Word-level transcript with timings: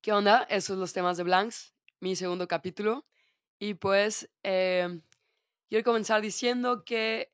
¿Qué 0.00 0.12
onda? 0.12 0.44
Esos 0.44 0.66
son 0.66 0.80
los 0.80 0.92
temas 0.92 1.16
de 1.16 1.24
Blanks, 1.24 1.74
mi 1.98 2.14
segundo 2.14 2.46
capítulo. 2.46 3.04
Y 3.58 3.74
pues 3.74 4.30
eh, 4.44 5.00
quiero 5.68 5.84
comenzar 5.84 6.22
diciendo 6.22 6.84
que 6.84 7.32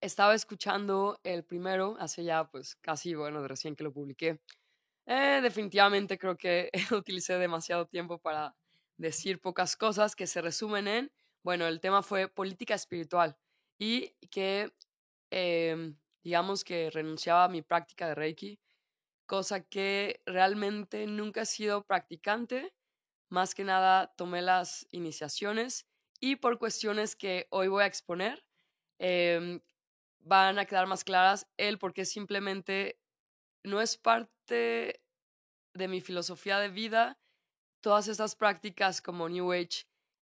estaba 0.00 0.36
escuchando 0.36 1.18
el 1.24 1.44
primero 1.44 1.96
hace 1.98 2.22
ya 2.22 2.48
pues 2.48 2.76
casi, 2.76 3.14
bueno, 3.16 3.46
recién 3.48 3.74
que 3.74 3.82
lo 3.82 3.92
publiqué. 3.92 4.40
Eh, 5.06 5.40
definitivamente 5.42 6.16
creo 6.16 6.36
que 6.36 6.70
utilicé 6.92 7.38
demasiado 7.38 7.86
tiempo 7.86 8.18
para 8.18 8.54
decir 8.96 9.40
pocas 9.40 9.76
cosas 9.76 10.14
que 10.14 10.28
se 10.28 10.40
resumen 10.40 10.86
en, 10.86 11.12
bueno, 11.42 11.66
el 11.66 11.80
tema 11.80 12.02
fue 12.02 12.28
política 12.28 12.74
espiritual 12.76 13.36
y 13.78 14.14
que 14.30 14.72
em, 15.30 15.96
digamos 16.22 16.62
que 16.62 16.88
renunciaba 16.90 17.44
a 17.44 17.48
mi 17.48 17.62
práctica 17.62 18.06
de 18.08 18.14
Reiki 18.14 18.60
cosa 19.26 19.60
que 19.60 20.22
realmente 20.26 21.06
nunca 21.06 21.42
he 21.42 21.46
sido 21.46 21.84
practicante. 21.84 22.74
Más 23.28 23.54
que 23.54 23.64
nada 23.64 24.14
tomé 24.16 24.42
las 24.42 24.86
iniciaciones 24.90 25.86
y 26.20 26.36
por 26.36 26.58
cuestiones 26.58 27.16
que 27.16 27.46
hoy 27.50 27.68
voy 27.68 27.82
a 27.82 27.86
exponer, 27.86 28.44
em, 28.98 29.60
van 30.20 30.58
a 30.58 30.64
quedar 30.64 30.86
más 30.86 31.04
claras 31.04 31.46
el 31.56 31.78
por 31.78 31.92
qué 31.92 32.04
simplemente 32.04 32.98
no 33.64 33.80
es 33.80 33.96
parte 33.96 35.02
de 35.74 35.88
mi 35.88 36.00
filosofía 36.00 36.58
de 36.58 36.68
vida 36.68 37.18
todas 37.80 38.08
estas 38.08 38.34
prácticas 38.34 39.00
como 39.00 39.28
New 39.28 39.52
Age. 39.52 39.86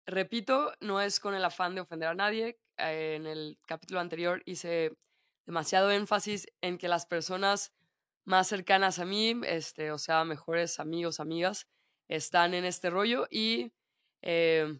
Repito, 0.07 0.73
no 0.79 0.99
es 1.01 1.19
con 1.19 1.35
el 1.35 1.45
afán 1.45 1.75
de 1.75 1.81
ofender 1.81 2.09
a 2.09 2.15
nadie. 2.15 2.59
En 2.77 3.27
el 3.27 3.59
capítulo 3.67 3.99
anterior 3.99 4.41
hice 4.45 4.97
demasiado 5.45 5.91
énfasis 5.91 6.47
en 6.61 6.77
que 6.77 6.87
las 6.87 7.05
personas 7.05 7.71
más 8.25 8.47
cercanas 8.47 8.99
a 8.99 9.05
mí, 9.05 9.39
este, 9.45 9.91
o 9.91 9.97
sea, 9.97 10.23
mejores 10.25 10.79
amigos, 10.79 11.19
amigas, 11.19 11.67
están 12.07 12.53
en 12.53 12.65
este 12.65 12.89
rollo 12.89 13.27
y 13.29 13.73
eh, 14.21 14.79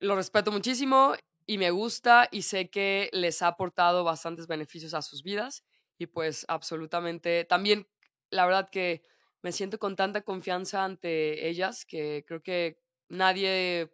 lo 0.00 0.16
respeto 0.16 0.52
muchísimo 0.52 1.14
y 1.46 1.58
me 1.58 1.70
gusta 1.70 2.28
y 2.30 2.42
sé 2.42 2.70
que 2.70 3.08
les 3.12 3.42
ha 3.42 3.48
aportado 3.48 4.04
bastantes 4.04 4.46
beneficios 4.46 4.94
a 4.94 5.02
sus 5.02 5.22
vidas 5.22 5.64
y 5.98 6.06
pues 6.06 6.44
absolutamente 6.48 7.44
también 7.44 7.88
la 8.30 8.44
verdad 8.44 8.68
que 8.70 9.02
me 9.42 9.52
siento 9.52 9.78
con 9.78 9.96
tanta 9.96 10.22
confianza 10.22 10.84
ante 10.84 11.48
ellas 11.48 11.86
que 11.86 12.24
creo 12.26 12.42
que 12.42 12.78
nadie 13.08 13.90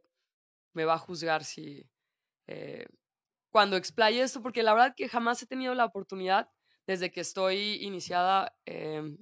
me 0.73 0.85
va 0.85 0.95
a 0.95 0.99
juzgar 0.99 1.45
si 1.45 1.89
eh, 2.47 2.87
cuando 3.51 3.77
explaye 3.77 4.23
esto 4.23 4.43
porque 4.43 4.63
la 4.63 4.75
verdad 4.75 4.95
que 4.97 5.09
jamás 5.09 5.43
he 5.43 5.47
tenido 5.47 5.75
la 5.75 5.85
oportunidad 5.85 6.51
desde 6.87 7.11
que 7.11 7.21
estoy 7.21 7.75
iniciada 7.83 8.57
em, 8.67 9.19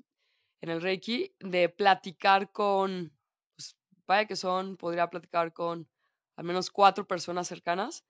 en 0.61 0.71
el 0.71 0.81
Reiki, 0.81 1.35
de 1.41 1.69
platicar 1.69 2.53
con, 2.53 3.13
pues 3.57 3.77
vaya 4.07 4.27
que 4.27 4.37
son, 4.37 4.77
podría 4.77 5.09
platicar 5.09 5.53
con 5.53 5.89
al 6.37 6.45
menos 6.45 6.71
cuatro 6.71 7.07
personas 7.07 7.49
cercanas 7.49 8.05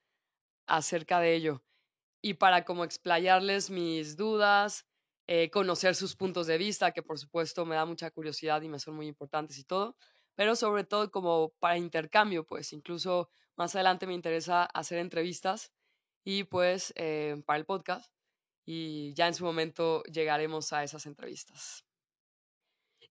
acerca 0.67 1.21
de 1.21 1.35
ello. 1.35 1.65
Y 2.23 2.35
para 2.35 2.65
como 2.65 2.85
explayarles 2.85 3.71
mis 3.71 4.17
dudas, 4.17 4.87
eh, 5.27 5.51
conocer 5.51 5.95
sus 5.95 6.17
puntos 6.17 6.47
de 6.47 6.59
vista, 6.59 6.93
que 6.93 7.03
por 7.03 7.19
supuesto 7.19 7.65
me 7.65 7.77
da 7.77 7.85
mucha 7.87 8.11
curiosidad 8.11 8.63
y 8.63 8.69
me 8.69 8.79
son 8.79 8.95
muy 8.95 9.07
importantes 9.07 9.59
y 9.59 9.65
todo, 9.65 9.97
pero 10.35 10.57
sobre 10.57 10.85
todo 10.85 11.11
como 11.11 11.55
para 11.61 11.79
intercambio, 11.79 12.45
pues 12.47 12.73
incluso 12.73 13.31
más 13.57 13.75
adelante 13.75 14.07
me 14.07 14.15
interesa 14.15 14.65
hacer 14.65 14.99
entrevistas 14.99 15.73
y 16.25 16.45
pues 16.45 16.93
eh, 16.97 17.43
para 17.47 17.59
el 17.59 17.67
podcast 17.67 18.13
y 18.73 19.13
ya 19.15 19.27
en 19.27 19.35
su 19.35 19.45
momento 19.45 20.05
llegaremos 20.05 20.73
a 20.73 20.85
esas 20.85 21.05
entrevistas. 21.07 21.85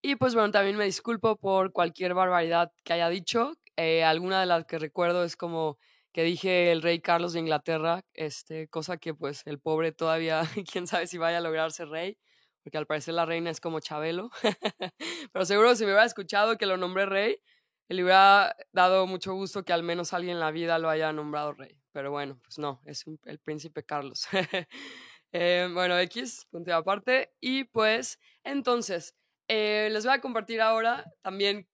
Y 0.02 0.16
pues 0.16 0.34
bueno, 0.34 0.52
también 0.52 0.78
me 0.78 0.86
disculpo 0.86 1.36
por 1.36 1.74
cualquier 1.74 2.14
barbaridad 2.14 2.72
que 2.86 2.94
haya 2.94 3.10
dicho. 3.10 3.52
Eh, 3.76 4.06
alguna 4.06 4.40
de 4.40 4.46
las 4.46 4.64
que 4.64 4.80
recuerdo 4.80 5.26
es 5.26 5.36
como 5.36 5.78
que 6.14 6.24
dije 6.24 6.72
el 6.72 6.82
rey 6.82 7.02
Carlos 7.02 7.34
de 7.34 7.42
Inglaterra, 7.42 8.06
este, 8.14 8.70
cosa 8.70 8.96
que 8.96 9.14
pues 9.14 9.46
el 9.48 9.60
pobre 9.60 9.92
todavía, 9.92 10.44
quién 10.72 10.88
sabe 10.88 11.08
si 11.08 11.18
vaya 11.18 11.40
a 11.40 11.42
lograr 11.42 11.74
ser 11.74 11.90
rey, 11.90 12.18
porque 12.64 12.78
al 12.78 12.88
parecer 12.88 13.16
la 13.16 13.26
reina 13.26 13.50
es 13.50 13.60
como 13.60 13.82
Chabelo. 13.82 14.30
Pero 15.34 15.44
seguro 15.44 15.76
si 15.76 15.84
me 15.84 15.92
hubiera 15.92 16.06
escuchado 16.06 16.58
que 16.58 16.68
lo 16.68 16.78
nombré 16.78 17.06
rey, 17.06 17.42
le 17.90 18.02
hubiera 18.02 18.56
dado 18.72 19.08
mucho 19.08 19.34
gusto 19.34 19.66
que 19.66 19.74
al 19.74 19.84
menos 19.84 20.14
alguien 20.14 20.36
en 20.36 20.40
la 20.40 20.52
vida 20.52 20.80
lo 20.80 20.90
haya 20.90 21.12
nombrado 21.12 21.52
rey. 21.52 21.78
Pero 21.92 22.12
bueno, 22.12 22.40
pues 22.44 22.60
no, 22.60 22.80
es 22.86 23.04
el 23.26 23.40
príncipe 23.40 23.84
Carlos. 23.84 24.26
Eh, 25.34 25.70
bueno, 25.74 25.98
X, 26.00 26.48
punto 26.50 26.74
aparte. 26.74 27.34
Y 27.40 27.66
pues, 27.66 28.20
entonces, 28.44 29.16
eh, 29.48 29.90
les 29.92 30.06
voy 30.06 30.14
a 30.16 30.22
compartir 30.22 30.62
ahora 30.62 31.06
también, 31.22 31.70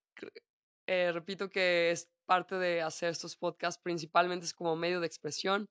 eh, 0.87 1.11
repito 1.13 1.49
que 1.49 1.91
es 1.91 2.09
parte 2.25 2.55
de 2.55 2.81
hacer 2.81 3.09
estos 3.09 3.37
podcasts, 3.37 3.81
principalmente 3.81 4.45
es 4.45 4.53
como 4.53 4.75
medio 4.75 4.99
de 4.99 5.07
expresión, 5.07 5.69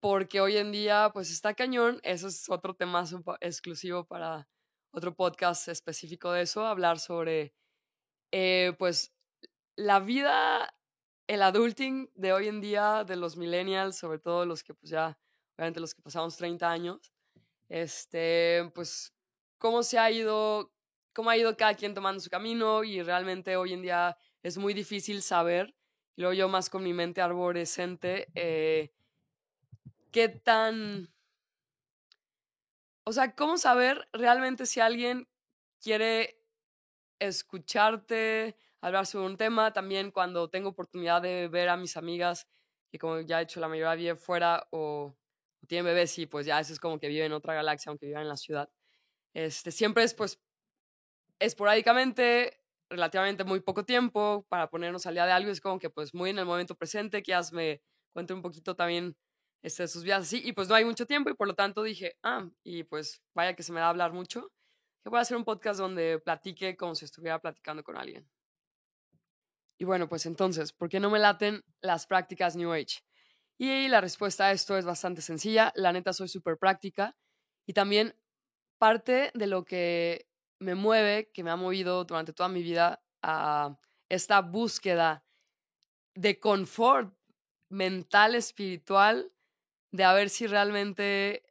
porque 0.00 0.40
hoy 0.40 0.56
en 0.58 0.72
día, 0.72 1.10
pues 1.12 1.30
está 1.30 1.54
cañón, 1.54 2.00
eso 2.02 2.28
es 2.28 2.48
otro 2.48 2.74
tema 2.74 3.04
exclusivo 3.40 4.04
para 4.06 4.48
otro 4.92 5.14
podcast 5.14 5.68
específico 5.68 6.32
de 6.32 6.42
eso, 6.42 6.66
hablar 6.66 6.98
sobre, 6.98 7.54
pues, 8.78 9.12
la 9.76 10.00
vida, 10.00 10.74
el 11.28 11.42
adulting 11.42 12.10
de 12.14 12.32
hoy 12.32 12.48
en 12.48 12.60
día, 12.60 13.04
de 13.04 13.16
los 13.16 13.36
millennials, 13.36 13.96
sobre 13.96 14.18
todo 14.18 14.46
los 14.46 14.64
que 14.64 14.74
pues 14.74 14.90
ya 14.90 15.18
obviamente 15.58 15.80
los 15.80 15.92
que 15.92 16.02
pasamos 16.02 16.36
30 16.36 16.70
años, 16.70 17.12
este, 17.68 18.70
pues 18.74 19.12
cómo 19.58 19.82
se 19.82 19.98
ha 19.98 20.08
ido, 20.10 20.72
cómo 21.12 21.30
ha 21.30 21.36
ido 21.36 21.56
cada 21.56 21.74
quien 21.74 21.94
tomando 21.94 22.20
su 22.20 22.30
camino 22.30 22.84
y 22.84 23.02
realmente 23.02 23.56
hoy 23.56 23.72
en 23.72 23.82
día 23.82 24.16
es 24.42 24.56
muy 24.56 24.72
difícil 24.72 25.20
saber, 25.20 25.74
y 26.14 26.22
luego 26.22 26.32
yo 26.34 26.48
más 26.48 26.70
con 26.70 26.84
mi 26.84 26.92
mente 26.92 27.20
arborescente, 27.20 28.28
eh, 28.36 28.92
qué 30.12 30.28
tan, 30.28 31.12
o 33.02 33.12
sea, 33.12 33.34
cómo 33.34 33.58
saber 33.58 34.08
realmente 34.12 34.64
si 34.64 34.78
alguien 34.78 35.28
quiere 35.80 36.40
escucharte, 37.18 38.56
hablar 38.80 39.06
sobre 39.06 39.26
un 39.26 39.36
tema, 39.36 39.72
también 39.72 40.12
cuando 40.12 40.48
tengo 40.48 40.68
oportunidad 40.68 41.20
de 41.20 41.48
ver 41.48 41.68
a 41.68 41.76
mis 41.76 41.96
amigas, 41.96 42.46
que 42.92 42.98
como 42.98 43.20
ya 43.20 43.40
he 43.40 43.42
hecho 43.42 43.58
la 43.58 43.66
mayoría 43.66 43.94
vive 43.96 44.14
fuera 44.14 44.68
o 44.70 45.16
tienen 45.66 45.86
bebés 45.86 46.18
y 46.18 46.26
pues 46.26 46.46
ya 46.46 46.60
eso 46.60 46.72
es 46.72 46.80
como 46.80 46.98
que 46.98 47.08
viven 47.08 47.26
en 47.26 47.32
otra 47.32 47.54
galaxia, 47.54 47.90
aunque 47.90 48.06
vivan 48.06 48.22
en 48.22 48.28
la 48.28 48.36
ciudad. 48.36 48.70
Este, 49.34 49.70
siempre 49.70 50.04
es 50.04 50.14
pues 50.14 50.40
esporádicamente, 51.38 52.60
relativamente 52.90 53.44
muy 53.44 53.60
poco 53.60 53.84
tiempo 53.84 54.46
para 54.48 54.70
ponernos 54.70 55.06
al 55.06 55.14
día 55.14 55.26
de 55.26 55.32
algo, 55.32 55.50
es 55.50 55.60
como 55.60 55.78
que 55.78 55.90
pues 55.90 56.14
muy 56.14 56.30
en 56.30 56.38
el 56.38 56.46
momento 56.46 56.74
presente, 56.74 57.22
que 57.22 57.30
ya 57.30 57.42
me 57.52 57.82
cuente 58.12 58.32
un 58.34 58.42
poquito 58.42 58.74
también 58.74 59.16
este, 59.62 59.88
sus 59.88 60.04
vidas 60.04 60.22
así, 60.22 60.40
y 60.44 60.52
pues 60.52 60.68
no 60.68 60.74
hay 60.74 60.84
mucho 60.84 61.06
tiempo 61.06 61.30
y 61.30 61.34
por 61.34 61.48
lo 61.48 61.54
tanto 61.54 61.82
dije, 61.82 62.16
ah, 62.22 62.48
y 62.64 62.84
pues 62.84 63.22
vaya 63.34 63.54
que 63.54 63.62
se 63.62 63.72
me 63.72 63.80
da 63.80 63.86
a 63.86 63.90
hablar 63.90 64.12
mucho, 64.12 64.52
que 65.02 65.10
voy 65.10 65.18
a 65.18 65.22
hacer 65.22 65.36
un 65.36 65.44
podcast 65.44 65.80
donde 65.80 66.18
platique 66.18 66.76
como 66.76 66.94
si 66.94 67.04
estuviera 67.04 67.40
platicando 67.40 67.82
con 67.82 67.96
alguien. 67.96 68.28
Y 69.80 69.84
bueno, 69.84 70.08
pues 70.08 70.26
entonces, 70.26 70.72
¿por 70.72 70.88
qué 70.88 70.98
no 70.98 71.08
me 71.08 71.20
laten 71.20 71.62
las 71.80 72.06
prácticas 72.06 72.56
New 72.56 72.72
Age? 72.72 73.07
Y 73.58 73.88
la 73.88 74.00
respuesta 74.00 74.46
a 74.46 74.52
esto 74.52 74.78
es 74.78 74.84
bastante 74.84 75.20
sencilla. 75.20 75.72
La 75.74 75.92
neta, 75.92 76.12
soy 76.12 76.28
súper 76.28 76.56
práctica. 76.58 77.16
Y 77.66 77.72
también 77.72 78.14
parte 78.78 79.32
de 79.34 79.46
lo 79.48 79.64
que 79.64 80.28
me 80.60 80.76
mueve, 80.76 81.30
que 81.34 81.42
me 81.42 81.50
ha 81.50 81.56
movido 81.56 82.04
durante 82.04 82.32
toda 82.32 82.48
mi 82.48 82.62
vida 82.62 83.02
a 83.20 83.76
esta 84.08 84.40
búsqueda 84.40 85.24
de 86.14 86.38
confort 86.38 87.12
mental, 87.68 88.36
espiritual, 88.36 89.32
de 89.90 90.04
a 90.04 90.12
ver 90.12 90.30
si 90.30 90.46
realmente 90.46 91.44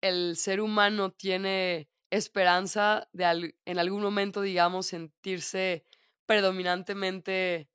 el 0.00 0.36
ser 0.36 0.60
humano 0.60 1.12
tiene 1.12 1.88
esperanza 2.10 3.08
de 3.12 3.54
en 3.64 3.78
algún 3.78 4.02
momento, 4.02 4.40
digamos, 4.40 4.86
sentirse 4.86 5.84
predominantemente 6.26 7.68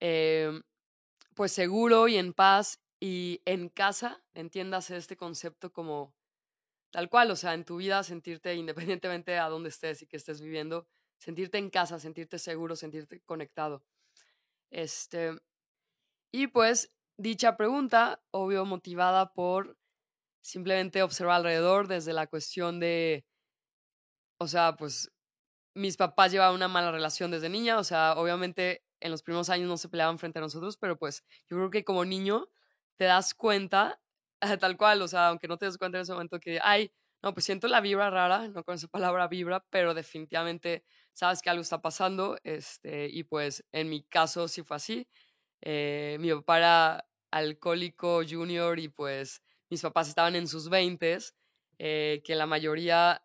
eh, 0.00 0.60
pues 1.34 1.52
seguro 1.52 2.08
y 2.08 2.16
en 2.16 2.32
paz 2.32 2.80
y 3.00 3.42
en 3.44 3.68
casa, 3.68 4.22
entiendas 4.34 4.90
este 4.90 5.16
concepto 5.16 5.72
como 5.72 6.14
tal 6.90 7.10
cual, 7.10 7.30
o 7.30 7.36
sea, 7.36 7.54
en 7.54 7.64
tu 7.64 7.76
vida 7.76 8.02
sentirte 8.02 8.54
independientemente 8.54 9.38
a 9.38 9.48
dónde 9.48 9.68
estés 9.68 10.02
y 10.02 10.06
que 10.06 10.16
estés 10.16 10.40
viviendo, 10.40 10.88
sentirte 11.18 11.58
en 11.58 11.70
casa, 11.70 11.98
sentirte 11.98 12.38
seguro, 12.38 12.76
sentirte 12.76 13.20
conectado. 13.20 13.84
Este, 14.70 15.36
y 16.32 16.48
pues 16.48 16.92
dicha 17.18 17.56
pregunta, 17.56 18.22
obvio, 18.30 18.64
motivada 18.64 19.32
por 19.32 19.78
simplemente 20.42 21.02
observar 21.02 21.36
alrededor 21.36 21.88
desde 21.88 22.12
la 22.12 22.26
cuestión 22.26 22.80
de, 22.80 23.26
o 24.38 24.46
sea, 24.46 24.76
pues 24.76 25.10
mis 25.74 25.96
papás 25.96 26.32
llevaban 26.32 26.54
una 26.54 26.68
mala 26.68 26.92
relación 26.92 27.30
desde 27.30 27.48
niña, 27.48 27.78
o 27.78 27.84
sea, 27.84 28.14
obviamente 28.16 28.84
en 29.00 29.10
los 29.10 29.22
primeros 29.22 29.50
años 29.50 29.68
no 29.68 29.76
se 29.76 29.88
peleaban 29.88 30.18
frente 30.18 30.38
a 30.38 30.42
nosotros, 30.42 30.78
pero 30.78 30.96
pues 30.98 31.24
yo 31.48 31.56
creo 31.56 31.70
que 31.70 31.84
como 31.84 32.04
niño 32.04 32.48
te 32.96 33.04
das 33.06 33.34
cuenta, 33.34 34.00
tal 34.60 34.76
cual, 34.76 35.02
o 35.02 35.08
sea, 35.08 35.28
aunque 35.28 35.48
no 35.48 35.58
te 35.58 35.66
das 35.66 35.78
cuenta 35.78 35.98
en 35.98 36.02
ese 36.02 36.12
momento 36.12 36.38
que, 36.40 36.58
ay, 36.62 36.92
no, 37.22 37.32
pues 37.34 37.44
siento 37.46 37.68
la 37.68 37.80
vibra 37.80 38.10
rara, 38.10 38.48
no 38.48 38.64
con 38.64 38.74
esa 38.76 38.88
palabra 39.18 39.28
vibra, 39.28 39.64
pero 39.70 39.94
definitivamente 39.94 40.84
sabes 41.12 41.42
que 41.42 41.50
algo 41.50 41.62
está 41.62 41.80
pasando, 41.82 42.38
este, 42.44 43.08
y 43.08 43.24
pues 43.24 43.64
en 43.72 43.88
mi 43.90 44.02
caso 44.04 44.48
sí 44.48 44.62
fue 44.62 44.76
así. 44.76 45.08
Eh, 45.62 46.16
mi 46.20 46.32
papá 46.32 46.58
era 46.58 47.08
alcohólico 47.30 48.22
junior 48.28 48.78
y 48.78 48.88
pues 48.88 49.42
mis 49.70 49.82
papás 49.82 50.08
estaban 50.08 50.36
en 50.36 50.46
sus 50.48 50.68
veintes, 50.68 51.34
eh, 51.78 52.22
que 52.24 52.34
la 52.36 52.46
mayoría 52.46 53.22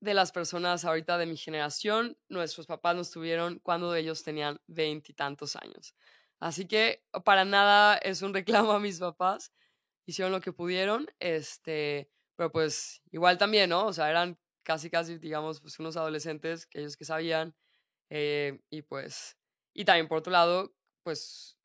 de 0.00 0.14
las 0.14 0.32
personas 0.32 0.84
ahorita 0.84 1.18
de 1.18 1.26
mi 1.26 1.36
generación, 1.36 2.18
nuestros 2.28 2.66
papás 2.66 2.94
nos 2.96 3.10
tuvieron 3.10 3.58
cuando 3.60 3.94
ellos 3.94 4.22
tenían 4.22 4.60
veintitantos 4.66 5.56
años. 5.56 5.94
Así 6.44 6.66
que 6.66 7.02
para 7.24 7.46
nada 7.46 7.96
es 7.96 8.20
un 8.20 8.34
reclamo 8.34 8.72
a 8.72 8.78
mis 8.78 9.00
papás, 9.00 9.50
hicieron 10.04 10.30
lo 10.30 10.42
que 10.42 10.52
pudieron, 10.52 11.06
este, 11.18 12.10
pero 12.36 12.52
pues 12.52 13.00
igual 13.12 13.38
también, 13.38 13.70
¿no? 13.70 13.86
O 13.86 13.94
sea, 13.94 14.10
eran 14.10 14.38
casi, 14.62 14.90
casi, 14.90 15.16
digamos, 15.16 15.62
pues 15.62 15.78
unos 15.78 15.96
adolescentes, 15.96 16.66
que 16.66 16.80
ellos 16.80 16.98
que 16.98 17.06
sabían, 17.06 17.56
eh, 18.10 18.60
y 18.68 18.82
pues, 18.82 19.38
y 19.72 19.86
también 19.86 20.06
por 20.06 20.18
otro 20.18 20.32
lado, 20.32 20.74
pues 21.02 21.56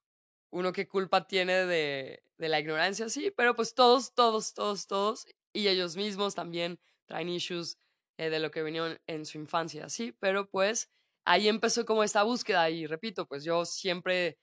uno 0.52 0.72
qué 0.72 0.88
culpa 0.88 1.28
tiene 1.28 1.66
de, 1.66 2.24
de 2.38 2.50
la 2.50 2.62
ignorancia, 2.62 3.10
sí, 3.10 3.32
pero 3.36 3.58
pues 3.58 3.76
todos, 3.76 4.14
todos, 4.14 4.54
todos, 4.54 4.88
todos, 4.88 5.28
y 5.54 5.68
ellos 5.68 5.98
mismos 5.98 6.36
también 6.36 6.80
traen 7.06 7.28
issues 7.28 7.78
eh, 8.18 8.30
de 8.30 8.40
lo 8.40 8.50
que 8.50 8.64
vinieron 8.64 8.98
en 9.08 9.26
su 9.26 9.40
infancia, 9.40 9.90
sí, 9.90 10.14
pero 10.22 10.50
pues 10.50 10.90
ahí 11.26 11.50
empezó 11.50 11.86
como 11.86 12.06
esta 12.06 12.24
búsqueda 12.24 12.70
y 12.70 12.88
repito, 12.88 13.28
pues 13.28 13.44
yo 13.44 13.66
siempre 13.66 14.40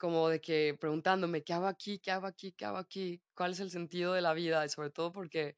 como 0.00 0.30
de 0.30 0.40
que 0.40 0.76
preguntándome, 0.80 1.44
¿qué 1.44 1.52
hago 1.52 1.66
aquí? 1.66 1.98
¿Qué 2.00 2.10
hago 2.10 2.26
aquí? 2.26 2.52
¿Qué 2.52 2.64
hago 2.64 2.78
aquí? 2.78 3.22
¿Cuál 3.34 3.52
es 3.52 3.60
el 3.60 3.70
sentido 3.70 4.14
de 4.14 4.22
la 4.22 4.32
vida? 4.32 4.64
Y 4.64 4.70
sobre 4.70 4.90
todo 4.90 5.12
porque 5.12 5.56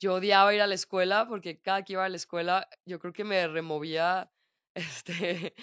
yo 0.00 0.14
odiaba 0.14 0.54
ir 0.54 0.62
a 0.62 0.66
la 0.68 0.76
escuela, 0.76 1.26
porque 1.28 1.60
cada 1.60 1.84
que 1.84 1.94
iba 1.94 2.04
a 2.04 2.08
la 2.08 2.16
escuela 2.16 2.68
yo 2.86 3.00
creo 3.00 3.12
que 3.12 3.24
me 3.24 3.48
removía 3.48 4.32
este, 4.74 5.54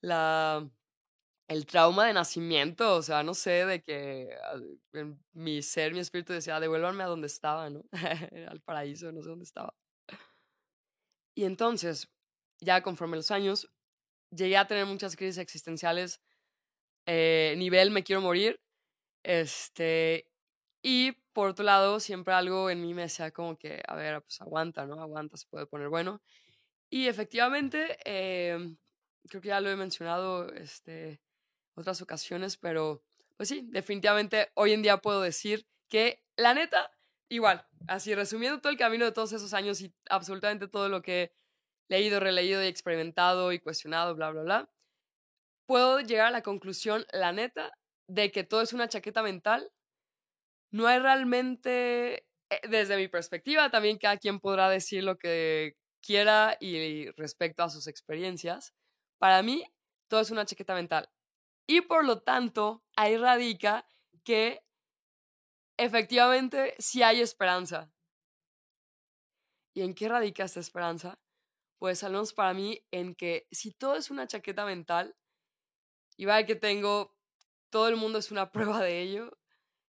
la, 0.00 0.70
el 1.48 1.66
trauma 1.66 2.06
de 2.06 2.14
nacimiento, 2.14 2.96
o 2.96 3.02
sea, 3.02 3.22
no 3.24 3.34
sé, 3.34 3.66
de 3.66 3.82
que 3.82 4.30
ah, 4.44 5.04
mi 5.32 5.62
ser, 5.62 5.92
mi 5.92 6.00
espíritu 6.00 6.32
decía, 6.32 6.60
devuélvanme 6.60 7.02
a 7.02 7.08
donde 7.08 7.26
estaba, 7.26 7.68
¿no? 7.68 7.82
Al 8.48 8.60
paraíso, 8.60 9.10
no 9.12 9.22
sé 9.22 9.28
dónde 9.28 9.44
estaba. 9.44 9.74
Y 11.34 11.44
entonces, 11.44 12.08
ya 12.60 12.82
conforme 12.82 13.16
los 13.16 13.32
años, 13.32 13.68
llegué 14.30 14.56
a 14.56 14.66
tener 14.66 14.86
muchas 14.86 15.16
crisis 15.16 15.38
existenciales, 15.38 16.20
eh, 17.06 17.54
nivel 17.58 17.90
me 17.90 18.04
quiero 18.04 18.20
morir, 18.20 18.60
este, 19.22 20.28
y 20.82 21.12
por 21.32 21.48
otro 21.50 21.64
lado, 21.64 22.00
siempre 22.00 22.34
algo 22.34 22.70
en 22.70 22.82
mí 22.82 22.94
me 22.94 23.02
decía 23.02 23.30
como 23.30 23.56
que, 23.56 23.82
a 23.86 23.94
ver, 23.94 24.22
pues 24.22 24.40
aguanta, 24.40 24.86
¿no? 24.86 25.00
Aguanta, 25.00 25.36
se 25.36 25.46
puede 25.48 25.66
poner 25.66 25.88
bueno. 25.88 26.22
Y 26.90 27.08
efectivamente, 27.08 27.98
eh, 28.04 28.76
creo 29.28 29.40
que 29.42 29.48
ya 29.48 29.60
lo 29.60 29.70
he 29.70 29.76
mencionado, 29.76 30.52
este, 30.54 31.22
otras 31.74 32.02
ocasiones, 32.02 32.56
pero 32.56 33.02
pues 33.36 33.48
sí, 33.48 33.66
definitivamente 33.70 34.50
hoy 34.54 34.72
en 34.72 34.82
día 34.82 34.98
puedo 34.98 35.22
decir 35.22 35.66
que 35.88 36.22
la 36.36 36.54
neta, 36.54 36.90
igual, 37.28 37.66
así 37.88 38.14
resumiendo 38.14 38.60
todo 38.60 38.70
el 38.70 38.78
camino 38.78 39.04
de 39.04 39.12
todos 39.12 39.32
esos 39.32 39.54
años 39.54 39.80
y 39.80 39.94
absolutamente 40.10 40.68
todo 40.68 40.88
lo 40.88 41.02
que 41.02 41.22
he 41.22 41.32
leído, 41.88 42.20
releído 42.20 42.62
y 42.62 42.66
experimentado 42.66 43.52
y 43.52 43.58
cuestionado, 43.58 44.14
bla, 44.14 44.30
bla, 44.30 44.42
bla, 44.42 44.70
puedo 45.72 46.00
llegar 46.00 46.26
a 46.26 46.30
la 46.30 46.42
conclusión, 46.42 47.06
la 47.14 47.32
neta, 47.32 47.72
de 48.06 48.30
que 48.30 48.44
todo 48.44 48.60
es 48.60 48.74
una 48.74 48.88
chaqueta 48.88 49.22
mental. 49.22 49.72
No 50.70 50.86
hay 50.86 50.98
realmente, 50.98 52.26
eh, 52.50 52.60
desde 52.68 52.98
mi 52.98 53.08
perspectiva, 53.08 53.70
también 53.70 53.96
cada 53.96 54.18
quien 54.18 54.38
podrá 54.38 54.68
decir 54.68 55.02
lo 55.02 55.16
que 55.16 55.78
quiera 56.02 56.58
y 56.60 57.10
respecto 57.12 57.62
a 57.62 57.70
sus 57.70 57.86
experiencias. 57.86 58.74
Para 59.18 59.42
mí, 59.42 59.64
todo 60.10 60.20
es 60.20 60.30
una 60.30 60.44
chaqueta 60.44 60.74
mental. 60.74 61.08
Y 61.66 61.80
por 61.80 62.04
lo 62.04 62.20
tanto, 62.20 62.84
ahí 62.94 63.16
radica 63.16 63.86
que 64.24 64.60
efectivamente 65.78 66.74
sí 66.80 67.02
hay 67.02 67.22
esperanza. 67.22 67.90
¿Y 69.74 69.80
en 69.80 69.94
qué 69.94 70.10
radica 70.10 70.44
esta 70.44 70.60
esperanza? 70.60 71.18
Pues 71.78 72.04
al 72.04 72.12
menos 72.12 72.34
para 72.34 72.52
mí 72.52 72.84
en 72.90 73.14
que 73.14 73.46
si 73.50 73.72
todo 73.72 73.96
es 73.96 74.10
una 74.10 74.26
chaqueta 74.26 74.66
mental, 74.66 75.16
y 76.16 76.24
vaya 76.24 76.46
que 76.46 76.56
tengo, 76.56 77.16
todo 77.70 77.88
el 77.88 77.96
mundo 77.96 78.18
es 78.18 78.30
una 78.30 78.52
prueba 78.52 78.80
de 78.80 79.00
ello, 79.00 79.38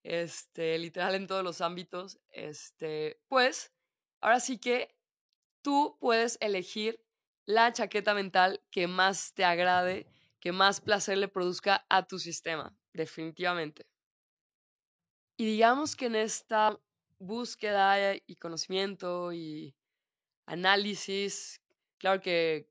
este, 0.04 0.78
literal 0.78 1.16
en 1.16 1.28
todos 1.28 1.44
los 1.44 1.62
ámbitos, 1.62 2.20
este, 2.32 3.22
pues 3.28 3.74
ahora 4.22 4.40
sí 4.40 4.58
que 4.58 4.96
tú 5.62 5.98
puedes 6.00 6.38
elegir 6.42 7.04
la 7.46 7.74
chaqueta 7.74 8.14
mental 8.14 8.62
que 8.72 8.88
más 8.88 9.34
te 9.34 9.44
agrade 9.44 10.08
que 10.40 10.52
más 10.52 10.82
placer 10.82 11.18
le 11.18 11.28
produzca 11.28 11.86
a 11.90 12.08
tu 12.08 12.18
sistema, 12.20 12.76
definitivamente. 12.94 13.86
Y 15.38 15.46
digamos 15.46 15.96
que 15.96 16.08
en 16.08 16.16
esta 16.16 16.80
búsqueda 17.18 18.16
y 18.16 18.36
conocimiento 18.38 19.34
y 19.34 19.76
análisis, 20.46 21.62
claro 21.98 22.22
que 22.22 22.70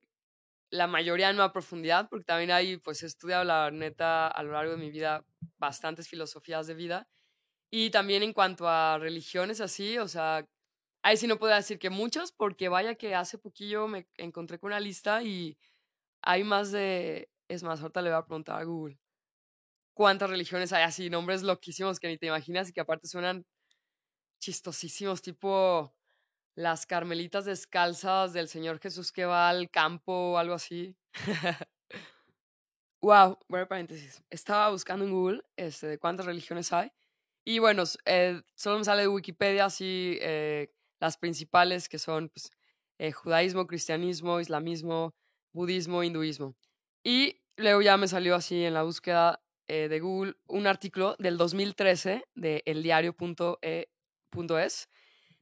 la 0.71 0.87
mayoría 0.87 1.33
no 1.33 1.43
a 1.43 1.53
profundidad, 1.53 2.09
porque 2.11 2.25
también 2.25 2.51
hay, 2.51 2.77
pues 2.79 3.03
he 3.03 3.07
estudiado 3.07 3.45
la 3.45 3.71
neta 3.71 4.29
a 4.29 4.43
lo 4.43 4.53
largo 4.53 4.73
de 4.73 4.79
mi 4.79 4.91
vida 4.91 5.25
bastantes 5.59 6.09
filosofías 6.09 6.67
de 6.67 6.75
vida. 6.75 7.09
Y 7.71 7.91
también 7.91 8.23
en 8.23 8.33
cuanto 8.33 8.69
a 8.69 8.99
religiones 8.99 9.61
así, 9.61 9.99
o 9.99 10.09
sea, 10.09 10.47
ahí 11.03 11.17
sí 11.17 11.27
no 11.27 11.39
puedo 11.39 11.55
decir 11.55 11.79
que 11.79 11.91
muchas, 11.91 12.33
porque 12.33 12.69
vaya 12.69 12.97
que 12.97 13.15
hace 13.15 13.39
poquillo 13.39 13.89
me 13.89 14.09
encontré 14.17 14.59
con 14.59 14.69
una 14.69 14.81
lista 14.81 15.23
y 15.23 15.59
hay 16.23 16.45
más 16.45 16.73
de 16.73 17.31
es 17.49 17.63
más, 17.63 17.81
ahorita 17.81 18.03
le 18.03 18.11
voy 18.11 18.19
a 18.19 18.27
preguntar 18.27 18.61
a 18.61 18.65
Google 18.65 18.99
cuántas 19.95 20.31
religiones 20.31 20.73
hay 20.73 20.85
así, 20.85 21.11
nombres 21.11 21.43
loquísimos 21.43 21.99
que 22.01 22.09
ni 22.09 22.19
te 22.19 22.27
imaginas 22.27 22.69
y 22.69 22.73
que 22.73 22.81
aparte 22.81 23.09
suenan 23.09 23.45
chistosísimos, 24.41 25.23
tipo 25.23 25.95
las 26.59 26.87
carmelitas 26.87 27.45
descalzas 27.45 28.33
del 28.33 28.49
Señor 28.49 28.81
Jesús 28.81 29.13
que 29.13 29.25
va 29.25 29.49
al 29.49 29.71
campo 29.71 30.33
o 30.33 30.39
algo 30.39 30.55
así. 30.55 30.97
wow, 33.01 33.39
bueno, 33.47 33.69
paréntesis. 33.69 34.25
Estaba 34.29 34.69
buscando 34.71 35.05
en 35.05 35.13
Google 35.13 35.43
este, 35.57 35.87
de 35.87 35.99
cuántas 35.99 36.27
religiones 36.27 36.73
hay. 36.73 36.91
Y 37.45 37.61
bueno, 37.61 37.85
eh, 38.07 38.43
solo 38.57 38.79
me 38.79 38.85
sale 38.85 39.03
de 39.03 39.09
Wikipedia 39.09 39.67
así 39.67 40.19
eh, 40.21 40.75
las 40.99 41.17
principales 41.17 41.89
que 41.89 42.01
son 42.01 42.29
pues, 42.29 42.51
eh, 42.99 43.13
judaísmo, 43.13 43.69
cristianismo, 43.69 44.41
islamismo, 44.41 45.15
budismo, 45.53 46.03
hinduismo. 46.03 46.57
Y 47.05 47.41
luego 47.57 47.83
ya 47.83 47.97
me 47.97 48.09
salió 48.09 48.35
así 48.35 48.65
en 48.65 48.75
la 48.75 48.83
búsqueda 48.83 49.45
eh, 49.69 49.87
de 49.89 50.01
Google 50.01 50.35
un 50.49 50.67
artículo 50.67 51.15
del 51.21 51.37
2013 51.37 52.25
de 52.35 52.65
eldiario.es. 52.67 54.89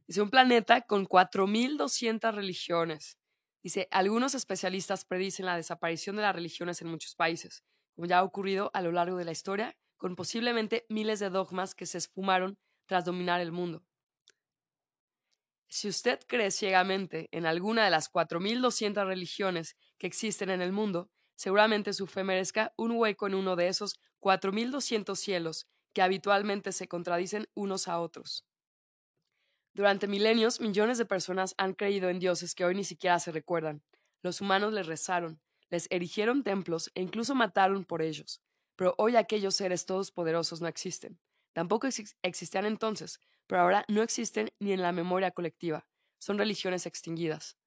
Dice, 0.06 0.22
un 0.22 0.30
planeta 0.30 0.82
con 0.82 1.06
4.200 1.06 2.32
religiones. 2.32 3.18
Dice, 3.62 3.88
algunos 3.90 4.34
especialistas 4.34 5.04
predicen 5.04 5.46
la 5.46 5.56
desaparición 5.56 6.16
de 6.16 6.22
las 6.22 6.34
religiones 6.34 6.80
en 6.80 6.88
muchos 6.88 7.16
países, 7.16 7.64
como 7.94 8.06
ya 8.06 8.18
ha 8.18 8.22
ocurrido 8.22 8.70
a 8.74 8.82
lo 8.82 8.92
largo 8.92 9.16
de 9.16 9.24
la 9.24 9.32
historia, 9.32 9.76
con 9.96 10.14
posiblemente 10.14 10.86
miles 10.88 11.18
de 11.18 11.30
dogmas 11.30 11.74
que 11.74 11.86
se 11.86 11.98
esfumaron 11.98 12.58
tras 12.86 13.04
dominar 13.04 13.40
el 13.40 13.50
mundo. 13.50 13.84
Si 15.68 15.88
usted 15.88 16.20
cree 16.28 16.52
ciegamente 16.52 17.28
en 17.32 17.44
alguna 17.44 17.84
de 17.84 17.90
las 17.90 18.08
4.200 18.08 19.04
religiones 19.04 19.76
que 19.98 20.06
existen 20.06 20.50
en 20.50 20.60
el 20.60 20.70
mundo, 20.70 21.10
seguramente 21.34 21.92
su 21.92 22.06
fe 22.06 22.22
merezca 22.22 22.72
un 22.76 22.92
hueco 22.92 23.26
en 23.26 23.34
uno 23.34 23.56
de 23.56 23.66
esos 23.66 23.98
4.200 24.20 25.16
cielos 25.16 25.66
que 25.92 26.02
habitualmente 26.02 26.70
se 26.70 26.86
contradicen 26.86 27.48
unos 27.54 27.88
a 27.88 27.98
otros. 27.98 28.46
Durante 29.76 30.08
milenios, 30.08 30.58
millones 30.58 30.96
de 30.96 31.04
personas 31.04 31.54
han 31.58 31.74
creído 31.74 32.08
en 32.08 32.18
dioses 32.18 32.54
que 32.54 32.64
hoy 32.64 32.74
ni 32.74 32.82
siquiera 32.82 33.18
se 33.18 33.30
recuerdan. 33.30 33.82
Los 34.22 34.40
humanos 34.40 34.72
les 34.72 34.86
rezaron, 34.86 35.38
les 35.68 35.86
erigieron 35.90 36.42
templos 36.42 36.90
e 36.94 37.02
incluso 37.02 37.34
mataron 37.34 37.84
por 37.84 38.00
ellos. 38.00 38.40
Pero 38.74 38.94
hoy 38.96 39.16
aquellos 39.16 39.54
seres 39.54 39.84
todos 39.84 40.12
poderosos 40.12 40.62
no 40.62 40.66
existen. 40.66 41.20
Tampoco 41.52 41.86
existían 42.22 42.64
entonces, 42.64 43.20
pero 43.46 43.60
ahora 43.60 43.84
no 43.88 44.00
existen 44.00 44.50
ni 44.60 44.72
en 44.72 44.80
la 44.80 44.92
memoria 44.92 45.30
colectiva. 45.30 45.86
Son 46.16 46.38
religiones 46.38 46.86
extinguidas. 46.86 47.58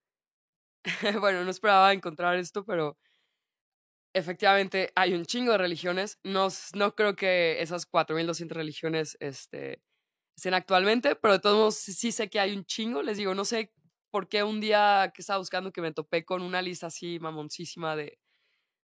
bueno, 1.22 1.44
no 1.44 1.52
esperaba 1.52 1.94
encontrar 1.94 2.38
esto, 2.38 2.66
pero 2.66 2.98
efectivamente 4.14 4.92
hay 4.96 5.14
un 5.14 5.26
chingo 5.26 5.52
de 5.52 5.60
religiones. 5.60 6.18
No, 6.24 6.48
no 6.74 6.96
creo 6.96 7.16
que 7.16 7.62
esas 7.62 7.88
4.200 7.88 8.50
religiones 8.50 9.16
este, 9.20 9.84
estén 10.40 10.54
actualmente, 10.54 11.16
pero 11.16 11.34
de 11.34 11.40
todos 11.40 11.58
modos 11.58 11.76
sí 11.76 12.12
sé 12.12 12.30
que 12.30 12.40
hay 12.40 12.56
un 12.56 12.66
chingo. 12.66 13.04
Les 13.04 13.18
digo, 13.18 13.36
no 13.36 13.44
sé 13.46 13.74
por 14.10 14.30
qué 14.30 14.44
un 14.44 14.62
día 14.62 15.12
que 15.14 15.22
estaba 15.22 15.38
buscando 15.40 15.72
que 15.72 15.82
me 15.82 15.92
topé 15.92 16.24
con 16.26 16.42
una 16.42 16.62
lista 16.62 16.88
así 16.88 17.20
mamoncísima 17.20 17.96
de, 17.96 18.20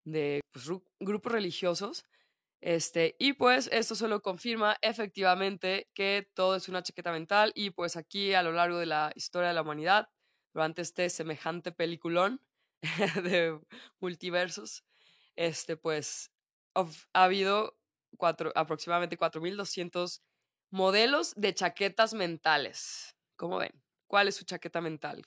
de 0.04 0.42
pues, 0.52 0.66
grupos 1.00 1.32
religiosos. 1.32 2.04
Este, 2.62 3.16
y 3.20 3.34
pues 3.34 3.70
esto 3.72 3.96
solo 3.96 4.22
confirma 4.22 4.78
efectivamente 4.82 5.90
que 5.94 6.28
todo 6.34 6.56
es 6.56 6.68
una 6.68 6.84
chaqueta 6.84 7.12
mental 7.12 7.52
y 7.56 7.70
pues 7.70 7.96
aquí 7.96 8.34
a 8.34 8.44
lo 8.44 8.52
largo 8.52 8.78
de 8.78 8.88
la 8.88 9.12
historia 9.16 9.50
de 9.50 9.54
la 9.54 9.62
humanidad, 9.62 10.10
durante 10.54 10.82
este 10.82 11.10
semejante 11.10 11.72
peliculón, 11.72 12.42
de 13.24 13.60
multiversos, 14.00 14.84
este, 15.36 15.78
pues 15.78 16.32
ha 16.74 17.24
habido 17.24 17.78
cuatro, 18.18 18.52
aproximadamente 18.56 19.18
4.200 19.18 20.22
modelos 20.76 21.34
de 21.38 21.54
chaquetas 21.54 22.14
mentales. 22.14 23.16
¿Cómo 23.38 23.60
ven? 23.60 23.82
¿Cuál 24.08 24.28
es 24.28 24.36
su 24.36 24.44
chaqueta 24.44 24.82
mental? 24.82 25.26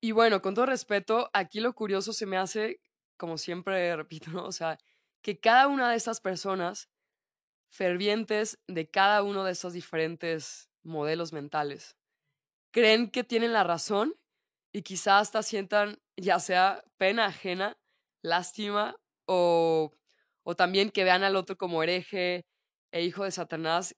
Y 0.00 0.12
bueno, 0.12 0.40
con 0.40 0.54
todo 0.54 0.64
respeto, 0.64 1.28
aquí 1.34 1.60
lo 1.60 1.74
curioso 1.74 2.14
se 2.14 2.24
me 2.24 2.38
hace, 2.38 2.80
como 3.18 3.36
siempre 3.36 3.94
repito, 3.96 4.30
¿no? 4.30 4.46
O 4.46 4.52
sea, 4.52 4.78
que 5.20 5.38
cada 5.40 5.66
una 5.66 5.90
de 5.90 5.96
estas 5.96 6.22
personas, 6.22 6.88
fervientes 7.68 8.58
de 8.66 8.90
cada 8.90 9.22
uno 9.22 9.44
de 9.44 9.52
estos 9.52 9.74
diferentes 9.74 10.70
modelos 10.82 11.34
mentales, 11.34 11.96
creen 12.70 13.10
que 13.10 13.24
tienen 13.24 13.52
la 13.52 13.62
razón 13.62 14.14
y 14.72 14.82
quizás 14.84 15.20
hasta 15.20 15.42
sientan 15.42 16.00
ya 16.16 16.40
sea 16.40 16.82
pena 16.96 17.26
ajena, 17.26 17.76
lástima 18.22 18.96
o, 19.26 19.92
o 20.44 20.56
también 20.56 20.90
que 20.90 21.04
vean 21.04 21.24
al 21.24 21.36
otro 21.36 21.58
como 21.58 21.82
hereje 21.82 22.46
e 22.92 23.04
hijo 23.04 23.24
de 23.24 23.30
Satanás. 23.30 23.96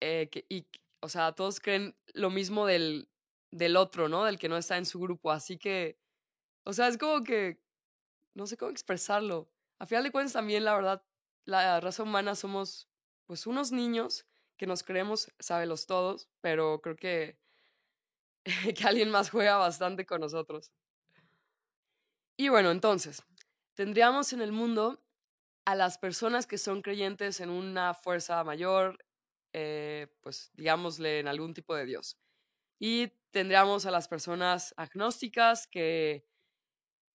Eh, 0.00 0.28
que, 0.30 0.44
y, 0.48 0.66
o 1.00 1.08
sea, 1.08 1.32
todos 1.32 1.60
creen 1.60 1.96
lo 2.14 2.30
mismo 2.30 2.66
del, 2.66 3.08
del 3.50 3.76
otro, 3.76 4.08
¿no? 4.08 4.24
Del 4.24 4.38
que 4.38 4.48
no 4.48 4.56
está 4.56 4.76
en 4.76 4.86
su 4.86 5.00
grupo. 5.00 5.30
Así 5.30 5.58
que, 5.58 5.98
o 6.64 6.72
sea, 6.72 6.88
es 6.88 6.98
como 6.98 7.22
que, 7.24 7.60
no 8.34 8.46
sé 8.46 8.56
cómo 8.56 8.70
expresarlo. 8.70 9.50
A 9.78 9.86
final 9.86 10.04
de 10.04 10.12
cuentas 10.12 10.32
también, 10.32 10.64
la 10.64 10.74
verdad, 10.74 11.04
la 11.44 11.80
raza 11.80 12.02
humana 12.02 12.34
somos 12.34 12.88
pues 13.26 13.46
unos 13.46 13.72
niños 13.72 14.26
que 14.56 14.66
nos 14.66 14.82
creemos 14.82 15.30
los 15.66 15.86
todos, 15.86 16.28
pero 16.40 16.80
creo 16.80 16.96
que, 16.96 17.38
que 18.76 18.84
alguien 18.84 19.10
más 19.10 19.30
juega 19.30 19.56
bastante 19.56 20.06
con 20.06 20.20
nosotros. 20.20 20.72
Y 22.36 22.48
bueno, 22.48 22.70
entonces, 22.70 23.22
tendríamos 23.74 24.32
en 24.32 24.42
el 24.42 24.52
mundo 24.52 25.02
a 25.66 25.74
las 25.74 25.98
personas 25.98 26.46
que 26.46 26.58
son 26.58 26.80
creyentes 26.80 27.40
en 27.40 27.50
una 27.50 27.92
fuerza 27.92 28.42
mayor, 28.44 29.04
eh, 29.52 30.06
pues 30.20 30.50
digámosle 30.54 31.18
en 31.18 31.28
algún 31.28 31.54
tipo 31.54 31.74
de 31.74 31.84
Dios. 31.84 32.16
Y 32.78 33.08
tendríamos 33.32 33.84
a 33.84 33.90
las 33.90 34.06
personas 34.06 34.72
agnósticas 34.76 35.66
que 35.66 36.24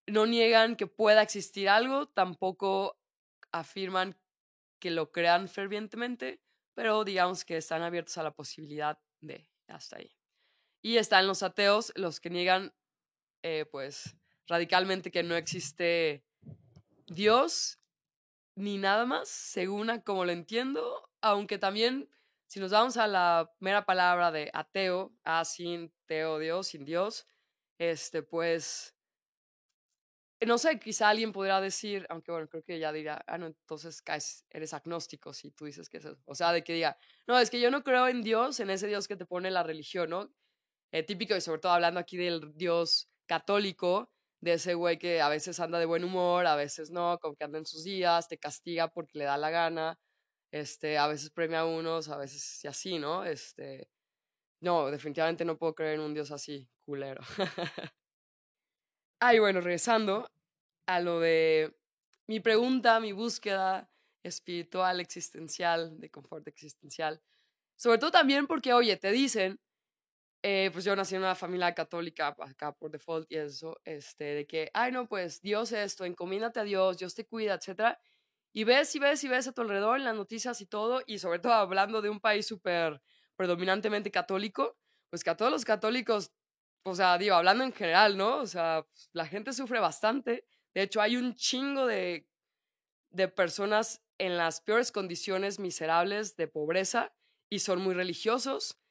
no 0.06 0.26
niegan 0.26 0.76
que 0.76 0.86
pueda 0.86 1.22
existir 1.22 1.68
algo, 1.70 2.08
tampoco 2.08 3.00
afirman 3.52 4.18
que 4.78 4.90
lo 4.90 5.12
crean 5.12 5.48
fervientemente, 5.48 6.42
pero 6.74 7.04
digamos 7.04 7.46
que 7.46 7.56
están 7.56 7.82
abiertos 7.82 8.18
a 8.18 8.22
la 8.22 8.34
posibilidad 8.34 8.98
de 9.20 9.48
hasta 9.68 9.96
ahí. 9.96 10.14
Y 10.82 10.98
están 10.98 11.26
los 11.26 11.42
ateos, 11.42 11.92
los 11.96 12.20
que 12.20 12.28
niegan, 12.28 12.74
eh, 13.42 13.64
pues, 13.70 14.14
radicalmente 14.46 15.10
que 15.10 15.22
no 15.22 15.36
existe 15.36 16.26
Dios 17.06 17.78
ni 18.54 18.78
nada 18.78 19.06
más, 19.06 19.28
según 19.28 19.90
a 19.90 20.02
como 20.02 20.24
lo 20.24 20.32
entiendo, 20.32 21.10
aunque 21.20 21.58
también 21.58 22.08
si 22.46 22.60
nos 22.60 22.70
vamos 22.70 22.98
a 22.98 23.06
la 23.06 23.50
mera 23.60 23.86
palabra 23.86 24.30
de 24.30 24.50
ateo, 24.52 25.14
a 25.24 25.44
sin 25.44 25.90
teo 26.06 26.38
Dios, 26.38 26.66
sin 26.66 26.84
Dios, 26.84 27.26
este, 27.78 28.22
pues, 28.22 28.94
no 30.44 30.58
sé, 30.58 30.78
quizá 30.78 31.08
alguien 31.08 31.32
podría 31.32 31.60
decir, 31.60 32.04
aunque 32.10 32.30
bueno, 32.32 32.48
creo 32.48 32.62
que 32.62 32.78
ya 32.78 32.92
diría, 32.92 33.24
ah, 33.26 33.38
no, 33.38 33.46
entonces 33.46 34.02
eres 34.50 34.74
agnóstico 34.74 35.32
si 35.32 35.50
tú 35.52 35.64
dices 35.64 35.88
que 35.88 35.98
es 35.98 36.04
eso. 36.04 36.18
O 36.26 36.34
sea, 36.34 36.52
de 36.52 36.62
que 36.62 36.74
diga, 36.74 36.98
no, 37.26 37.38
es 37.38 37.48
que 37.48 37.60
yo 37.60 37.70
no 37.70 37.82
creo 37.82 38.08
en 38.08 38.22
Dios, 38.22 38.60
en 38.60 38.68
ese 38.68 38.86
Dios 38.86 39.08
que 39.08 39.16
te 39.16 39.24
pone 39.24 39.50
la 39.50 39.62
religión, 39.62 40.10
¿no? 40.10 40.30
Eh, 40.92 41.02
típico 41.04 41.34
y 41.34 41.40
sobre 41.40 41.60
todo 41.60 41.72
hablando 41.72 42.00
aquí 42.00 42.18
del 42.18 42.52
Dios 42.54 43.08
católico, 43.26 44.12
de 44.42 44.54
ese 44.54 44.74
güey 44.74 44.98
que 44.98 45.22
a 45.22 45.28
veces 45.28 45.60
anda 45.60 45.78
de 45.78 45.86
buen 45.86 46.04
humor, 46.04 46.46
a 46.46 46.56
veces 46.56 46.90
no, 46.90 47.18
como 47.20 47.36
que 47.36 47.44
anda 47.44 47.58
en 47.58 47.66
sus 47.66 47.84
días, 47.84 48.28
te 48.28 48.38
castiga 48.38 48.88
porque 48.88 49.18
le 49.18 49.24
da 49.24 49.36
la 49.38 49.50
gana, 49.50 50.00
este, 50.50 50.98
a 50.98 51.06
veces 51.06 51.30
premia 51.30 51.60
a 51.60 51.66
unos, 51.66 52.08
a 52.08 52.16
veces 52.16 52.62
y 52.64 52.68
así, 52.68 52.98
¿no? 52.98 53.24
Este, 53.24 53.88
no, 54.60 54.90
definitivamente 54.90 55.44
no 55.44 55.56
puedo 55.56 55.74
creer 55.74 55.94
en 55.94 56.00
un 56.00 56.14
Dios 56.14 56.32
así, 56.32 56.68
culero. 56.84 57.22
Ay, 59.20 59.38
bueno, 59.38 59.60
regresando 59.60 60.28
a 60.86 60.98
lo 61.00 61.20
de 61.20 61.76
mi 62.26 62.40
pregunta, 62.40 62.98
mi 62.98 63.12
búsqueda 63.12 63.88
espiritual, 64.24 64.98
existencial, 64.98 66.00
de 66.00 66.10
confort 66.10 66.48
existencial. 66.48 67.22
Sobre 67.76 67.98
todo 67.98 68.10
también 68.10 68.48
porque, 68.48 68.72
oye, 68.72 68.96
te 68.96 69.12
dicen, 69.12 69.60
eh, 70.42 70.70
pues 70.72 70.84
yo 70.84 70.96
nací 70.96 71.14
en 71.14 71.22
una 71.22 71.34
familia 71.34 71.74
católica, 71.74 72.36
acá 72.40 72.72
por 72.72 72.90
default 72.90 73.30
y 73.30 73.36
eso, 73.36 73.80
este, 73.84 74.24
de 74.24 74.46
que, 74.46 74.70
ay, 74.74 74.90
no, 74.92 75.08
pues 75.08 75.40
Dios 75.40 75.72
esto, 75.72 76.04
encomínate 76.04 76.60
a 76.60 76.64
Dios, 76.64 76.98
Dios 76.98 77.14
te 77.14 77.26
cuida, 77.26 77.54
etcétera. 77.54 78.00
Y 78.52 78.64
ves 78.64 78.94
y 78.96 78.98
ves 78.98 79.22
y 79.24 79.28
ves 79.28 79.48
a 79.48 79.52
tu 79.52 79.62
alrededor 79.62 79.98
en 79.98 80.04
las 80.04 80.16
noticias 80.16 80.60
y 80.60 80.66
todo, 80.66 81.02
y 81.06 81.18
sobre 81.18 81.38
todo 81.38 81.52
hablando 81.54 82.02
de 82.02 82.10
un 82.10 82.20
país 82.20 82.46
súper 82.46 83.00
predominantemente 83.36 84.10
católico, 84.10 84.76
pues 85.10 85.24
que 85.24 85.30
a 85.30 85.36
todos 85.36 85.52
los 85.52 85.64
católicos, 85.64 86.32
o 86.84 86.94
sea, 86.94 87.18
digo, 87.18 87.36
hablando 87.36 87.64
en 87.64 87.72
general, 87.72 88.16
¿no? 88.16 88.38
O 88.38 88.46
sea, 88.46 88.84
la 89.12 89.26
gente 89.26 89.52
sufre 89.52 89.80
bastante. 89.80 90.46
De 90.74 90.82
hecho, 90.82 91.00
hay 91.00 91.16
un 91.16 91.34
chingo 91.36 91.86
de, 91.86 92.26
de 93.10 93.28
personas 93.28 94.02
en 94.18 94.36
las 94.36 94.60
peores 94.60 94.92
condiciones 94.92 95.58
miserables 95.58 96.36
de 96.36 96.48
pobreza 96.48 97.14
y 97.50 97.60
son 97.60 97.80
muy 97.80 97.94
religiosos. 97.94 98.81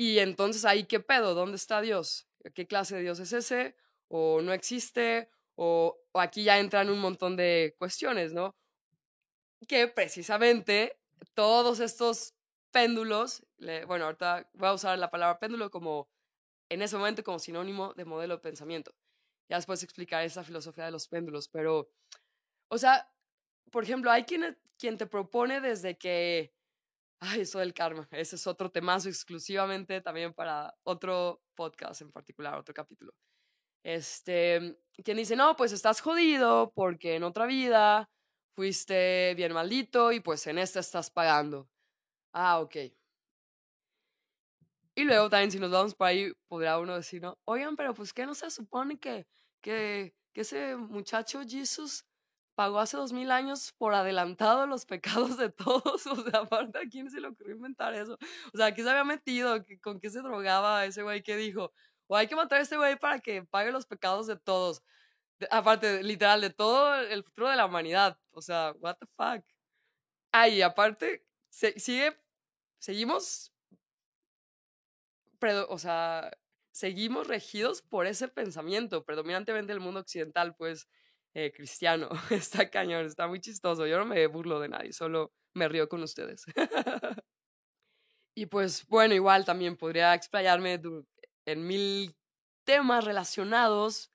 Y 0.00 0.18
entonces 0.18 0.64
ahí, 0.64 0.84
¿qué 0.84 0.98
pedo? 0.98 1.34
¿Dónde 1.34 1.56
está 1.56 1.82
Dios? 1.82 2.26
¿Qué 2.54 2.66
clase 2.66 2.96
de 2.96 3.02
Dios 3.02 3.20
es 3.20 3.34
ese? 3.34 3.76
¿O 4.08 4.40
no 4.40 4.54
existe? 4.54 5.28
O, 5.56 5.94
aquí 6.14 6.42
ya 6.42 6.58
entran 6.58 6.88
un 6.88 7.00
montón 7.00 7.36
de 7.36 7.74
cuestiones, 7.78 8.32
¿no? 8.32 8.56
que 9.68 9.88
precisamente 9.88 10.98
todos 11.34 11.80
estos 11.80 12.34
péndulos, 12.70 13.44
bueno, 13.86 14.06
ahorita 14.06 14.48
voy 14.54 14.68
a 14.70 14.72
usar 14.72 14.98
la 14.98 15.10
palabra 15.10 15.38
péndulo 15.38 15.70
como 15.70 16.08
en 16.70 16.80
ese 16.80 16.96
momento 16.96 17.22
como 17.22 17.38
sinónimo 17.38 17.92
de 17.92 18.06
modelo 18.06 18.36
de 18.36 18.40
pensamiento. 18.40 18.94
Ya 19.50 19.56
después 19.56 19.82
explicar 19.82 20.24
esa 20.24 20.44
filosofía 20.44 20.86
de 20.86 20.92
los 20.92 21.08
péndulos, 21.08 21.48
pero, 21.48 21.90
o 22.68 22.78
sea, 22.78 23.12
por 23.70 23.84
ejemplo, 23.84 24.10
hay 24.10 24.24
quien, 24.24 24.58
quien 24.78 24.96
te 24.96 25.04
propone 25.04 25.60
desde 25.60 25.98
que, 25.98 26.54
ay, 27.20 27.42
eso 27.42 27.58
del 27.58 27.74
karma, 27.74 28.08
ese 28.10 28.36
es 28.36 28.46
otro 28.46 28.70
temazo 28.70 29.08
exclusivamente 29.08 30.00
también 30.00 30.32
para 30.32 30.74
otro 30.82 31.42
podcast 31.54 32.00
en 32.02 32.10
particular, 32.10 32.58
otro 32.58 32.74
capítulo. 32.74 33.12
Este, 33.82 34.78
quien 35.04 35.16
dice, 35.16 35.36
no, 35.36 35.56
pues 35.56 35.72
estás 35.72 36.00
jodido 36.00 36.72
porque 36.74 37.16
en 37.16 37.22
otra 37.24 37.46
vida 37.46 38.10
fuiste 38.54 39.34
bien 39.36 39.52
maldito 39.52 40.12
y 40.12 40.20
pues 40.20 40.46
en 40.46 40.58
esta 40.58 40.80
estás 40.80 41.10
pagando. 41.10 41.68
Ah, 42.32 42.60
ok. 42.60 42.76
Y 44.94 45.04
luego 45.04 45.30
también 45.30 45.50
si 45.50 45.58
nos 45.58 45.70
vamos 45.70 45.94
por 45.94 46.08
ahí, 46.08 46.32
podrá 46.48 46.78
uno 46.78 46.96
decir, 46.96 47.22
¿no? 47.22 47.38
Oigan, 47.44 47.76
pero 47.76 47.94
pues 47.94 48.12
¿qué 48.12 48.26
no 48.26 48.34
se 48.34 48.50
supone 48.50 48.98
que, 48.98 49.26
que, 49.62 50.14
que 50.34 50.42
ese 50.42 50.76
muchacho 50.76 51.40
Jesús 51.48 52.04
pagó 52.60 52.78
hace 52.78 52.98
dos 52.98 53.14
mil 53.14 53.30
años 53.30 53.72
por 53.78 53.94
adelantado 53.94 54.66
los 54.66 54.84
pecados 54.84 55.38
de 55.38 55.48
todos? 55.48 56.06
O 56.06 56.22
sea, 56.22 56.40
aparte, 56.40 56.78
¿a 56.78 56.88
quién 56.90 57.10
se 57.10 57.18
le 57.18 57.28
ocurrió 57.28 57.56
inventar 57.56 57.94
eso? 57.94 58.18
O 58.52 58.58
sea, 58.58 58.74
¿qué 58.74 58.82
se 58.82 58.90
había 58.90 59.02
metido? 59.02 59.64
¿Con 59.82 59.98
qué 59.98 60.10
se 60.10 60.20
drogaba 60.20 60.84
ese 60.84 61.02
güey 61.02 61.22
que 61.22 61.36
dijo? 61.36 61.72
O 62.06 62.16
hay 62.16 62.26
que 62.26 62.36
matar 62.36 62.58
a 62.58 62.62
este 62.62 62.76
güey 62.76 62.98
para 62.98 63.18
que 63.20 63.44
pague 63.44 63.72
los 63.72 63.86
pecados 63.86 64.26
de 64.26 64.36
todos 64.36 64.82
aparte, 65.50 66.02
literal, 66.02 66.42
de 66.42 66.50
todo 66.50 66.96
el 66.96 67.24
futuro 67.24 67.48
de 67.48 67.56
la 67.56 67.64
humanidad. 67.64 68.18
O 68.32 68.42
sea, 68.42 68.74
what 68.80 68.96
the 68.98 69.06
fuck. 69.16 69.42
Ay, 70.30 70.60
aparte, 70.60 71.24
sigue, 71.48 72.14
seguimos, 72.78 73.54
o 75.68 75.78
sea, 75.78 76.30
seguimos 76.72 77.26
regidos 77.26 77.80
por 77.80 78.06
ese 78.06 78.28
pensamiento, 78.28 79.02
predominantemente 79.06 79.72
el 79.72 79.80
mundo 79.80 80.00
occidental, 80.00 80.54
pues, 80.56 80.90
eh, 81.34 81.52
cristiano. 81.52 82.08
Está 82.30 82.70
cañón, 82.70 83.06
está 83.06 83.26
muy 83.26 83.40
chistoso. 83.40 83.86
Yo 83.86 83.98
no 83.98 84.06
me 84.06 84.26
burlo 84.26 84.60
de 84.60 84.68
nadie, 84.68 84.92
solo 84.92 85.32
me 85.54 85.68
río 85.68 85.88
con 85.88 86.02
ustedes. 86.02 86.44
y 88.36 88.46
pues, 88.46 88.86
bueno, 88.86 89.14
igual 89.14 89.44
también 89.44 89.76
podría 89.76 90.14
explayarme 90.14 90.80
en 91.46 91.66
mil 91.66 92.16
temas 92.64 93.04
relacionados 93.04 94.12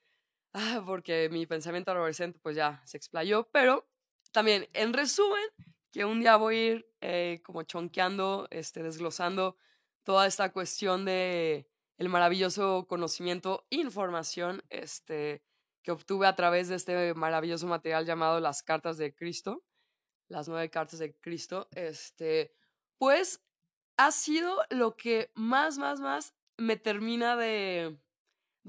ah, 0.56 0.82
porque 0.86 1.30
mi 1.30 1.46
pensamiento 1.46 1.92
adolescente 1.92 2.40
pues 2.42 2.56
ya 2.56 2.82
se 2.86 2.98
explayó, 2.98 3.50
pero 3.52 3.88
también 4.32 4.68
en 4.74 4.94
resumen, 4.94 5.44
que 5.92 6.06
un 6.06 6.20
día 6.20 6.38
voy 6.38 6.56
a 6.56 6.66
ir 6.72 6.90
eh, 7.02 7.42
como 7.44 7.64
chonqueando, 7.64 8.48
este, 8.52 8.82
desglosando 8.82 9.58
toda 10.04 10.28
esta 10.28 10.52
cuestión 10.52 11.06
de 11.06 11.70
el 11.98 12.10
maravilloso 12.10 12.86
conocimiento, 12.88 13.66
información, 13.70 14.64
este, 14.70 15.44
que 15.86 15.92
obtuve 15.92 16.26
a 16.26 16.36
través 16.36 16.68
de 16.68 16.76
este 16.76 17.14
maravilloso 17.14 17.68
material 17.68 18.08
llamado 18.08 18.40
las 18.40 18.64
cartas 18.64 18.98
de 18.98 19.14
Cristo, 19.14 19.64
las 20.28 20.48
nueve 20.48 20.72
cartas 20.72 20.98
de 20.98 21.16
Cristo, 21.20 21.70
este, 21.76 22.56
pues 22.98 23.46
ha 23.96 24.12
sido 24.12 24.64
lo 24.72 24.98
que 24.98 25.32
más, 25.36 25.78
más, 25.78 26.00
más 26.00 26.34
me 26.58 26.76
termina 26.76 27.38
de, 27.38 28.00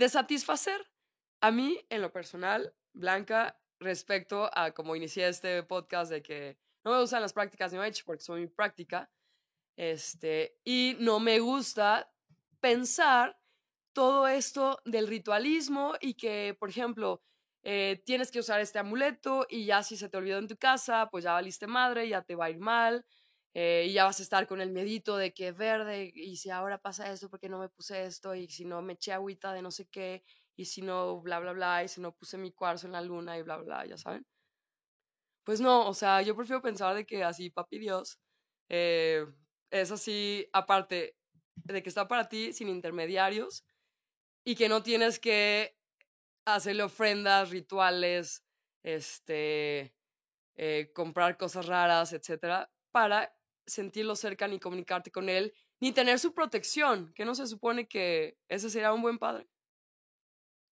satisfacer 0.08 0.92
a 1.40 1.50
mí, 1.50 1.80
en 1.88 2.02
lo 2.02 2.12
personal, 2.12 2.74
Blanca, 2.92 3.58
respecto 3.80 4.50
a 4.52 4.72
cómo 4.72 4.94
inicié 4.94 5.26
este 5.26 5.62
podcast 5.62 6.10
de 6.10 6.22
que 6.22 6.58
no 6.84 6.90
me 6.92 7.00
gustan 7.00 7.22
las 7.22 7.32
prácticas 7.32 7.72
New 7.72 7.80
Age 7.80 8.02
porque 8.04 8.24
son 8.24 8.40
mi 8.40 8.46
práctica, 8.46 9.10
este, 9.74 10.60
y 10.64 10.98
no 11.00 11.18
me 11.18 11.40
gusta 11.40 12.12
pensar 12.60 13.40
todo 13.96 14.28
esto 14.28 14.78
del 14.84 15.06
ritualismo 15.08 15.94
y 16.02 16.14
que, 16.14 16.54
por 16.60 16.68
ejemplo, 16.68 17.22
eh, 17.62 18.02
tienes 18.04 18.30
que 18.30 18.40
usar 18.40 18.60
este 18.60 18.78
amuleto 18.78 19.46
y 19.48 19.64
ya 19.64 19.82
si 19.82 19.96
se 19.96 20.10
te 20.10 20.18
olvidó 20.18 20.36
en 20.38 20.48
tu 20.48 20.58
casa, 20.58 21.08
pues 21.10 21.24
ya 21.24 21.32
valiste 21.32 21.66
madre, 21.66 22.06
ya 22.06 22.20
te 22.22 22.34
va 22.34 22.44
a 22.46 22.50
ir 22.50 22.58
mal. 22.58 23.06
Eh, 23.54 23.86
y 23.88 23.94
ya 23.94 24.04
vas 24.04 24.20
a 24.20 24.22
estar 24.22 24.46
con 24.46 24.60
el 24.60 24.70
medito 24.70 25.16
de 25.16 25.32
que 25.32 25.50
verde, 25.52 26.12
y 26.14 26.36
si 26.36 26.50
ahora 26.50 26.76
pasa 26.78 27.10
esto, 27.10 27.30
¿por 27.30 27.40
qué 27.40 27.48
no 27.48 27.58
me 27.58 27.70
puse 27.70 28.04
esto? 28.04 28.34
Y 28.34 28.48
si 28.50 28.66
no 28.66 28.82
me 28.82 28.92
eché 28.94 29.12
agüita 29.14 29.54
de 29.54 29.62
no 29.62 29.70
sé 29.70 29.86
qué, 29.88 30.24
y 30.56 30.66
si 30.66 30.82
no, 30.82 31.22
bla, 31.22 31.40
bla, 31.40 31.52
bla, 31.54 31.82
y 31.82 31.88
si 31.88 32.02
no 32.02 32.12
puse 32.14 32.36
mi 32.36 32.52
cuarzo 32.52 32.86
en 32.86 32.92
la 32.92 33.00
luna, 33.00 33.38
y 33.38 33.42
bla, 33.42 33.56
bla, 33.56 33.86
ya 33.86 33.96
saben. 33.96 34.26
Pues 35.44 35.60
no, 35.60 35.88
o 35.88 35.94
sea, 35.94 36.20
yo 36.22 36.36
prefiero 36.36 36.60
pensar 36.60 36.94
de 36.94 37.06
que 37.06 37.24
así, 37.24 37.50
papi 37.50 37.78
Dios, 37.78 38.18
eh, 38.68 39.24
es 39.70 39.90
así, 39.90 40.46
aparte 40.52 41.16
de 41.54 41.82
que 41.82 41.88
está 41.88 42.08
para 42.08 42.28
ti 42.28 42.52
sin 42.52 42.68
intermediarios 42.68 43.64
y 44.46 44.54
que 44.54 44.68
no 44.68 44.80
tienes 44.84 45.18
que 45.18 45.76
hacerle 46.44 46.84
ofrendas, 46.84 47.50
rituales, 47.50 48.44
este, 48.84 49.92
eh, 50.54 50.92
comprar 50.94 51.36
cosas 51.36 51.66
raras, 51.66 52.12
etcétera, 52.12 52.70
para 52.92 53.36
sentirlo 53.66 54.14
cerca 54.14 54.46
ni 54.46 54.60
comunicarte 54.60 55.10
con 55.10 55.28
él, 55.28 55.52
ni 55.80 55.90
tener 55.90 56.20
su 56.20 56.32
protección, 56.32 57.12
que 57.12 57.24
no 57.24 57.34
se 57.34 57.48
supone 57.48 57.88
que 57.88 58.38
ese 58.48 58.70
sería 58.70 58.92
un 58.92 59.02
buen 59.02 59.18
padre. 59.18 59.48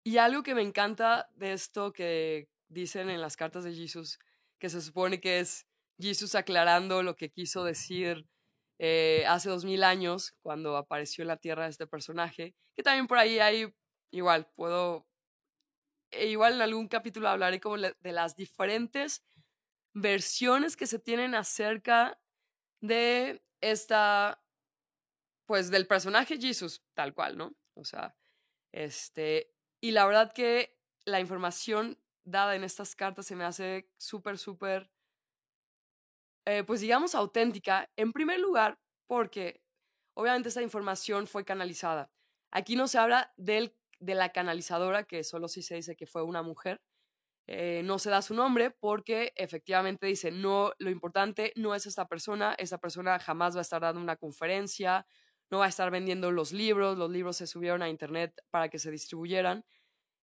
Y 0.03 0.19
algo 0.19 0.43
que 0.43 0.57
me 0.57 0.62
encanta 0.62 1.31
de 1.37 1.53
esto 1.53 1.93
que 1.93 2.49
dicen 2.69 3.09
en 3.09 3.21
las 3.21 3.37
cartas 3.37 3.62
de 3.62 3.73
Jesús, 3.73 4.19
que 4.59 4.69
se 4.69 4.83
supone 4.83 5.21
que 5.21 5.39
es 5.39 5.69
Jesús 6.00 6.35
aclarando 6.35 7.05
lo 7.05 7.15
que 7.15 7.31
quiso 7.31 7.62
decir 7.62 8.27
eh, 8.82 9.26
hace 9.28 9.50
dos 9.50 9.66
mil 9.66 9.84
años, 9.84 10.32
cuando 10.40 10.78
apareció 10.78 11.20
en 11.20 11.28
la 11.28 11.37
tierra 11.37 11.66
este 11.66 11.87
personaje, 11.87 12.54
que 12.75 12.82
también 12.82 13.06
por 13.06 13.18
ahí 13.18 13.38
hay, 13.38 13.75
igual, 14.10 14.50
puedo, 14.56 15.06
e 16.10 16.28
igual 16.28 16.54
en 16.54 16.62
algún 16.62 16.88
capítulo 16.88 17.28
hablaré 17.28 17.60
como 17.60 17.76
de 17.76 18.12
las 18.12 18.37
diferentes 18.37 19.22
versiones 19.92 20.78
que 20.78 20.87
se 20.87 20.99
tienen 20.99 21.34
acerca 21.34 22.18
de 22.80 23.44
esta, 23.60 24.42
pues 25.46 25.70
del 25.70 25.87
personaje 25.87 26.38
Jesus, 26.38 26.82
tal 26.94 27.12
cual, 27.12 27.37
¿no? 27.37 27.54
O 27.75 27.84
sea, 27.84 28.16
este, 28.72 29.54
y 29.82 29.90
la 29.90 30.06
verdad 30.06 30.32
que 30.32 30.80
la 31.04 31.20
información 31.20 32.02
dada 32.25 32.56
en 32.56 32.64
estas 32.64 32.96
cartas 32.96 33.26
se 33.26 33.37
me 33.37 33.44
hace 33.44 33.90
súper, 33.99 34.38
súper, 34.38 34.90
eh, 36.50 36.64
pues 36.64 36.80
digamos, 36.80 37.14
auténtica, 37.14 37.88
en 37.97 38.12
primer 38.12 38.40
lugar, 38.40 38.78
porque 39.07 39.62
obviamente 40.14 40.49
esta 40.49 40.62
información 40.62 41.28
fue 41.28 41.45
canalizada. 41.45 42.11
Aquí 42.50 42.75
no 42.75 42.88
se 42.88 42.99
habla 42.99 43.33
del, 43.37 43.76
de 44.00 44.16
la 44.16 44.30
canalizadora, 44.30 45.04
que 45.04 45.23
solo 45.23 45.47
si 45.47 45.62
se 45.62 45.76
dice 45.76 45.95
que 45.95 46.07
fue 46.07 46.23
una 46.25 46.42
mujer, 46.42 46.80
eh, 47.47 47.83
no 47.85 47.99
se 47.99 48.11
da 48.11 48.21
su 48.23 48.35
nombre 48.35 48.71
porque 48.71 49.33
efectivamente 49.37 50.07
dice, 50.07 50.30
no, 50.33 50.73
lo 50.78 50.90
importante 50.90 51.52
no 51.57 51.75
es 51.75 51.87
esta 51.87 52.07
persona, 52.07 52.54
esta 52.59 52.78
persona 52.78 53.19
jamás 53.21 53.54
va 53.54 53.61
a 53.61 53.62
estar 53.62 53.80
dando 53.83 54.00
una 54.00 54.16
conferencia, 54.16 55.07
no 55.50 55.59
va 55.59 55.66
a 55.66 55.69
estar 55.69 55.90
vendiendo 55.90 56.30
los 56.33 56.52
libros, 56.52 56.99
los 56.99 57.11
libros 57.11 57.37
se 57.37 57.47
subieron 57.47 57.83
a 57.83 57.88
internet 57.88 58.35
para 58.50 58.69
que 58.69 58.78
se 58.78 58.90
distribuyeran. 58.90 59.64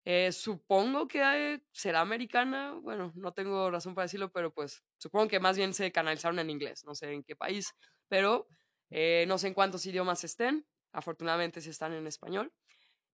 Eh, 0.09 0.31
supongo 0.31 1.09
que 1.09 1.61
será 1.73 2.01
americana, 2.01 2.75
bueno, 2.81 3.13
no 3.17 3.33
tengo 3.33 3.73
razón 3.73 3.93
para 3.93 4.05
decirlo, 4.05 4.31
pero 4.31 4.53
pues 4.53 4.85
supongo 4.99 5.27
que 5.27 5.41
más 5.41 5.57
bien 5.57 5.75
se 5.75 5.91
canalizaron 5.91 6.39
en 6.39 6.49
inglés, 6.49 6.85
no 6.85 6.95
sé 6.95 7.13
en 7.13 7.25
qué 7.25 7.35
país, 7.35 7.75
pero 8.07 8.47
eh, 8.89 9.25
no 9.27 9.37
sé 9.37 9.49
en 9.49 9.55
cuántos 9.55 9.85
idiomas 9.85 10.23
estén, 10.23 10.65
afortunadamente 10.93 11.61
si 11.61 11.71
están 11.71 11.93
en 11.93 12.07
español. 12.07 12.53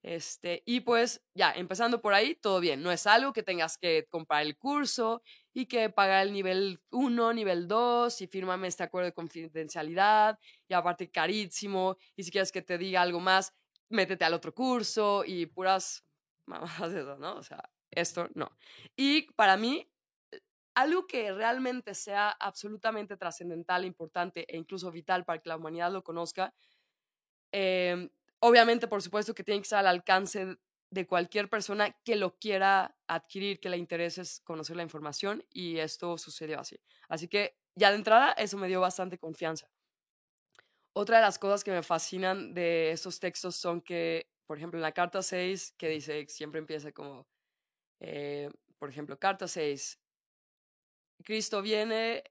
Este, 0.03 0.63
y 0.67 0.81
pues 0.81 1.25
ya, 1.35 1.53
empezando 1.53 2.03
por 2.03 2.13
ahí, 2.13 2.35
todo 2.35 2.61
bien. 2.61 2.83
No 2.83 2.93
es 2.93 3.07
algo 3.07 3.33
que 3.33 3.43
tengas 3.43 3.79
que 3.79 4.07
comprar 4.11 4.43
el 4.43 4.59
curso 4.59 5.23
y 5.55 5.67
que 5.67 5.89
pagar 5.91 6.27
el 6.27 6.33
nivel 6.35 6.83
1, 6.91 7.33
nivel 7.33 7.69
2 7.69 8.21
y 8.21 8.27
fírmame 8.27 8.69
este 8.69 8.83
acuerdo 8.83 9.07
de 9.07 9.15
confidencialidad 9.15 10.39
y 10.69 10.75
aparte 10.75 11.11
carísimo. 11.11 11.97
Y 12.17 12.25
si 12.25 12.31
quieres 12.31 12.53
que 12.53 12.61
te 12.63 12.77
diga 12.77 13.01
algo 13.01 13.21
más, 13.21 13.55
métete 13.89 14.25
al 14.27 14.35
otro 14.35 14.53
curso 14.55 15.25
y 15.25 15.47
puras 15.47 16.05
mamadas 16.47 16.93
de 16.93 17.01
eso, 17.01 17.19
¿no? 17.19 17.37
O 17.37 17.43
sea, 17.43 17.71
esto 17.91 18.29
no. 18.35 18.57
Y 18.97 19.33
para 19.33 19.57
mí, 19.57 19.91
algo 20.75 21.07
que 21.07 21.33
realmente 21.33 21.95
sea 21.95 22.31
absolutamente 22.31 23.17
trascendental, 23.17 23.85
importante 23.85 24.47
e 24.53 24.57
incluso 24.57 24.91
vital 24.91 25.25
para 25.25 25.41
que 25.41 25.49
la 25.49 25.57
humanidad 25.57 25.93
lo 25.93 26.03
conozca, 26.05 26.55
eh, 27.53 28.11
Obviamente, 28.45 28.89
por 28.89 29.01
supuesto 29.01 29.35
que 29.35 29.45
tiene 29.45 29.61
que 29.61 29.67
estar 29.67 29.79
al 29.79 29.87
alcance 29.87 30.57
de 30.91 31.07
cualquier 31.07 31.49
persona 31.49 31.93
que 32.05 32.17
lo 32.17 32.39
quiera 32.41 32.99
adquirir, 33.07 33.61
que 33.61 33.69
le 33.69 33.77
interese 33.77 34.23
conocer 34.43 34.75
la 34.75 34.83
información 34.83 35.45
y 35.49 35.79
esto 35.79 36.19
sucedió 36.19 36.59
así. 36.59 36.81
Así 37.09 37.29
que 37.29 37.57
ya 37.77 37.91
de 37.91 37.99
entrada 37.99 38.33
eso 38.33 38.59
me 38.59 38.67
dio 38.67 38.81
bastante 38.81 39.17
confianza. 39.17 39.71
Otra 40.93 41.19
de 41.19 41.23
las 41.23 41.39
cosas 41.39 41.63
que 41.63 41.71
me 41.71 41.85
fascinan 41.85 42.53
de 42.53 42.91
estos 42.91 43.21
textos 43.21 43.55
son 43.55 43.81
que, 43.81 44.32
por 44.53 44.59
ejemplo, 44.59 44.77
en 44.77 44.83
la 44.83 44.93
carta 44.93 45.23
6, 45.23 45.73
que 45.79 45.89
dice, 45.89 46.27
siempre 46.29 46.59
empieza 46.59 46.93
como, 46.93 47.27
eh, 48.01 48.51
por 48.79 48.91
ejemplo, 48.91 49.19
carta 49.19 49.49
6, 49.49 49.99
Cristo 51.25 51.63
viene 51.63 52.23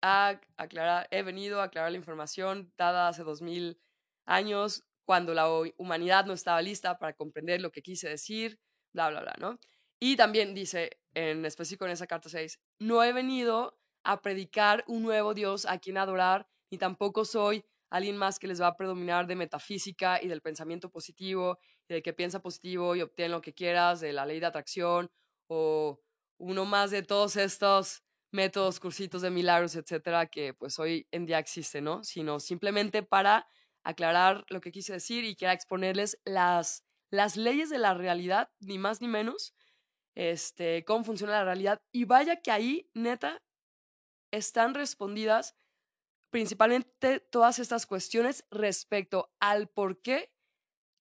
a 0.00 0.40
aclarar, 0.56 1.08
he 1.10 1.24
venido 1.24 1.60
a 1.60 1.64
aclarar 1.64 1.90
la 1.90 1.96
información 1.96 2.72
dada 2.78 3.08
hace 3.08 3.24
dos 3.24 3.42
mil 3.42 3.80
años 4.24 4.84
cuando 5.04 5.34
la 5.34 5.48
humanidad 5.76 6.26
no 6.26 6.32
estaba 6.32 6.62
lista 6.62 6.96
para 6.96 7.14
comprender 7.14 7.60
lo 7.60 7.72
que 7.72 7.82
quise 7.82 8.08
decir, 8.08 8.60
bla, 8.92 9.10
bla, 9.10 9.22
bla, 9.22 9.34
¿no? 9.40 9.58
Y 9.98 10.14
también 10.14 10.54
dice, 10.54 11.00
en 11.12 11.44
específico 11.44 11.86
en 11.86 11.90
esa 11.90 12.06
carta 12.06 12.28
6, 12.28 12.60
no 12.78 13.02
he 13.02 13.12
venido 13.12 13.80
a 14.04 14.22
predicar 14.22 14.84
un 14.86 15.02
nuevo 15.02 15.34
Dios 15.34 15.66
a 15.66 15.78
quien 15.78 15.98
adorar, 15.98 16.46
ni 16.70 16.78
tampoco 16.78 17.24
soy 17.24 17.64
alguien 17.94 18.16
más 18.16 18.40
que 18.40 18.48
les 18.48 18.60
va 18.60 18.66
a 18.66 18.76
predominar 18.76 19.28
de 19.28 19.36
metafísica 19.36 20.20
y 20.20 20.26
del 20.26 20.40
pensamiento 20.42 20.90
positivo, 20.90 21.60
y 21.88 21.94
de 21.94 22.02
que 22.02 22.12
piensa 22.12 22.42
positivo 22.42 22.96
y 22.96 23.02
obtiene 23.02 23.28
lo 23.28 23.40
que 23.40 23.54
quieras, 23.54 24.00
de 24.00 24.12
la 24.12 24.26
ley 24.26 24.40
de 24.40 24.46
atracción, 24.46 25.12
o 25.46 26.00
uno 26.36 26.64
más 26.64 26.90
de 26.90 27.04
todos 27.04 27.36
estos 27.36 28.02
métodos, 28.32 28.80
cursitos 28.80 29.22
de 29.22 29.30
milagros, 29.30 29.76
etcétera, 29.76 30.26
que 30.26 30.54
pues 30.54 30.80
hoy 30.80 31.06
en 31.12 31.24
día 31.24 31.38
existen, 31.38 31.84
¿no? 31.84 32.02
Sino 32.02 32.40
simplemente 32.40 33.04
para 33.04 33.46
aclarar 33.84 34.44
lo 34.48 34.60
que 34.60 34.72
quise 34.72 34.94
decir 34.94 35.24
y 35.24 35.36
quiera 35.36 35.52
exponerles 35.52 36.18
las, 36.24 36.82
las 37.10 37.36
leyes 37.36 37.70
de 37.70 37.78
la 37.78 37.94
realidad, 37.94 38.50
ni 38.58 38.76
más 38.76 39.00
ni 39.02 39.06
menos, 39.06 39.54
este, 40.16 40.84
cómo 40.84 41.04
funciona 41.04 41.34
la 41.34 41.44
realidad. 41.44 41.80
Y 41.92 42.06
vaya 42.06 42.40
que 42.42 42.50
ahí, 42.50 42.90
neta, 42.92 43.40
están 44.32 44.74
respondidas 44.74 45.54
principalmente 46.34 47.20
todas 47.20 47.60
estas 47.60 47.86
cuestiones 47.86 48.44
respecto 48.50 49.32
al 49.38 49.68
por 49.68 50.02
qué 50.02 50.34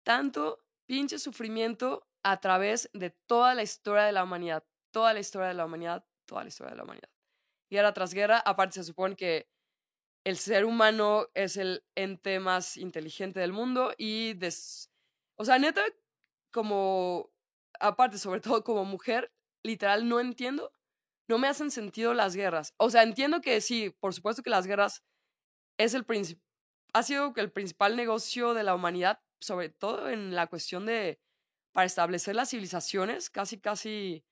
tanto 0.06 0.64
pinche 0.86 1.18
sufrimiento 1.18 2.08
a 2.22 2.40
través 2.40 2.88
de 2.94 3.10
toda 3.10 3.56
la 3.56 3.64
historia 3.64 4.04
de 4.04 4.12
la 4.12 4.24
humanidad, 4.24 4.64
toda 4.92 5.12
la 5.12 5.22
historia 5.22 5.48
de 5.48 5.56
la 5.56 5.66
humanidad, 5.66 6.06
toda 6.28 6.44
la 6.44 6.50
historia 6.50 6.70
de 6.70 6.78
la 6.78 6.84
humanidad. 6.84 7.10
Guerra 7.68 7.96
tras 7.96 8.14
guerra, 8.14 8.44
aparte 8.46 8.76
se 8.76 8.84
supone 8.84 9.16
que 9.16 9.50
el 10.24 10.38
ser 10.38 10.66
humano 10.66 11.26
es 11.34 11.58
el 11.58 11.84
ente 11.96 12.40
más 12.40 12.78
inteligente 12.78 13.40
del 13.40 13.54
mundo 13.54 13.92
y, 13.98 14.36
des... 14.36 14.92
o 15.36 15.46
sea, 15.46 15.58
neta, 15.58 15.84
como, 16.52 17.34
aparte, 17.80 18.20
sobre 18.20 18.40
todo 18.40 18.64
como 18.64 18.86
mujer, 18.86 19.34
literal, 19.64 20.08
no 20.08 20.20
entiendo, 20.20 20.72
no 21.28 21.40
me 21.40 21.48
hacen 21.48 21.72
sentido 21.72 22.14
las 22.14 22.36
guerras. 22.36 22.76
O 22.78 22.92
sea, 22.92 23.02
entiendo 23.02 23.42
que 23.42 23.62
sí, 23.62 23.90
por 24.00 24.14
supuesto 24.14 24.44
que 24.44 24.52
las 24.52 24.68
guerras 24.68 25.04
es 25.84 25.94
el 25.94 26.06
ha 26.94 27.04
sido 27.04 27.34
el 27.36 27.52
principal 27.52 27.96
negocio 27.96 28.54
de 28.54 28.64
la 28.64 28.76
humanidad, 28.76 29.20
sobre 29.40 29.70
todo 29.70 30.10
en 30.10 30.36
la 30.36 30.48
cuestión 30.48 30.86
de, 30.86 31.20
para 31.74 31.86
establecer 31.86 32.36
las 32.36 32.52
civilizaciones, 32.52 33.30
casi, 33.30 33.60
casi 33.60 34.24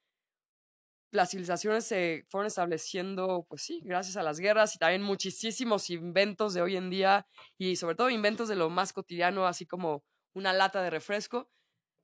las 1.11 1.31
civilizaciones 1.31 1.85
se 1.85 2.25
fueron 2.29 2.47
estableciendo, 2.47 3.45
pues 3.49 3.63
sí, 3.63 3.81
gracias 3.83 4.15
a 4.15 4.23
las 4.23 4.39
guerras 4.39 4.75
y 4.75 4.77
también 4.77 5.01
muchísimos 5.01 5.89
inventos 5.89 6.53
de 6.53 6.61
hoy 6.61 6.77
en 6.77 6.89
día 6.89 7.27
y 7.57 7.75
sobre 7.75 7.95
todo 7.95 8.09
inventos 8.09 8.47
de 8.47 8.55
lo 8.55 8.69
más 8.69 8.93
cotidiano, 8.93 9.45
así 9.45 9.65
como 9.65 10.03
una 10.33 10.53
lata 10.53 10.81
de 10.81 10.89
refresco, 10.89 11.49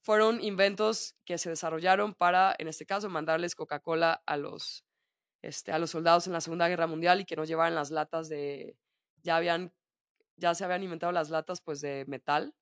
fueron 0.01 0.43
inventos 0.43 1.15
que 1.25 1.37
se 1.37 1.49
desarrollaron 1.49 2.13
para, 2.13 2.55
en 2.59 2.67
este 2.67 2.85
caso, 2.85 3.09
mandarles 3.09 3.55
Coca-Cola 3.55 4.21
a 4.25 4.37
los, 4.37 4.83
este, 5.41 5.71
a 5.71 5.79
los 5.79 5.91
soldados 5.91 6.27
en 6.27 6.33
la 6.33 6.41
Segunda 6.41 6.67
Guerra 6.67 6.87
Mundial 6.87 7.21
y 7.21 7.25
que 7.25 7.35
no 7.35 7.45
llevaran 7.45 7.75
las 7.75 7.91
latas 7.91 8.27
de, 8.27 8.75
ya 9.23 9.37
habían, 9.37 9.73
ya 10.35 10.55
se 10.55 10.65
habían 10.65 10.83
inventado 10.83 11.11
las 11.11 11.29
latas 11.29 11.61
pues 11.61 11.81
de 11.81 12.05
metal, 12.07 12.55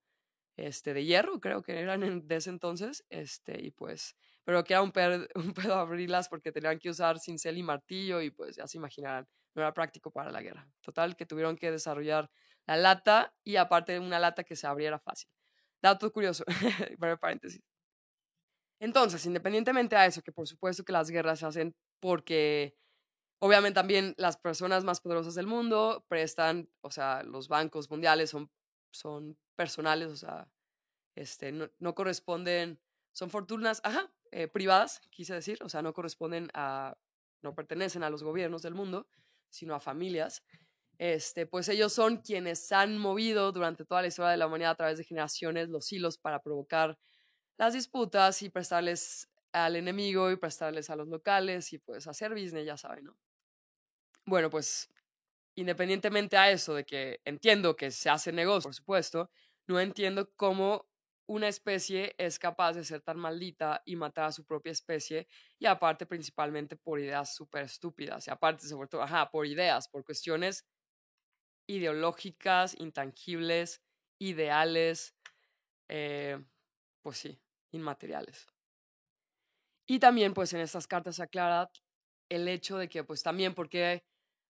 este, 0.58 0.94
de 0.94 1.04
hierro, 1.04 1.40
creo 1.40 1.62
que 1.62 1.80
eran 1.80 2.04
en, 2.04 2.28
de 2.28 2.36
ese 2.38 2.50
entonces, 2.50 3.06
este, 3.10 3.62
y 3.62 3.72
pues, 3.72 4.16
pero 4.44 4.64
que 4.64 4.74
era 4.74 4.82
un, 4.82 4.94
un 5.36 5.54
pedo 5.54 5.76
abrirlas 5.76 6.30
porque 6.30 6.52
tenían 6.52 6.80
que 6.80 6.90
usar 6.90 7.20
cincel 7.20 7.58
y 7.58 7.64
martillo 7.64 8.22
y 8.22 8.32
pues 8.32 8.56
ya 8.56 8.68
se 8.68 8.78
imaginarán, 8.78 9.28
no 9.54 9.62
era 9.62 9.74
práctico 9.74 10.12
para 10.12 10.32
la 10.32 10.42
guerra. 10.42 10.68
Total, 10.82 11.16
que 11.16 11.26
tuvieron 11.26 11.58
que 11.58 11.72
desarrollar 11.72 12.30
la 12.66 12.78
lata 12.78 13.34
y 13.44 13.58
aparte 13.58 14.00
una 14.00 14.20
lata 14.20 14.44
que 14.44 14.56
se 14.56 14.68
abriera 14.68 15.00
fácil. 15.00 15.30
Dato 15.82 16.12
curioso, 16.12 16.44
para 17.00 17.18
paréntesis. 17.18 17.62
Entonces, 18.80 19.26
independientemente 19.26 19.96
a 19.96 20.06
eso, 20.06 20.22
que 20.22 20.32
por 20.32 20.48
supuesto 20.48 20.84
que 20.84 20.92
las 20.92 21.10
guerras 21.10 21.40
se 21.40 21.46
hacen 21.46 21.76
porque 22.00 22.76
obviamente 23.46 23.76
también 23.76 24.16
las 24.18 24.38
personas 24.38 24.84
más 24.84 25.00
poderosas 25.02 25.36
del 25.36 25.46
mundo 25.46 26.04
prestan, 26.08 26.68
o 26.82 26.90
sea, 26.90 27.22
los 27.22 27.48
bancos 27.48 27.92
mundiales 27.92 28.32
son, 28.32 28.50
son 28.92 29.38
personales, 29.56 30.10
o 30.10 30.16
sea, 30.16 30.50
este, 31.14 31.52
no, 31.52 31.96
corresponden, 31.96 32.80
son 33.12 33.30
fortunas, 33.30 33.82
ajá, 33.84 34.12
eh, 34.32 34.48
privadas, 34.48 35.00
quise 35.12 35.36
decir, 35.36 35.60
o 35.62 35.70
sea, 35.70 35.84
no 35.84 35.94
corresponden 35.94 36.50
a, 36.56 36.98
no 37.44 37.54
pertenecen 37.54 38.02
a 38.02 38.10
los 38.10 38.24
gobiernos 38.24 38.64
del 38.64 38.74
mundo, 38.74 39.08
sino 39.50 39.76
a 39.76 39.80
familias. 39.80 40.44
Este, 40.98 41.46
pues 41.46 41.70
ellos 41.70 41.94
son 41.94 42.18
quienes 42.18 42.72
han 42.72 42.98
movido 42.98 43.52
durante 43.52 43.86
toda 43.86 44.02
la 44.02 44.08
historia 44.08 44.32
de 44.32 44.38
la 44.38 44.48
humanidad 44.48 44.72
a 44.72 44.76
través 44.76 44.98
de 44.98 45.04
generaciones 45.04 45.70
los 45.70 45.92
hilos 45.92 46.18
para 46.18 46.42
provocar 46.42 46.98
las 47.58 47.74
disputas 47.74 48.42
y 48.42 48.50
prestarles 48.50 49.30
al 49.52 49.76
enemigo 49.76 50.32
y 50.32 50.36
prestarles 50.36 50.90
a 50.90 50.96
los 50.96 51.08
locales 51.08 51.72
y 51.74 51.78
pues 51.78 52.08
hacer 52.08 52.34
business, 52.34 52.66
ya 52.66 52.76
saben, 52.76 53.06
¿no? 53.06 53.18
Bueno, 54.28 54.50
pues 54.50 54.90
independientemente 55.56 56.38
a 56.38 56.52
eso 56.52 56.74
de 56.76 56.86
que 56.86 57.22
entiendo 57.26 57.76
que 57.76 57.92
se 57.92 58.10
hace 58.10 58.32
negocio, 58.34 58.64
por 58.70 58.76
supuesto, 58.76 59.32
no 59.68 59.80
entiendo 59.80 60.32
cómo 60.36 60.88
una 61.28 61.48
especie 61.48 62.16
es 62.18 62.40
capaz 62.40 62.74
de 62.74 62.84
ser 62.86 63.02
tan 63.02 63.18
maldita 63.20 63.82
y 63.86 63.96
matar 63.96 64.26
a 64.26 64.32
su 64.34 64.46
propia 64.46 64.72
especie 64.74 65.28
y 65.60 65.68
aparte 65.68 66.06
principalmente 66.08 66.76
por 66.78 67.00
ideas 67.00 67.36
súper 67.36 67.64
estúpidas 67.66 68.28
y 68.28 68.32
aparte 68.32 68.68
sobre 68.68 68.90
todo, 68.90 69.04
ajá, 69.04 69.30
por 69.32 69.48
ideas, 69.48 69.88
por 69.90 70.06
cuestiones 70.06 70.64
ideológicas, 71.70 72.76
intangibles, 72.80 73.82
ideales, 74.20 75.16
eh, 75.90 76.44
pues 77.02 77.18
sí, 77.18 77.40
inmateriales. 77.72 78.48
Y 79.90 80.00
también, 80.00 80.34
pues 80.34 80.52
en 80.54 80.62
estas 80.62 80.88
cartas 80.88 81.18
se 81.18 81.24
aclara 81.24 81.70
el 82.30 82.48
hecho 82.48 82.78
de 82.78 82.90
que, 82.90 83.04
pues 83.04 83.22
también, 83.22 83.54
porque 83.54 84.04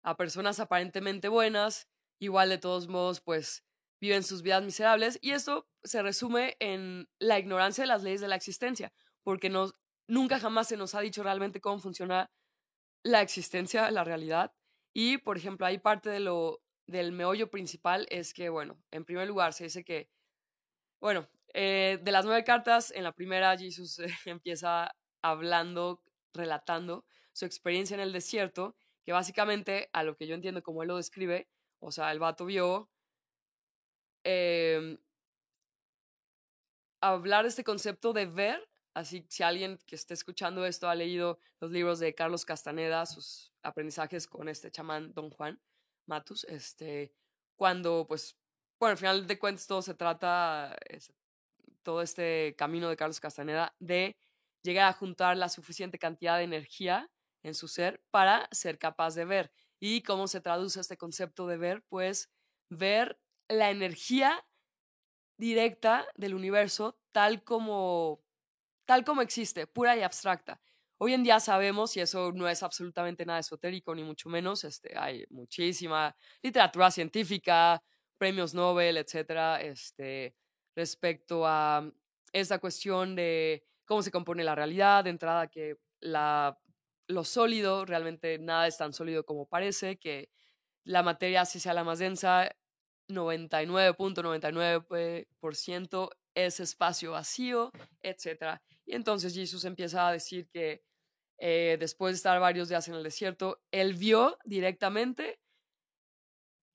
a 0.03 0.17
personas 0.17 0.59
aparentemente 0.59 1.29
buenas, 1.29 1.87
igual 2.19 2.49
de 2.49 2.57
todos 2.57 2.87
modos, 2.87 3.21
pues 3.21 3.65
viven 3.99 4.23
sus 4.23 4.41
vidas 4.41 4.63
miserables. 4.63 5.17
Y 5.21 5.31
esto 5.31 5.69
se 5.83 6.01
resume 6.01 6.57
en 6.59 7.09
la 7.19 7.39
ignorancia 7.39 7.83
de 7.83 7.87
las 7.87 8.03
leyes 8.03 8.21
de 8.21 8.27
la 8.27 8.35
existencia, 8.35 8.93
porque 9.23 9.49
nos, 9.49 9.75
nunca 10.07 10.39
jamás 10.39 10.67
se 10.67 10.77
nos 10.77 10.93
ha 10.95 11.01
dicho 11.01 11.23
realmente 11.23 11.61
cómo 11.61 11.79
funciona 11.79 12.31
la 13.01 13.21
existencia, 13.21 13.89
la 13.91 14.03
realidad. 14.03 14.53
Y, 14.93 15.17
por 15.17 15.37
ejemplo, 15.37 15.65
hay 15.65 15.79
parte 15.79 16.09
de 16.09 16.19
lo, 16.19 16.61
del 16.87 17.11
meollo 17.11 17.49
principal 17.49 18.07
es 18.09 18.33
que, 18.33 18.49
bueno, 18.49 18.77
en 18.91 19.05
primer 19.05 19.27
lugar 19.27 19.53
se 19.53 19.65
dice 19.65 19.83
que, 19.83 20.09
bueno, 20.99 21.27
eh, 21.53 21.99
de 22.01 22.11
las 22.11 22.25
nueve 22.25 22.43
cartas, 22.43 22.91
en 22.91 23.03
la 23.03 23.13
primera 23.13 23.57
Jesús 23.57 23.99
empieza 24.25 24.95
hablando, 25.21 26.03
relatando 26.33 27.05
su 27.31 27.45
experiencia 27.45 27.95
en 27.95 28.01
el 28.01 28.11
desierto, 28.11 28.75
que 29.05 29.11
básicamente, 29.11 29.89
a 29.93 30.03
lo 30.03 30.15
que 30.15 30.27
yo 30.27 30.35
entiendo 30.35 30.63
como 30.63 30.81
él 30.81 30.87
lo 30.89 30.97
describe, 30.97 31.47
o 31.79 31.91
sea, 31.91 32.11
el 32.11 32.19
vato 32.19 32.45
vio 32.45 32.89
em, 34.23 34.97
hablar 37.01 37.43
de 37.43 37.49
este 37.49 37.63
concepto 37.63 38.13
de 38.13 38.25
ver, 38.25 38.69
así 38.93 39.25
si 39.29 39.43
alguien 39.43 39.77
que 39.85 39.95
esté 39.95 40.13
escuchando 40.13 40.65
esto 40.65 40.87
ha 40.87 40.95
leído 40.95 41.39
los 41.59 41.71
libros 41.71 41.99
de 41.99 42.15
Carlos 42.15 42.45
Castaneda, 42.45 43.05
sus 43.05 43.51
aprendizajes 43.63 44.27
con 44.27 44.47
este 44.47 44.71
chamán 44.71 45.13
Don 45.13 45.29
Juan 45.29 45.59
Matus, 46.05 46.45
este, 46.45 47.13
cuando 47.55 48.05
pues, 48.07 48.37
bueno, 48.79 48.91
al 48.91 48.97
final 48.97 49.27
de 49.27 49.39
cuentas 49.39 49.67
todo 49.67 49.81
se 49.81 49.93
trata, 49.93 50.77
todo 51.83 52.01
este 52.01 52.55
camino 52.57 52.89
de 52.89 52.95
Carlos 52.95 53.19
Castaneda, 53.19 53.75
de 53.79 54.15
llegar 54.61 54.87
a 54.87 54.93
juntar 54.93 55.35
la 55.35 55.49
suficiente 55.49 55.99
cantidad 55.99 56.37
de 56.37 56.45
energía 56.45 57.11
en 57.43 57.53
su 57.53 57.67
ser 57.67 58.03
para 58.11 58.47
ser 58.51 58.79
capaz 58.79 59.15
de 59.15 59.25
ver. 59.25 59.51
¿Y 59.79 60.01
cómo 60.01 60.27
se 60.27 60.41
traduce 60.41 60.79
este 60.79 60.97
concepto 60.97 61.45
de 61.47 61.57
ver? 61.57 61.83
Pues 61.89 62.31
ver 62.69 63.19
la 63.47 63.69
energía 63.69 64.45
directa 65.37 66.07
del 66.15 66.33
universo 66.33 66.97
tal 67.11 67.43
como, 67.43 68.23
tal 68.85 69.03
como 69.03 69.21
existe, 69.21 69.67
pura 69.67 69.95
y 69.95 70.01
abstracta. 70.01 70.61
Hoy 70.97 71.13
en 71.13 71.23
día 71.23 71.39
sabemos, 71.39 71.97
y 71.97 71.99
eso 71.99 72.31
no 72.31 72.47
es 72.47 72.63
absolutamente 72.63 73.25
nada 73.25 73.39
esotérico, 73.39 73.93
ni 73.93 74.03
mucho 74.03 74.29
menos, 74.29 74.63
este, 74.63 74.97
hay 74.97 75.25
muchísima 75.29 76.15
literatura 76.41 76.91
científica, 76.91 77.83
premios 78.17 78.53
Nobel, 78.53 78.97
etcétera, 78.97 79.61
este, 79.61 80.33
respecto 80.75 81.45
a 81.45 81.91
esa 82.31 82.59
cuestión 82.59 83.15
de 83.15 83.65
cómo 83.85 84.01
se 84.01 84.11
compone 84.11 84.43
la 84.43 84.55
realidad, 84.55 85.03
de 85.03 85.09
entrada 85.09 85.47
que 85.47 85.77
la, 85.99 86.57
lo 87.07 87.23
sólido, 87.23 87.85
realmente 87.85 88.37
nada 88.39 88.67
es 88.67 88.77
tan 88.77 88.93
sólido 88.93 89.25
como 89.25 89.47
parece, 89.47 89.97
que 89.97 90.29
la 90.83 91.03
materia, 91.03 91.45
si 91.45 91.59
sea 91.59 91.73
la 91.73 91.83
más 91.83 91.99
densa, 91.99 92.49
99.99% 93.09 96.09
es 96.35 96.59
espacio 96.59 97.11
vacío, 97.11 97.71
etc. 98.01 98.59
Y 98.85 98.95
entonces 98.95 99.35
Jesús 99.35 99.65
empieza 99.65 100.07
a 100.07 100.11
decir 100.11 100.47
que 100.49 100.83
eh, 101.39 101.77
después 101.79 102.13
de 102.13 102.17
estar 102.17 102.39
varios 102.39 102.69
días 102.69 102.87
en 102.87 102.95
el 102.95 103.03
desierto, 103.03 103.61
él 103.71 103.93
vio 103.93 104.37
directamente 104.45 105.39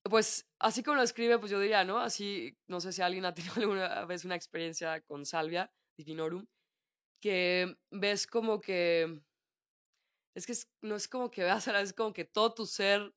pues 0.09 0.49
así 0.59 0.83
como 0.83 0.97
lo 0.97 1.03
escribe, 1.03 1.39
pues 1.39 1.51
yo 1.51 1.61
diría, 1.61 1.85
¿no? 1.85 1.99
Así, 1.99 2.57
no 2.67 2.81
sé 2.81 2.93
si 2.93 3.03
alguien 3.03 3.25
ha 3.25 3.35
tenido 3.35 3.55
alguna 3.57 4.05
vez 4.07 4.25
una 4.25 4.37
experiencia 4.37 5.01
con 5.03 5.27
Salvia 5.27 5.71
Divinorum, 5.97 6.47
que 7.21 7.77
ves 7.91 8.27
como 8.27 8.61
que, 8.61 9.21
es 10.39 10.47
que 10.47 10.55
no 10.87 10.97
es 10.97 11.09
como 11.09 11.31
que 11.31 11.43
veas 11.43 11.69
a 11.69 11.73
la 11.73 11.81
vez 11.81 11.93
como 11.93 12.13
que 12.13 12.25
todo 12.25 12.55
tu 12.55 12.67
ser, 12.67 13.13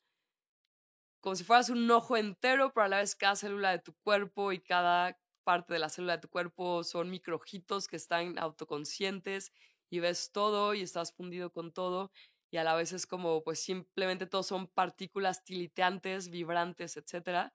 como 1.21 1.36
si 1.36 1.43
fueras 1.43 1.69
un 1.69 1.89
ojo 1.91 2.17
entero, 2.17 2.71
pero 2.73 2.86
a 2.86 2.89
la 2.89 2.97
vez 2.97 3.15
cada 3.15 3.36
célula 3.36 3.71
de 3.71 3.79
tu 3.79 3.93
cuerpo 4.03 4.51
y 4.51 4.60
cada 4.60 5.19
parte 5.43 5.73
de 5.73 5.79
la 5.79 5.89
célula 5.89 6.17
de 6.17 6.21
tu 6.21 6.29
cuerpo 6.29 6.84
son 6.84 7.10
microjitos 7.10 7.88
que 7.88 7.95
están 7.95 8.39
autoconscientes 8.39 9.51
y 9.89 9.99
ves 9.99 10.31
todo 10.31 10.73
y 10.73 10.81
estás 10.81 11.13
fundido 11.13 11.51
con 11.51 11.71
todo 11.71 12.12
y 12.51 12.57
a 12.57 12.63
la 12.63 12.75
vez 12.75 12.91
es 12.91 13.07
como, 13.07 13.43
pues 13.43 13.62
simplemente 13.62 14.25
todos 14.25 14.47
son 14.47 14.67
partículas 14.67 15.43
tiliteantes, 15.43 16.29
vibrantes, 16.29 16.97
etc. 16.97 17.51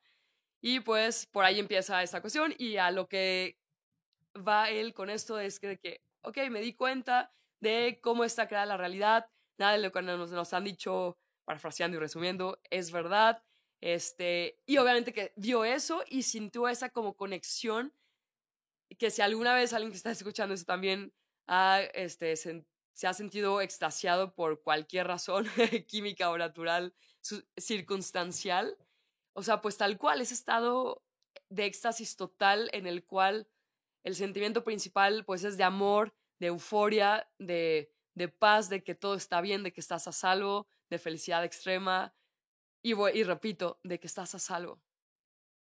Y 0.62 0.81
pues 0.81 1.26
por 1.26 1.44
ahí 1.44 1.59
empieza 1.59 2.02
esta 2.02 2.20
cuestión 2.20 2.55
y 2.57 2.76
a 2.79 2.90
lo 2.90 3.09
que 3.09 3.59
va 4.37 4.70
él 4.70 4.94
con 4.94 5.11
esto 5.11 5.38
es 5.38 5.61
que, 5.61 5.79
que 5.79 6.02
ok, 6.22 6.38
me 6.50 6.61
di 6.61 6.74
cuenta 6.74 7.33
de 7.61 8.00
cómo 8.02 8.24
está 8.24 8.48
creada 8.48 8.66
la 8.66 8.76
realidad, 8.76 9.26
nada 9.59 9.73
de 9.73 9.79
lo 9.79 9.92
que 9.92 10.03
nos, 10.03 10.31
nos 10.31 10.53
han 10.53 10.64
dicho, 10.64 11.19
parafraseando 11.45 11.97
y 11.97 12.01
resumiendo, 12.01 12.61
es 12.71 12.90
verdad. 12.90 13.42
Este, 13.81 14.59
y 14.66 14.79
obviamente 14.79 15.12
que 15.12 15.33
vio 15.37 15.64
eso 15.64 16.03
y 16.09 16.23
sintió 16.23 16.69
esa 16.69 16.88
como 16.88 17.16
conexión 17.16 17.92
que 18.99 19.11
si 19.11 19.21
alguna 19.21 19.55
vez 19.55 19.73
alguien 19.73 19.90
que 19.90 19.97
está 19.97 20.11
escuchando 20.11 20.55
eso 20.55 20.64
también 20.64 21.12
ha 21.47 21.81
este, 21.92 22.37
se 22.37 23.07
ha 23.07 23.12
sentido 23.12 23.61
extasiado 23.61 24.35
por 24.35 24.62
cualquier 24.62 25.07
razón 25.07 25.47
química 25.87 26.31
o 26.31 26.38
natural, 26.38 26.95
circunstancial. 27.57 28.79
O 29.35 29.42
sea, 29.42 29.61
pues 29.61 29.77
tal 29.77 29.99
cual, 29.99 30.23
ese 30.23 30.33
estado 30.33 31.03
de 31.51 31.66
éxtasis 31.66 32.16
total 32.16 32.71
en 32.73 32.87
el 32.87 33.05
cual 33.05 33.49
el 34.03 34.14
sentimiento 34.14 34.64
principal 34.64 35.25
pues 35.27 35.45
es 35.45 35.59
de 35.59 35.64
amor, 35.64 36.14
de 36.38 36.47
euforia, 36.47 37.29
de, 37.38 37.92
de 38.16 38.29
paz, 38.29 38.68
de 38.68 38.83
que 38.83 38.94
todo 38.94 39.14
está 39.14 39.40
bien, 39.40 39.62
de 39.62 39.72
que 39.72 39.81
estás 39.81 40.09
a 40.09 40.12
salvo, 40.12 40.66
de 40.90 40.98
felicidad 40.98 41.44
extrema 41.44 42.14
y, 42.83 42.94
y 42.94 43.22
repito, 43.22 43.79
de 43.85 44.00
que 44.00 44.07
estás 44.07 44.35
a 44.35 44.38
salvo, 44.38 44.83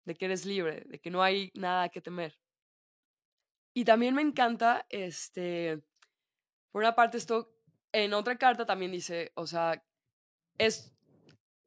de 0.04 0.14
que 0.14 0.24
eres 0.24 0.46
libre, 0.46 0.82
de 0.86 0.98
que 0.98 1.10
no 1.10 1.22
hay 1.22 1.52
nada 1.54 1.90
que 1.90 2.00
temer. 2.00 2.40
Y 3.74 3.84
también 3.84 4.14
me 4.14 4.22
encanta 4.22 4.86
este, 4.88 5.82
por 6.72 6.82
una 6.82 6.94
parte, 6.94 7.18
esto 7.18 7.54
en 7.92 8.14
otra 8.14 8.38
carta 8.38 8.64
también 8.64 8.90
dice, 8.90 9.32
o 9.34 9.46
sea, 9.46 9.84
es, 10.56 10.96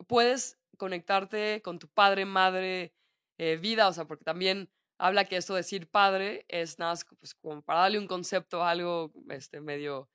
puedes 0.08 0.60
conectarte 0.78 1.62
con 1.62 1.78
tu 1.78 1.88
padre, 1.88 2.26
madre, 2.26 2.96
eh, 3.38 3.58
vida, 3.58 3.88
o 3.88 3.94
sea, 3.94 4.06
porque 4.06 4.24
también 4.24 4.72
habla 4.98 5.26
que 5.26 5.38
esto 5.38 5.54
de 5.54 5.60
decir 5.60 5.88
padre 5.88 6.46
es 6.48 6.80
nada 6.80 6.96
pues, 7.20 7.36
como 7.36 7.62
para 7.62 7.82
darle 7.82 8.00
un 8.00 8.08
concepto 8.08 8.64
a 8.64 8.72
algo 8.72 9.14
este, 9.30 9.62
medio 9.62 10.10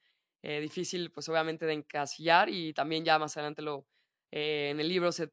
eh, 0.47 0.61
difícil, 0.61 1.11
pues 1.11 1.27
obviamente 1.31 1.65
de 1.65 1.73
encasillar 1.73 2.51
y 2.51 2.75
también 2.75 3.03
ya 3.03 3.19
más 3.19 3.35
adelante 3.35 3.63
lo, 3.63 3.87
eh, 4.31 4.69
en 4.71 4.79
el 4.79 4.89
libro 4.89 5.11
se, 5.11 5.33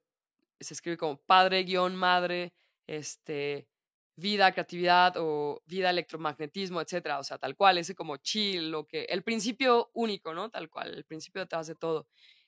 se 0.58 0.74
escribe 0.74 0.96
como 0.96 1.18
padre 1.18 1.64
guion 1.64 1.98
madre, 1.98 2.54
este, 2.88 3.68
vida, 4.16 4.54
creatividad 4.54 5.16
o 5.18 5.62
vida, 5.66 5.90
electromagnetismo, 5.90 6.80
etcétera. 6.80 7.20
O 7.20 7.26
sea, 7.26 7.38
tal 7.38 7.58
cual, 7.58 7.78
ese 7.78 7.94
como 7.94 8.16
chill, 8.18 8.72
lo 8.72 8.88
que, 8.88 9.04
el 9.04 9.22
principio 9.22 9.92
único, 9.94 10.34
¿no? 10.34 10.50
Tal 10.50 10.70
cual, 10.70 10.94
el 10.94 11.04
principio 11.04 11.42
detrás 11.42 11.68
de 11.68 11.76
todo. 11.76 12.08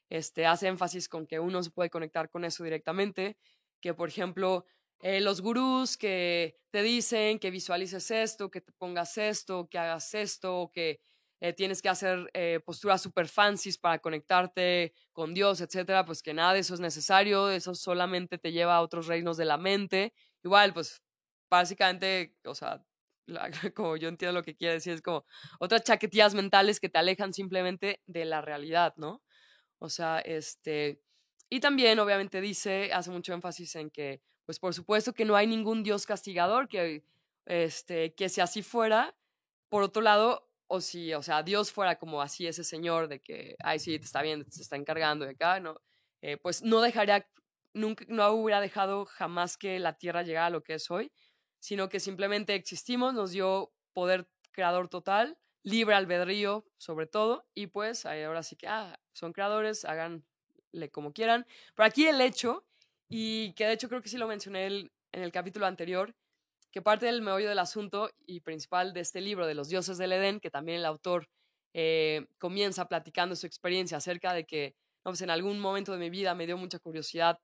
Este, 0.10 0.46
hace 0.46 0.68
énfasis 0.68 1.10
con 1.10 1.28
que 1.28 1.42
uno 1.42 1.62
se 1.64 1.72
puede 1.72 1.90
conectar 1.90 2.30
con 2.30 2.46
eso 2.46 2.64
directamente, 2.64 3.36
que 3.82 3.94
por 3.94 4.08
ejemplo, 4.08 4.66
eh, 5.02 5.20
los 5.20 5.42
gurús 5.42 5.98
que 5.98 6.56
te 6.72 6.82
dicen 6.82 7.40
que 7.40 7.52
visualices 7.52 8.10
esto, 8.10 8.50
que 8.50 8.62
te 8.62 8.72
pongas 8.72 9.18
esto, 9.18 9.68
que 9.70 9.78
hagas 9.80 10.14
esto, 10.14 10.72
que 10.74 11.02
eh, 11.44 11.52
tienes 11.52 11.82
que 11.82 11.90
hacer 11.90 12.32
eh, 12.34 12.62
posturas 12.66 13.02
super 13.02 13.28
fancies 13.28 13.78
para 13.78 14.00
conectarte 14.00 14.94
con 15.12 15.34
Dios, 15.34 15.60
etcétera, 15.60 16.06
pues 16.06 16.24
que 16.24 16.34
nada 16.34 16.54
de 16.54 16.60
eso 16.60 16.74
es 16.74 16.80
necesario, 16.80 17.50
eso 17.50 17.76
solamente 17.76 18.38
te 18.38 18.54
lleva 18.54 18.78
a 18.78 18.82
otros 18.82 19.08
reinos 19.08 19.36
de 19.36 19.44
la 19.44 19.58
mente. 19.58 20.14
Igual, 20.42 20.74
pues 20.74 21.04
básicamente, 21.52 22.38
o 22.46 22.56
sea, 22.56 22.82
como 23.76 23.98
yo 23.98 24.08
entiendo 24.08 24.40
lo 24.40 24.42
que 24.42 24.56
quiere 24.56 24.76
decir, 24.76 24.94
es 24.94 25.02
como 25.02 25.26
otras 25.60 25.84
chaquetillas 25.84 26.34
mentales 26.34 26.80
que 26.80 26.88
te 26.88 27.00
alejan 27.00 27.34
simplemente 27.34 28.02
de 28.06 28.24
la 28.24 28.40
realidad, 28.40 28.94
¿no? 28.96 29.22
O 29.80 29.90
sea, 29.90 30.20
este, 30.20 31.02
y 31.50 31.60
también 31.60 32.00
obviamente 32.00 32.40
dice, 32.40 32.94
hace 32.94 33.12
mucho 33.12 33.34
énfasis 33.34 33.76
en 33.76 33.90
que, 33.90 34.22
pues 34.46 34.60
por 34.60 34.74
supuesto 34.74 35.12
que 35.14 35.26
no 35.26 35.36
hay 35.36 35.48
ningún 35.48 35.84
Dios 35.84 36.06
castigador, 36.06 36.70
que, 36.70 37.04
este, 37.48 38.16
que 38.16 38.30
si 38.30 38.40
así 38.40 38.64
fuera, 38.64 39.14
por 39.68 39.84
otro 39.84 40.02
lado, 40.02 40.53
o 40.74 40.82
si, 40.82 41.14
o 41.14 41.22
sea, 41.22 41.44
Dios 41.44 41.72
fuera 41.72 41.98
como 42.00 42.20
así 42.20 42.48
ese 42.48 42.64
señor 42.64 43.08
de 43.08 43.22
que, 43.22 43.56
ay, 43.64 43.78
sí, 43.78 44.00
te 44.00 44.06
está 44.06 44.24
viendo, 44.24 44.44
te 44.46 44.60
está 44.60 44.76
encargando 44.76 45.24
de 45.24 45.32
acá, 45.34 45.60
¿no? 45.60 45.80
Eh, 46.24 46.38
pues 46.38 46.64
no 46.64 46.82
dejaría, 46.82 47.30
nunca, 47.74 48.06
no 48.08 48.32
hubiera 48.32 48.60
dejado 48.60 49.06
jamás 49.06 49.56
que 49.56 49.78
la 49.78 50.00
tierra 50.00 50.24
llegara 50.24 50.48
a 50.48 50.50
lo 50.50 50.64
que 50.64 50.74
es 50.74 50.90
hoy, 50.90 51.12
sino 51.60 51.90
que 51.90 52.00
simplemente 52.00 52.56
existimos, 52.56 53.14
nos 53.14 53.30
dio 53.32 53.72
poder 53.94 54.28
creador 54.52 54.90
total, 54.90 55.38
libre 55.62 55.94
albedrío 55.94 56.66
sobre 56.78 57.06
todo, 57.06 57.46
y 57.54 57.68
pues 57.68 58.08
ahora 58.08 58.42
sí 58.42 58.56
que, 58.56 58.68
ah, 58.68 59.00
son 59.12 59.32
creadores, 59.32 59.86
háganle 59.86 60.24
como 60.92 61.14
quieran. 61.14 61.46
Pero 61.76 61.86
aquí 61.86 62.08
el 62.08 62.20
hecho, 62.20 62.66
y 63.08 63.54
que 63.54 63.68
de 63.68 63.74
hecho 63.74 63.90
creo 63.90 64.02
que 64.02 64.10
sí 64.10 64.18
lo 64.18 64.28
mencioné 64.28 64.66
en 64.66 64.90
el 65.12 65.32
capítulo 65.32 65.68
anterior, 65.68 66.16
que 66.74 66.82
parte 66.82 67.06
del 67.06 67.22
meollo 67.22 67.48
del 67.48 67.60
asunto 67.60 68.10
y 68.26 68.40
principal 68.40 68.94
de 68.94 69.02
este 69.02 69.22
libro 69.22 69.46
de 69.46 69.54
los 69.54 69.70
dioses 69.70 70.00
del 70.00 70.12
Edén, 70.12 70.40
que 70.40 70.50
también 70.50 70.80
el 70.80 70.86
autor 70.86 71.30
eh, 71.76 72.26
comienza 72.40 72.88
platicando 72.88 73.36
su 73.36 73.46
experiencia 73.46 73.98
acerca 73.98 74.34
de 74.34 74.46
que 74.46 74.76
no, 75.06 75.12
pues 75.12 75.22
en 75.22 75.30
algún 75.30 75.60
momento 75.60 75.92
de 75.92 76.00
mi 76.00 76.10
vida 76.10 76.34
me 76.34 76.48
dio 76.48 76.58
mucha 76.58 76.80
curiosidad 76.80 77.40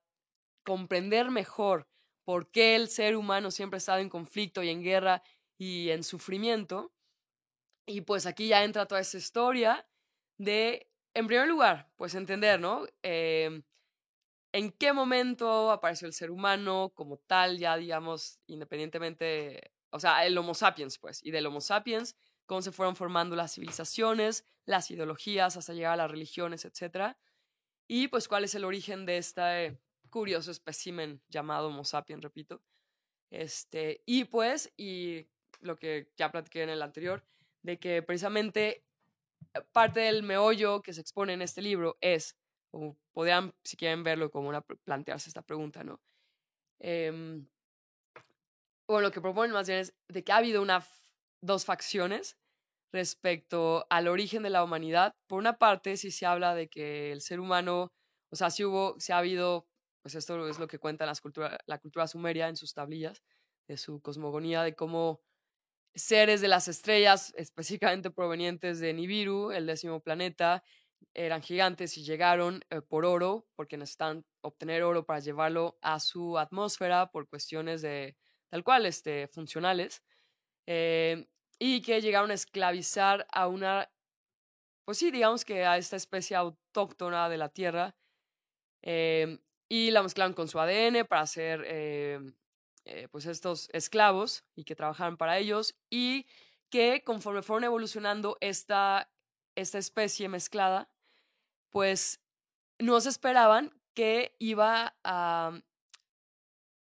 comprender 0.64 1.30
mejor 1.30 1.86
por 2.24 2.50
qué 2.50 2.74
el 2.74 2.88
ser 2.88 3.16
humano 3.16 3.52
siempre 3.52 3.76
ha 3.76 3.78
estado 3.78 4.00
en 4.00 4.08
conflicto 4.08 4.64
y 4.64 4.68
en 4.68 4.82
guerra 4.82 5.22
y 5.56 5.90
en 5.90 6.02
sufrimiento. 6.02 6.92
Y 7.86 8.00
pues 8.00 8.26
aquí 8.26 8.48
ya 8.48 8.64
entra 8.64 8.86
toda 8.86 9.00
esa 9.00 9.16
historia 9.16 9.86
de, 10.38 10.90
en 11.14 11.28
primer 11.28 11.46
lugar, 11.46 11.88
pues 11.96 12.16
entender, 12.16 12.58
¿no? 12.58 12.84
Eh, 13.02 13.62
en 14.52 14.72
qué 14.72 14.92
momento 14.92 15.70
apareció 15.70 16.06
el 16.06 16.12
ser 16.12 16.30
humano 16.30 16.92
como 16.94 17.18
tal, 17.18 17.58
ya 17.58 17.76
digamos, 17.76 18.40
independientemente, 18.46 19.72
o 19.90 20.00
sea, 20.00 20.26
el 20.26 20.36
Homo 20.36 20.54
sapiens, 20.54 20.98
pues, 20.98 21.24
y 21.24 21.30
del 21.30 21.46
Homo 21.46 21.60
sapiens, 21.60 22.16
cómo 22.46 22.62
se 22.62 22.72
fueron 22.72 22.96
formando 22.96 23.36
las 23.36 23.54
civilizaciones, 23.54 24.44
las 24.64 24.90
ideologías, 24.90 25.56
hasta 25.56 25.72
llegar 25.72 25.92
a 25.92 25.96
las 25.96 26.10
religiones, 26.10 26.64
etc. 26.64 27.16
Y 27.86 28.08
pues 28.08 28.26
cuál 28.26 28.44
es 28.44 28.54
el 28.54 28.64
origen 28.64 29.06
de 29.06 29.18
este 29.18 29.78
curioso 30.10 30.50
espécimen 30.50 31.22
llamado 31.28 31.68
Homo 31.68 31.84
sapiens, 31.84 32.22
repito. 32.22 32.60
Este, 33.30 34.02
y 34.06 34.24
pues, 34.24 34.72
y 34.76 35.28
lo 35.60 35.76
que 35.76 36.10
ya 36.16 36.32
platiqué 36.32 36.62
en 36.62 36.70
el 36.70 36.82
anterior, 36.82 37.24
de 37.62 37.78
que 37.78 38.02
precisamente 38.02 38.84
eh, 39.54 39.60
parte 39.72 40.00
del 40.00 40.22
meollo 40.22 40.82
que 40.82 40.92
se 40.92 41.00
expone 41.00 41.34
en 41.34 41.42
este 41.42 41.62
libro 41.62 41.98
es 42.00 42.36
o 42.72 42.96
podrían, 43.12 43.54
si 43.64 43.76
quieren 43.76 44.02
verlo, 44.02 44.30
como 44.30 44.48
una, 44.48 44.60
plantearse 44.60 45.30
esta 45.30 45.42
pregunta, 45.42 45.84
¿no? 45.84 46.00
Eh, 46.78 47.42
o 48.86 49.00
lo 49.00 49.12
que 49.12 49.20
proponen 49.20 49.52
más 49.52 49.68
bien 49.68 49.78
es 49.78 49.94
de 50.08 50.24
que 50.24 50.32
ha 50.32 50.38
habido 50.38 50.60
una, 50.60 50.84
dos 51.40 51.64
facciones 51.64 52.36
respecto 52.92 53.86
al 53.88 54.08
origen 54.08 54.42
de 54.42 54.50
la 54.50 54.64
humanidad. 54.64 55.14
Por 55.28 55.38
una 55.38 55.58
parte, 55.58 55.96
si 55.96 56.10
se 56.10 56.26
habla 56.26 56.56
de 56.56 56.68
que 56.68 57.12
el 57.12 57.20
ser 57.20 57.38
humano, 57.38 57.92
o 58.32 58.36
sea, 58.36 58.50
si 58.50 58.64
hubo, 58.64 58.98
si 58.98 59.12
ha 59.12 59.18
habido, 59.18 59.68
pues 60.02 60.16
esto 60.16 60.48
es 60.48 60.58
lo 60.58 60.66
que 60.66 60.80
cuenta 60.80 61.06
las 61.06 61.20
cultura, 61.20 61.58
la 61.66 61.78
cultura 61.78 62.08
sumeria 62.08 62.48
en 62.48 62.56
sus 62.56 62.74
tablillas, 62.74 63.22
de 63.68 63.76
su 63.76 64.00
cosmogonía, 64.00 64.64
de 64.64 64.74
cómo 64.74 65.20
seres 65.94 66.40
de 66.40 66.48
las 66.48 66.66
estrellas, 66.66 67.32
específicamente 67.36 68.10
provenientes 68.10 68.80
de 68.80 68.92
Nibiru, 68.92 69.52
el 69.52 69.66
décimo 69.66 70.00
planeta, 70.00 70.64
eran 71.14 71.42
gigantes 71.42 71.96
y 71.98 72.04
llegaron 72.04 72.62
eh, 72.70 72.80
por 72.82 73.04
oro, 73.04 73.46
porque 73.56 73.76
necesitan 73.76 74.24
obtener 74.42 74.82
oro 74.82 75.04
para 75.04 75.20
llevarlo 75.20 75.78
a 75.82 76.00
su 76.00 76.38
atmósfera 76.38 77.10
por 77.10 77.28
cuestiones 77.28 77.82
de 77.82 78.16
tal 78.48 78.64
cual, 78.64 78.86
este, 78.86 79.28
funcionales, 79.28 80.02
eh, 80.66 81.28
y 81.58 81.82
que 81.82 82.00
llegaron 82.00 82.30
a 82.30 82.34
esclavizar 82.34 83.26
a 83.32 83.48
una, 83.48 83.90
pues 84.84 84.98
sí, 84.98 85.10
digamos 85.10 85.44
que 85.44 85.64
a 85.66 85.78
esta 85.78 85.96
especie 85.96 86.36
autóctona 86.36 87.28
de 87.28 87.38
la 87.38 87.48
Tierra, 87.50 87.96
eh, 88.82 89.38
y 89.68 89.90
la 89.92 90.02
mezclaron 90.02 90.34
con 90.34 90.48
su 90.48 90.58
ADN 90.58 91.04
para 91.06 91.22
hacer, 91.22 91.64
pues, 93.12 93.26
estos 93.26 93.68
esclavos 93.72 94.44
y 94.56 94.64
que 94.64 94.74
trabajaran 94.74 95.16
para 95.16 95.38
ellos, 95.38 95.76
y 95.90 96.26
que 96.70 97.02
conforme 97.04 97.42
fueron 97.42 97.64
evolucionando 97.64 98.36
esta, 98.40 99.12
esta 99.60 99.78
especie 99.78 100.28
mezclada, 100.28 100.90
pues 101.70 102.20
no 102.78 103.00
se 103.00 103.10
esperaban 103.10 103.72
que 103.94 104.34
iba 104.38 104.96
a, 105.04 105.60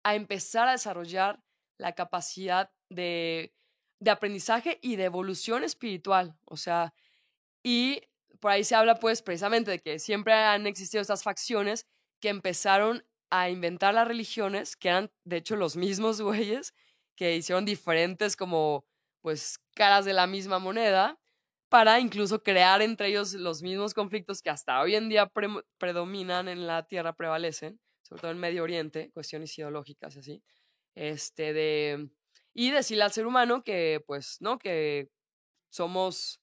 a 0.03 0.15
empezar 0.15 0.69
a 0.69 0.73
desarrollar 0.73 1.43
la 1.79 1.95
capacidad 1.95 2.73
de, 2.89 3.55
de 4.01 4.11
aprendizaje 4.11 4.79
y 4.83 4.97
de 4.97 5.05
evolución 5.05 5.65
espiritual. 5.65 6.39
O 6.45 6.57
sea, 6.57 6.95
y 7.63 8.03
por 8.41 8.51
ahí 8.51 8.65
se 8.65 8.75
habla 8.75 8.97
pues 8.97 9.23
precisamente 9.23 9.71
de 9.71 9.81
que 9.81 9.99
siempre 9.99 10.35
han 10.35 10.67
existido 10.67 11.01
estas 11.01 11.23
facciones 11.23 11.87
que 12.21 12.29
empezaron 12.29 13.05
a 13.31 13.51
inventar 13.51 13.95
las 13.95 14.07
religiones, 14.07 14.77
que 14.77 14.89
eran 14.89 15.11
de 15.25 15.39
hecho 15.39 15.57
los 15.57 15.77
mismos 15.77 16.21
güeyes, 16.23 16.75
que 17.17 17.37
hicieron 17.37 17.65
diferentes 17.65 18.37
como 18.37 18.85
pues 19.23 19.59
caras 19.75 20.05
de 20.05 20.13
la 20.13 20.27
misma 20.27 20.59
moneda 20.59 21.19
para 21.69 22.01
incluso 22.01 22.43
crear 22.43 22.83
entre 22.83 23.09
ellos 23.09 23.35
los 23.35 23.63
mismos 23.63 23.95
conflictos 23.95 24.43
que 24.43 24.51
hasta 24.51 24.81
hoy 24.81 24.95
en 24.95 25.09
día 25.09 25.31
predominan 25.79 26.49
en 26.49 26.67
la 26.67 26.87
Tierra, 26.87 27.15
prevalecen, 27.15 27.81
sobre 28.03 28.21
todo 28.21 28.31
en 28.31 28.39
Medio 28.39 28.63
Oriente, 28.63 29.11
cuestiones 29.13 29.57
ideológicas 29.59 30.17
y 30.17 30.19
así, 30.21 30.43
este, 30.95 31.53
de, 31.53 32.09
y 32.53 32.71
decirle 32.71 33.05
al 33.05 33.13
ser 33.13 33.27
humano 33.27 33.65
que, 33.65 34.03
pues, 34.07 34.37
¿no? 34.41 34.59
Que 34.59 35.11
somos, 35.71 36.41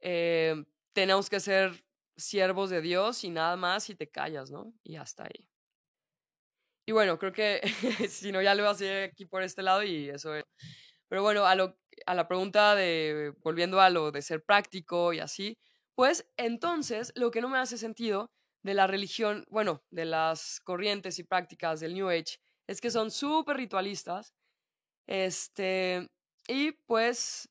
eh, 0.00 0.64
tenemos 0.92 1.30
que 1.30 1.40
ser 1.40 1.84
siervos 2.16 2.70
de 2.70 2.80
Dios 2.80 3.24
y 3.24 3.30
nada 3.30 3.56
más 3.56 3.88
y 3.90 3.94
te 3.94 4.10
callas, 4.10 4.50
¿no? 4.50 4.74
Y 4.82 4.96
hasta 4.96 5.24
ahí. 5.24 5.48
Y 6.86 6.92
bueno, 6.92 7.18
creo 7.18 7.32
que 7.32 7.60
si 8.10 8.32
no, 8.32 8.42
ya 8.42 8.54
lo 8.54 8.62
voy 8.62 8.68
a 8.68 8.72
hacer 8.72 9.10
aquí 9.10 9.24
por 9.24 9.42
este 9.42 9.62
lado 9.62 9.82
y 9.84 10.08
eso 10.08 10.34
es. 10.34 10.44
Pero 11.08 11.22
bueno, 11.22 11.46
a 11.46 11.54
lo 11.54 11.78
a 12.06 12.14
la 12.14 12.28
pregunta 12.28 12.74
de, 12.74 13.34
volviendo 13.42 13.80
a 13.80 13.90
lo 13.90 14.12
de 14.12 14.22
ser 14.22 14.44
práctico 14.44 15.12
y 15.12 15.20
así, 15.20 15.58
pues 15.94 16.26
entonces 16.36 17.12
lo 17.14 17.30
que 17.30 17.40
no 17.40 17.48
me 17.48 17.58
hace 17.58 17.78
sentido 17.78 18.30
de 18.62 18.74
la 18.74 18.86
religión, 18.86 19.44
bueno, 19.50 19.82
de 19.90 20.04
las 20.04 20.60
corrientes 20.60 21.18
y 21.18 21.24
prácticas 21.24 21.80
del 21.80 21.94
New 21.94 22.08
Age, 22.08 22.38
es 22.66 22.80
que 22.80 22.90
son 22.90 23.10
súper 23.10 23.56
ritualistas, 23.56 24.34
este, 25.06 26.08
y 26.46 26.72
pues 26.86 27.48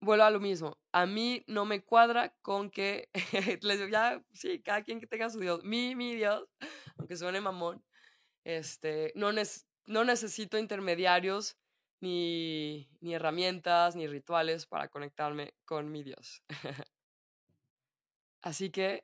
vuelvo 0.00 0.24
a 0.24 0.30
lo 0.30 0.40
mismo, 0.40 0.78
a 0.92 1.06
mí 1.06 1.42
no 1.46 1.64
me 1.64 1.82
cuadra 1.82 2.34
con 2.42 2.70
que, 2.70 3.08
les 3.62 3.90
ya, 3.90 4.22
sí, 4.32 4.62
cada 4.62 4.82
quien 4.82 5.00
que 5.00 5.06
tenga 5.06 5.30
su 5.30 5.40
Dios, 5.40 5.64
mi, 5.64 5.96
mi 5.96 6.14
Dios, 6.14 6.44
aunque 6.98 7.16
suene 7.16 7.40
mamón, 7.40 7.84
este, 8.44 9.12
no, 9.16 9.30
no 9.86 10.04
necesito 10.04 10.58
intermediarios 10.58 11.56
ni, 12.04 12.86
ni 13.00 13.14
herramientas, 13.14 13.96
ni 13.96 14.06
rituales 14.06 14.66
para 14.66 14.88
conectarme 14.88 15.54
con 15.64 15.90
mi 15.90 16.02
Dios. 16.02 16.42
Así 18.42 18.68
que 18.70 19.02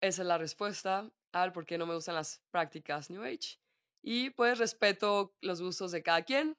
esa 0.00 0.22
es 0.22 0.28
la 0.28 0.38
respuesta 0.38 1.10
al 1.32 1.52
por 1.52 1.66
qué 1.66 1.76
no 1.76 1.86
me 1.86 1.94
gustan 1.94 2.14
las 2.14 2.40
prácticas 2.50 3.10
New 3.10 3.22
Age. 3.22 3.60
Y 4.02 4.30
pues 4.30 4.58
respeto 4.58 5.34
los 5.42 5.60
gustos 5.60 5.92
de 5.92 6.02
cada 6.02 6.22
quien. 6.22 6.56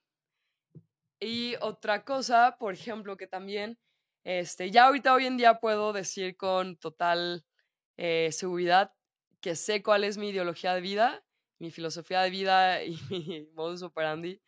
Y 1.19 1.56
otra 1.60 2.06
cosa, 2.06 2.58
por 2.60 2.76
ejemplo, 2.76 3.17
que 3.17 3.26
también, 3.26 3.80
este, 4.24 4.69
ya 4.69 4.86
ahorita 4.86 5.13
hoy 5.15 5.26
en 5.26 5.38
día 5.38 5.60
puedo 5.60 5.91
decir 5.91 6.38
con 6.38 6.78
total 6.78 7.45
eh, 7.98 8.30
seguridad 8.32 8.93
que 9.41 9.56
sé 9.56 9.82
cuál 9.82 10.04
es 10.04 10.19
mi 10.19 10.30
ideología 10.30 10.76
de 10.76 10.82
vida, 10.82 11.26
mi 11.58 11.72
filosofía 11.72 12.22
de 12.22 12.30
vida 12.30 12.84
y 12.84 12.91
mi 13.10 13.50
modus 13.56 13.82
operandi 13.82 14.39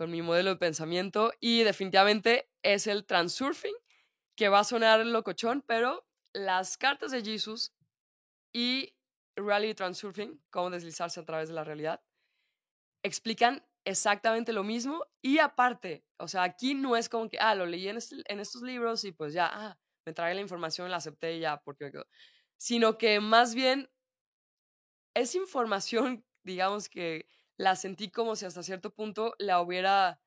con 0.00 0.10
mi 0.10 0.22
modelo 0.22 0.48
de 0.48 0.56
pensamiento 0.56 1.30
y 1.40 1.62
definitivamente 1.62 2.48
es 2.62 2.86
el 2.86 3.04
transurfing, 3.04 3.74
que 4.34 4.48
va 4.48 4.60
a 4.60 4.64
sonar 4.64 5.04
locochón, 5.04 5.62
pero 5.66 6.08
las 6.32 6.78
cartas 6.78 7.10
de 7.10 7.22
Jesus 7.22 7.74
y 8.50 8.94
Reality 9.36 9.74
Transurfing, 9.74 10.42
cómo 10.48 10.70
deslizarse 10.70 11.20
a 11.20 11.26
través 11.26 11.50
de 11.50 11.54
la 11.54 11.64
realidad, 11.64 12.02
explican 13.04 13.62
exactamente 13.84 14.54
lo 14.54 14.64
mismo 14.64 15.04
y 15.20 15.38
aparte, 15.38 16.06
o 16.18 16.28
sea, 16.28 16.44
aquí 16.44 16.72
no 16.72 16.96
es 16.96 17.10
como 17.10 17.28
que, 17.28 17.38
ah, 17.38 17.54
lo 17.54 17.66
leí 17.66 17.86
en, 17.86 17.98
en 18.24 18.40
estos 18.40 18.62
libros 18.62 19.04
y 19.04 19.12
pues 19.12 19.34
ya, 19.34 19.50
ah, 19.52 19.78
me 20.06 20.14
trae 20.14 20.34
la 20.34 20.40
información, 20.40 20.90
la 20.90 20.96
acepté 20.96 21.36
y 21.36 21.40
ya, 21.40 21.60
porque 21.62 21.92
Sino 22.56 22.96
que 22.96 23.20
más 23.20 23.54
bien 23.54 23.90
es 25.14 25.34
información, 25.34 26.24
digamos 26.42 26.88
que 26.88 27.26
la 27.60 27.76
sentí 27.76 28.10
como 28.10 28.36
si 28.36 28.46
hasta 28.46 28.62
cierto 28.62 28.90
punto 28.90 29.34
la 29.38 29.60
hubiera 29.60 30.18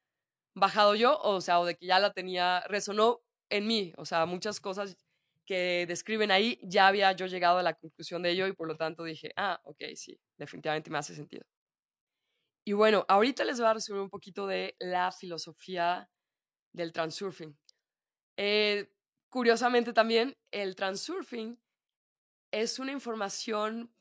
bajado 0.56 0.94
yo, 0.94 1.20
o 1.20 1.42
sea, 1.42 1.60
o 1.60 1.66
de 1.66 1.76
que 1.76 1.88
ya 1.88 2.00
la 2.00 2.14
tenía, 2.14 2.62
resonó 2.68 3.22
en 3.50 3.66
mí, 3.66 3.92
o 3.98 4.06
sea, 4.06 4.28
muchas 4.28 4.60
cosas 4.60 4.98
que 5.46 5.86
describen 5.88 6.30
ahí, 6.30 6.60
ya 6.62 6.88
había 6.88 7.12
yo 7.14 7.26
llegado 7.26 7.58
a 7.58 7.64
la 7.64 7.74
conclusión 7.74 8.22
de 8.22 8.32
ello 8.32 8.46
y 8.48 8.54
por 8.54 8.68
lo 8.68 8.78
tanto 8.78 9.04
dije, 9.04 9.32
ah, 9.36 9.60
ok, 9.64 9.82
sí, 9.96 10.20
definitivamente 10.38 10.92
me 10.92 11.00
hace 11.00 11.16
sentido. 11.16 11.44
Y 12.66 12.74
bueno, 12.74 13.04
ahorita 13.08 13.44
les 13.46 13.60
voy 13.60 13.68
a 13.68 13.74
resumir 13.74 14.02
un 14.02 14.10
poquito 14.12 14.46
de 14.46 14.76
la 14.80 15.12
filosofía 15.12 16.10
del 16.72 16.94
transurfing. 16.94 17.58
Eh, 18.38 18.92
curiosamente 19.30 19.92
también, 19.92 20.38
el 20.52 20.76
transurfing 20.76 21.60
es 22.52 22.80
una 22.80 22.92
información, 22.92 23.93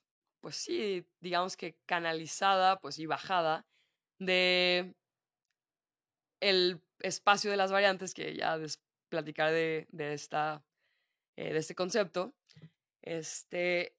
pues 0.43 0.57
sí, 0.57 1.07
digamos 1.21 1.57
que 1.57 1.77
canalizada, 1.87 2.81
pues 2.81 2.99
y 2.99 3.07
bajada 3.07 3.65
de 4.19 4.95
el 6.41 6.81
espacio 6.99 7.51
de 7.51 7.57
las 7.57 7.71
variantes, 7.71 8.13
que 8.13 8.35
ya 8.35 8.59
platicaré 9.09 9.87
de, 9.91 10.13
esta, 10.13 10.65
eh, 11.37 11.53
de 11.53 11.59
este 11.59 11.77
concepto. 11.77 12.35
Este, 13.03 13.95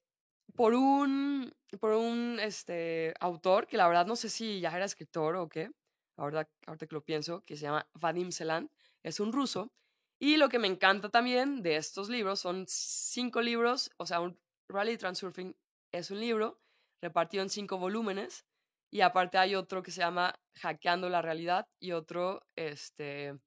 por 0.54 0.74
un, 0.74 1.54
por 1.80 1.92
un 1.92 2.38
este, 2.40 3.14
autor 3.20 3.66
que 3.66 3.78
la 3.78 3.88
verdad 3.88 4.06
no 4.06 4.14
sé 4.14 4.28
si 4.28 4.60
ya 4.60 4.76
era 4.76 4.84
escritor 4.84 5.36
o 5.36 5.48
qué, 5.48 5.70
ahora, 6.16 6.48
ahorita 6.66 6.86
que 6.86 6.94
lo 6.94 7.04
pienso, 7.04 7.42
que 7.46 7.56
se 7.56 7.62
llama 7.62 7.88
Vadim 7.94 8.30
Selan, 8.30 8.70
es 9.02 9.18
un 9.18 9.32
ruso. 9.32 9.72
Y 10.18 10.36
lo 10.36 10.50
que 10.50 10.58
me 10.58 10.68
encanta 10.68 11.08
también 11.08 11.62
de 11.62 11.76
estos 11.76 12.10
libros 12.10 12.40
son 12.40 12.66
cinco 12.68 13.40
libros, 13.40 13.90
o 13.96 14.06
sea, 14.06 14.20
un 14.20 14.38
Rally 14.68 14.98
Transurfing 14.98 15.56
es 15.94 16.10
un 16.10 16.20
libro 16.20 16.60
repartido 17.00 17.42
en 17.42 17.50
cinco 17.50 17.78
volúmenes 17.78 18.44
y 18.90 19.00
aparte 19.00 19.38
hay 19.38 19.54
otro 19.54 19.82
que 19.82 19.90
se 19.90 20.00
llama 20.00 20.34
Hackeando 20.56 21.08
la 21.08 21.22
Realidad 21.22 21.68
y 21.80 21.92
otro, 21.92 22.46
este, 22.56 23.38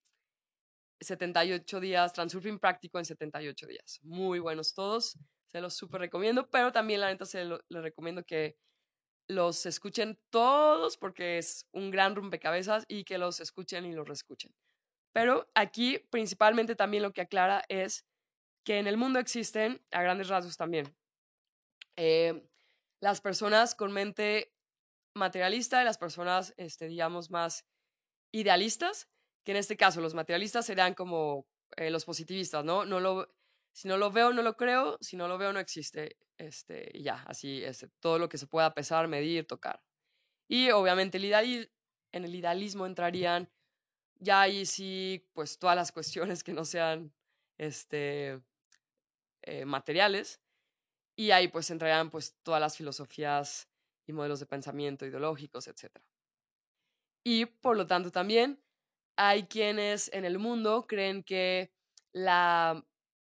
78 1.02 1.80
días, 1.80 2.14
Transurfing 2.14 2.60
práctico 2.60 3.00
en 3.00 3.06
78 3.06 3.68
días. 3.68 4.00
Muy 4.02 4.40
buenos 4.40 4.74
todos 4.74 5.18
se 5.48 5.62
los 5.62 5.76
súper 5.76 6.02
recomiendo, 6.02 6.50
pero 6.50 6.72
también 6.72 7.02
la 7.02 7.08
neta 7.08 7.26
se 7.26 7.46
les 7.46 7.82
recomiendo 7.82 8.24
que 8.24 8.58
los 9.30 9.66
escuchen 9.66 10.20
todos 10.30 10.98
porque 10.98 11.38
es 11.38 11.68
un 11.72 11.92
gran 11.92 12.16
rompecabezas 12.16 12.86
y 12.88 13.04
que 13.04 13.18
los 13.18 13.40
escuchen 13.40 13.86
y 13.86 13.94
los 13.94 14.08
reescuchen. 14.08 14.54
Pero 15.14 15.50
aquí 15.56 16.00
principalmente 16.10 16.76
también 16.76 17.04
lo 17.04 17.12
que 17.12 17.22
aclara 17.22 17.64
es 17.70 18.06
que 18.66 18.80
en 18.80 18.88
el 18.88 18.98
mundo 18.98 19.20
existen, 19.20 19.82
a 19.92 20.02
grandes 20.02 20.28
rasgos 20.28 20.58
también, 20.58 20.94
eh, 21.98 22.48
las 23.02 23.22
personas 23.22 23.76
con 23.76 23.92
mente 23.92 24.54
materialista 25.14 25.82
y 25.82 25.86
las 25.86 25.98
personas, 25.98 26.54
este, 26.58 26.88
digamos, 26.88 27.30
más 27.30 27.66
idealistas, 28.32 29.10
que 29.44 29.52
en 29.52 29.58
este 29.58 29.78
caso 29.78 30.00
los 30.00 30.14
materialistas 30.14 30.66
serían 30.66 30.94
como 30.94 31.48
eh, 31.76 31.90
los 31.90 32.06
positivistas, 32.06 32.64
¿no? 32.64 32.86
No 32.86 33.00
lo, 33.00 33.34
si 33.74 33.88
no 33.88 33.98
lo 33.98 34.12
veo, 34.12 34.32
no 34.32 34.42
lo 34.42 34.56
creo, 34.56 34.98
si 35.02 35.18
no 35.18 35.28
lo 35.28 35.38
veo, 35.38 35.52
no 35.52 35.60
existe. 35.60 36.18
Este, 36.38 36.92
y 36.94 37.04
ya, 37.04 37.24
así, 37.28 37.64
es 37.64 37.86
todo 38.00 38.20
lo 38.20 38.30
que 38.30 38.38
se 38.38 38.48
pueda 38.48 38.74
pesar, 38.74 39.08
medir, 39.08 39.48
tocar. 39.48 39.82
Y 40.48 40.70
obviamente 40.72 41.18
el 41.18 41.72
en 42.14 42.26
el 42.26 42.36
idealismo 42.36 42.86
entrarían 42.86 43.52
ya 44.20 44.42
ahí 44.42 44.66
sí, 44.66 45.28
pues 45.34 45.60
todas 45.60 45.76
las 45.76 45.92
cuestiones 45.92 46.44
que 46.44 46.54
no 46.54 46.66
sean 46.66 47.14
este, 47.58 48.42
eh, 49.44 49.66
materiales. 49.66 50.42
Y 51.18 51.32
ahí 51.32 51.48
pues 51.48 51.70
entrarían 51.72 52.10
pues 52.10 52.36
todas 52.44 52.62
las 52.62 52.78
filosofías 52.78 53.68
y 54.06 54.14
modelos 54.14 54.40
de 54.40 54.46
pensamiento 54.46 55.06
ideológicos, 55.06 55.68
etc. 55.68 55.92
Y 57.26 57.46
por 57.46 57.76
lo 57.76 57.88
tanto 57.88 58.12
también 58.12 58.62
hay 59.18 59.48
quienes 59.48 60.12
en 60.14 60.26
el 60.26 60.38
mundo 60.38 60.86
creen 60.88 61.24
que 61.24 61.74
la 62.14 62.86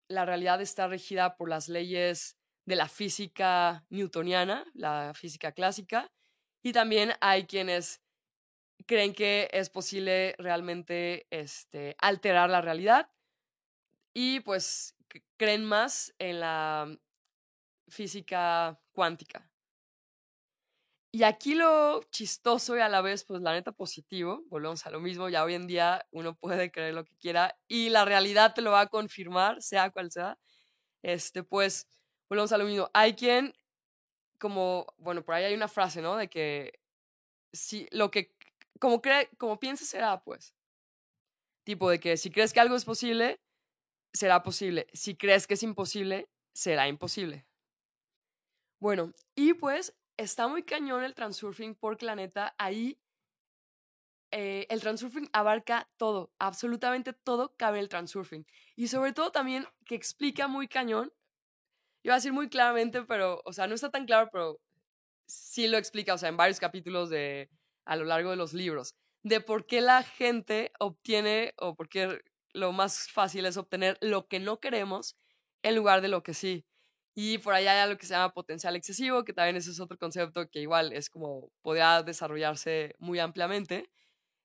la 0.09 0.25
realidad 0.25 0.59
está 0.61 0.87
regida 0.87 1.37
por 1.37 1.49
las 1.49 1.69
leyes 1.69 2.35
de 2.65 2.75
la 2.75 2.89
física 2.89 3.85
newtoniana, 3.89 4.65
la 4.73 5.13
física 5.15 5.51
clásica, 5.53 6.11
y 6.63 6.73
también 6.73 7.13
hay 7.21 7.45
quienes 7.45 8.01
creen 8.85 9.13
que 9.13 9.49
es 9.53 9.69
posible 9.69 10.35
realmente 10.39 11.27
este, 11.29 11.95
alterar 11.99 12.49
la 12.49 12.61
realidad 12.61 13.09
y 14.13 14.39
pues 14.41 14.95
creen 15.37 15.63
más 15.63 16.13
en 16.17 16.39
la 16.39 16.97
física 17.89 18.79
cuántica. 18.91 19.49
Y 21.11 21.23
aquí 21.23 21.55
lo 21.55 22.03
chistoso 22.11 22.77
y 22.77 22.81
a 22.81 22.89
la 22.89 23.01
vez, 23.01 23.23
pues 23.25 23.41
la 23.41 23.53
neta 23.53 23.71
positivo, 23.71 24.43
volvemos 24.47 24.85
a 24.85 24.91
lo 24.91 24.99
mismo, 24.99 25.27
ya 25.27 25.43
hoy 25.43 25.55
en 25.55 25.65
día 25.65 26.05
uno 26.11 26.35
puede 26.35 26.71
creer 26.71 26.93
lo 26.93 27.03
que 27.03 27.15
quiera 27.17 27.57
y 27.67 27.89
la 27.89 28.05
realidad 28.05 28.53
te 28.53 28.61
lo 28.61 28.71
va 28.71 28.81
a 28.81 28.87
confirmar, 28.87 29.61
sea 29.61 29.89
cual 29.89 30.11
sea. 30.11 30.37
Este, 31.01 31.43
pues, 31.43 31.87
volvemos 32.29 32.51
a 32.51 32.59
lo 32.59 32.65
mismo. 32.65 32.91
Hay 32.93 33.15
quien, 33.15 33.55
como, 34.39 34.85
bueno, 34.97 35.23
por 35.23 35.35
ahí 35.35 35.45
hay 35.45 35.55
una 35.55 35.67
frase, 35.67 36.01
¿no? 36.01 36.15
De 36.15 36.29
que 36.29 36.79
si 37.53 37.87
lo 37.91 38.11
que, 38.11 38.35
como 38.79 39.01
cree, 39.01 39.29
como 39.37 39.59
pienses 39.59 39.89
será, 39.89 40.21
pues. 40.23 40.55
Tipo 41.65 41.89
de 41.89 41.99
que 41.99 42.17
si 42.17 42.29
crees 42.31 42.53
que 42.53 42.59
algo 42.59 42.75
es 42.75 42.85
posible, 42.85 43.41
será 44.13 44.43
posible. 44.43 44.87
Si 44.93 45.15
crees 45.15 45.47
que 45.47 45.55
es 45.55 45.63
imposible, 45.63 46.29
será 46.53 46.87
imposible. 46.87 47.48
Bueno, 48.79 49.13
y 49.35 49.53
pues 49.53 49.97
está 50.17 50.47
muy 50.47 50.63
cañón 50.63 51.03
el 51.03 51.13
transurfing 51.13 51.75
porque 51.75 52.05
la 52.05 52.15
neta, 52.15 52.55
ahí 52.57 52.99
eh, 54.31 54.67
el 54.69 54.79
transurfing 54.79 55.29
abarca 55.33 55.89
todo, 55.97 56.31
absolutamente 56.39 57.13
todo 57.13 57.55
cabe 57.57 57.79
el 57.79 57.89
transurfing. 57.89 58.45
Y 58.75 58.87
sobre 58.87 59.11
todo 59.13 59.31
también 59.31 59.65
que 59.85 59.95
explica 59.95 60.47
muy 60.47 60.67
cañón, 60.67 61.11
iba 62.03 62.15
a 62.15 62.17
decir 62.17 62.33
muy 62.33 62.49
claramente, 62.49 63.03
pero, 63.03 63.41
o 63.45 63.53
sea, 63.53 63.67
no 63.67 63.75
está 63.75 63.91
tan 63.91 64.05
claro, 64.05 64.29
pero 64.31 64.61
sí 65.27 65.67
lo 65.67 65.77
explica, 65.77 66.13
o 66.15 66.19
sea, 66.19 66.29
en 66.29 66.37
varios 66.37 66.59
capítulos 66.59 67.09
de, 67.09 67.49
a 67.85 67.95
lo 67.97 68.05
largo 68.05 68.31
de 68.31 68.37
los 68.37 68.53
libros, 68.53 68.95
de 69.23 69.41
por 69.41 69.67
qué 69.67 69.81
la 69.81 70.03
gente 70.03 70.73
obtiene 70.79 71.53
o 71.57 71.75
por 71.75 71.89
qué 71.89 72.21
lo 72.53 72.71
más 72.73 73.09
fácil 73.11 73.45
es 73.45 73.57
obtener 73.57 73.97
lo 74.01 74.27
que 74.27 74.39
no 74.39 74.59
queremos 74.59 75.17
en 75.63 75.75
lugar 75.75 76.01
de 76.01 76.09
lo 76.09 76.23
que 76.23 76.33
sí. 76.33 76.68
Y 77.21 77.37
por 77.39 77.53
allá 77.53 77.73
hay 77.73 77.79
algo 77.79 77.97
que 77.97 78.05
se 78.05 78.13
llama 78.13 78.33
potencial 78.33 78.77
excesivo, 78.77 79.25
que 79.25 79.33
también 79.33 79.57
ese 79.57 79.71
es 79.71 79.81
otro 79.81 79.97
concepto 79.97 80.49
que 80.49 80.61
igual 80.61 80.93
es 80.93 81.09
como 81.09 81.51
podría 81.61 82.01
desarrollarse 82.01 82.95
muy 82.97 83.19
ampliamente. 83.19 83.91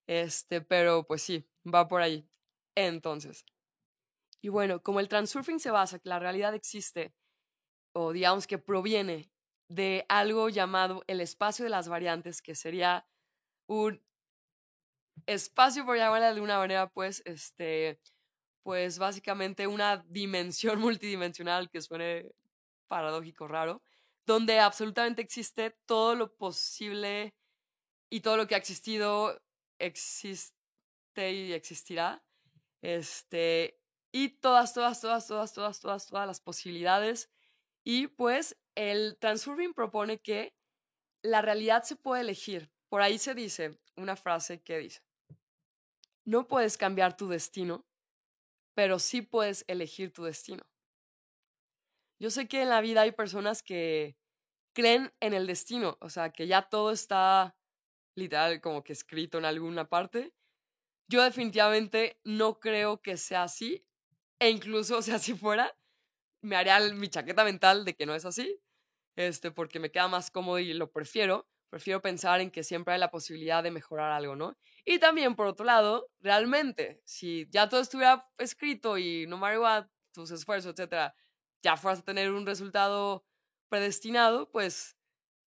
Este, 0.08 0.60
pero 0.60 1.06
pues 1.06 1.22
sí, 1.22 1.46
va 1.72 1.86
por 1.86 2.02
ahí. 2.02 2.28
Entonces, 2.74 3.44
y 4.42 4.48
bueno, 4.48 4.82
como 4.82 4.98
el 4.98 5.08
transurfing 5.08 5.60
se 5.60 5.70
basa 5.70 6.00
que 6.00 6.08
la 6.08 6.18
realidad 6.18 6.52
existe, 6.52 7.14
o 7.92 8.12
digamos 8.12 8.48
que 8.48 8.58
proviene 8.58 9.30
de 9.68 10.04
algo 10.08 10.48
llamado 10.48 11.04
el 11.06 11.20
espacio 11.20 11.64
de 11.64 11.70
las 11.70 11.88
variantes, 11.88 12.42
que 12.42 12.56
sería 12.56 13.06
un 13.68 14.02
espacio, 15.26 15.86
por 15.86 15.96
llamarlo 15.96 16.24
de 16.24 16.32
alguna 16.32 16.58
manera, 16.58 16.88
pues, 16.90 17.22
este, 17.24 18.00
pues 18.64 18.98
básicamente 18.98 19.68
una 19.68 19.98
dimensión 20.08 20.80
multidimensional 20.80 21.70
que 21.70 21.80
suene 21.80 22.34
paradójico 22.86 23.48
raro, 23.48 23.82
donde 24.26 24.60
absolutamente 24.60 25.22
existe 25.22 25.70
todo 25.86 26.14
lo 26.14 26.34
posible 26.36 27.34
y 28.10 28.20
todo 28.20 28.36
lo 28.36 28.46
que 28.46 28.54
ha 28.54 28.58
existido 28.58 29.40
existe 29.78 31.32
y 31.32 31.52
existirá. 31.52 32.24
Este, 32.80 33.80
y 34.12 34.28
todas, 34.28 34.74
todas, 34.74 35.00
todas, 35.00 35.26
todas, 35.26 35.52
todas, 35.52 35.80
todas, 35.80 36.06
todas 36.06 36.26
las 36.26 36.40
posibilidades. 36.40 37.30
Y 37.82 38.08
pues 38.08 38.56
el 38.74 39.18
Transurfing 39.18 39.74
propone 39.74 40.18
que 40.18 40.54
la 41.22 41.42
realidad 41.42 41.82
se 41.82 41.96
puede 41.96 42.22
elegir. 42.22 42.70
Por 42.88 43.02
ahí 43.02 43.18
se 43.18 43.34
dice 43.34 43.80
una 43.96 44.16
frase 44.16 44.62
que 44.62 44.78
dice, 44.78 45.02
no 46.24 46.46
puedes 46.46 46.76
cambiar 46.76 47.16
tu 47.16 47.28
destino, 47.28 47.86
pero 48.74 48.98
sí 48.98 49.22
puedes 49.22 49.64
elegir 49.68 50.12
tu 50.12 50.24
destino. 50.24 50.64
Yo 52.24 52.30
sé 52.30 52.48
que 52.48 52.62
en 52.62 52.70
la 52.70 52.80
vida 52.80 53.02
hay 53.02 53.12
personas 53.12 53.62
que 53.62 54.16
creen 54.74 55.12
en 55.20 55.34
el 55.34 55.46
destino, 55.46 55.98
o 56.00 56.08
sea, 56.08 56.30
que 56.30 56.46
ya 56.46 56.62
todo 56.62 56.90
está 56.90 57.54
literal 58.16 58.62
como 58.62 58.82
que 58.82 58.94
escrito 58.94 59.36
en 59.36 59.44
alguna 59.44 59.90
parte. 59.90 60.32
Yo 61.06 61.22
definitivamente 61.22 62.18
no 62.24 62.60
creo 62.60 63.02
que 63.02 63.18
sea 63.18 63.42
así, 63.42 63.86
e 64.38 64.48
incluso, 64.48 64.96
o 64.96 65.02
sea, 65.02 65.18
si 65.18 65.34
fuera, 65.34 65.76
me 66.40 66.56
haría 66.56 66.80
mi 66.94 67.08
chaqueta 67.08 67.44
mental 67.44 67.84
de 67.84 67.94
que 67.94 68.06
no 68.06 68.14
es 68.14 68.24
así, 68.24 68.58
este, 69.16 69.50
porque 69.50 69.78
me 69.78 69.90
queda 69.90 70.08
más 70.08 70.30
cómodo 70.30 70.58
y 70.58 70.72
lo 70.72 70.90
prefiero. 70.90 71.46
Prefiero 71.68 72.00
pensar 72.00 72.40
en 72.40 72.50
que 72.50 72.64
siempre 72.64 72.94
hay 72.94 73.00
la 73.00 73.10
posibilidad 73.10 73.62
de 73.62 73.70
mejorar 73.70 74.12
algo, 74.12 74.34
¿no? 74.34 74.56
Y 74.86 74.98
también, 74.98 75.36
por 75.36 75.46
otro 75.46 75.66
lado, 75.66 76.08
realmente, 76.20 77.02
si 77.04 77.46
ya 77.50 77.68
todo 77.68 77.82
estuviera 77.82 78.26
escrito 78.38 78.96
y 78.96 79.26
no 79.26 79.36
matter 79.36 79.58
what, 79.58 79.86
tus 80.10 80.30
esfuerzos, 80.30 80.72
etcétera, 80.72 81.14
ya 81.64 81.76
fueras 81.76 82.00
a 82.00 82.04
tener 82.04 82.30
un 82.30 82.46
resultado 82.46 83.24
predestinado, 83.70 84.50
pues 84.52 84.96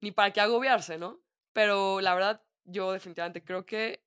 ni 0.02 0.12
para 0.12 0.34
qué 0.34 0.42
agobiarse, 0.42 0.98
¿no? 0.98 1.22
Pero 1.54 2.02
la 2.02 2.14
verdad, 2.16 2.44
yo 2.66 2.92
definitivamente 2.92 3.44
creo 3.44 3.66
que 3.66 4.04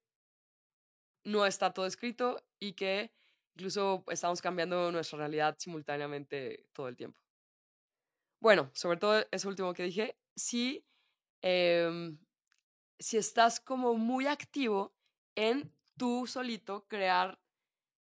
no 1.25 1.47
está 1.47 1.73
todo 1.73 1.87
escrito 1.87 2.45
y 2.59 2.73
que 2.73 3.13
incluso 3.55 4.05
estamos 4.09 4.43
cambiando 4.43 4.91
nuestra 4.91 5.19
realidad 5.19 5.57
simultáneamente 5.59 6.67
todo 6.73 6.89
el 6.89 6.97
tiempo. 6.97 7.23
Bueno, 8.41 8.71
sobre 8.75 8.99
todo 8.99 9.25
eso 9.31 9.49
último 9.49 9.73
que 9.73 9.85
dije, 9.85 10.19
si, 10.35 10.85
em, 11.43 12.19
si 12.99 13.19
estás 13.19 13.61
como 13.61 13.95
muy 13.95 14.27
activo 14.27 14.95
en 15.37 15.73
tú 15.97 16.27
solito 16.27 16.87
crear 16.89 17.39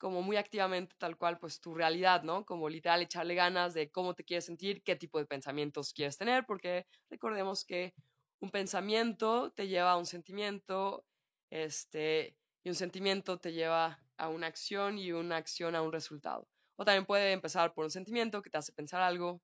como 0.03 0.21
muy 0.21 0.35
activamente 0.35 0.97
tal 0.97 1.15
cual 1.15 1.39
pues 1.39 1.61
tu 1.61 1.73
realidad, 1.73 2.23
¿no? 2.23 2.45
Como 2.45 2.67
literal 2.67 3.01
echarle 3.01 3.35
ganas 3.35 3.73
de 3.73 3.89
cómo 3.89 4.13
te 4.13 4.25
quieres 4.25 4.43
sentir, 4.43 4.83
qué 4.83 4.97
tipo 4.97 5.17
de 5.17 5.25
pensamientos 5.25 5.93
quieres 5.93 6.17
tener, 6.17 6.45
porque 6.45 6.85
recordemos 7.09 7.63
que 7.63 7.93
un 8.41 8.51
pensamiento 8.51 9.53
te 9.53 9.69
lleva 9.69 9.93
a 9.93 9.97
un 9.97 10.05
sentimiento, 10.05 11.05
este, 11.49 12.35
y 12.65 12.69
un 12.69 12.75
sentimiento 12.75 13.39
te 13.39 13.53
lleva 13.53 14.03
a 14.17 14.27
una 14.27 14.47
acción 14.47 14.99
y 14.99 15.13
una 15.13 15.37
acción 15.37 15.73
a 15.73 15.81
un 15.81 15.93
resultado. 15.93 16.49
O 16.75 16.83
también 16.83 17.05
puede 17.05 17.31
empezar 17.31 17.73
por 17.73 17.85
un 17.85 17.91
sentimiento 17.91 18.41
que 18.41 18.49
te 18.49 18.57
hace 18.57 18.73
pensar 18.73 19.01
algo, 19.01 19.41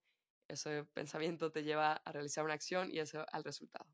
ese 0.49 0.83
pensamiento 0.93 1.53
te 1.53 1.63
lleva 1.63 1.93
a 1.93 2.11
realizar 2.11 2.43
una 2.43 2.55
acción 2.55 2.91
y 2.91 2.99
eso 2.99 3.25
al 3.31 3.45
resultado. 3.45 3.89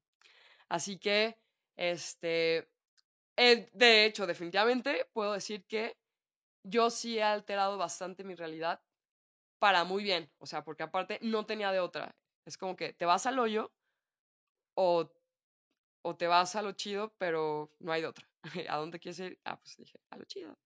Así 0.67 0.97
que, 0.97 1.37
este, 1.75 2.67
eh, 3.37 3.69
de 3.71 4.05
hecho, 4.05 4.25
definitivamente 4.25 5.07
puedo 5.13 5.33
decir 5.33 5.63
que 5.67 5.95
yo 6.65 6.89
sí 6.89 7.17
he 7.19 7.23
alterado 7.23 7.77
bastante 7.77 8.23
mi 8.23 8.35
realidad 8.35 8.81
para 9.59 9.83
muy 9.83 10.03
bien, 10.03 10.31
o 10.39 10.45
sea, 10.47 10.63
porque 10.63 10.83
aparte 10.83 11.19
no 11.21 11.45
tenía 11.45 11.71
de 11.71 11.79
otra. 11.79 12.15
Es 12.45 12.57
como 12.57 12.75
que 12.75 12.93
te 12.93 13.05
vas 13.05 13.25
al 13.25 13.39
hoyo 13.39 13.71
o, 14.75 15.09
o 16.03 16.15
te 16.15 16.27
vas 16.27 16.55
a 16.55 16.61
lo 16.61 16.73
chido, 16.73 17.13
pero 17.17 17.71
no 17.79 17.91
hay 17.91 18.01
de 18.01 18.07
otra. 18.07 18.27
¿A 18.69 18.77
dónde 18.77 18.99
quieres 18.99 19.19
ir? 19.19 19.39
Ah, 19.45 19.59
pues 19.59 19.77
dije, 19.77 19.99
a 20.09 20.17
lo 20.17 20.25
chido. 20.25 20.57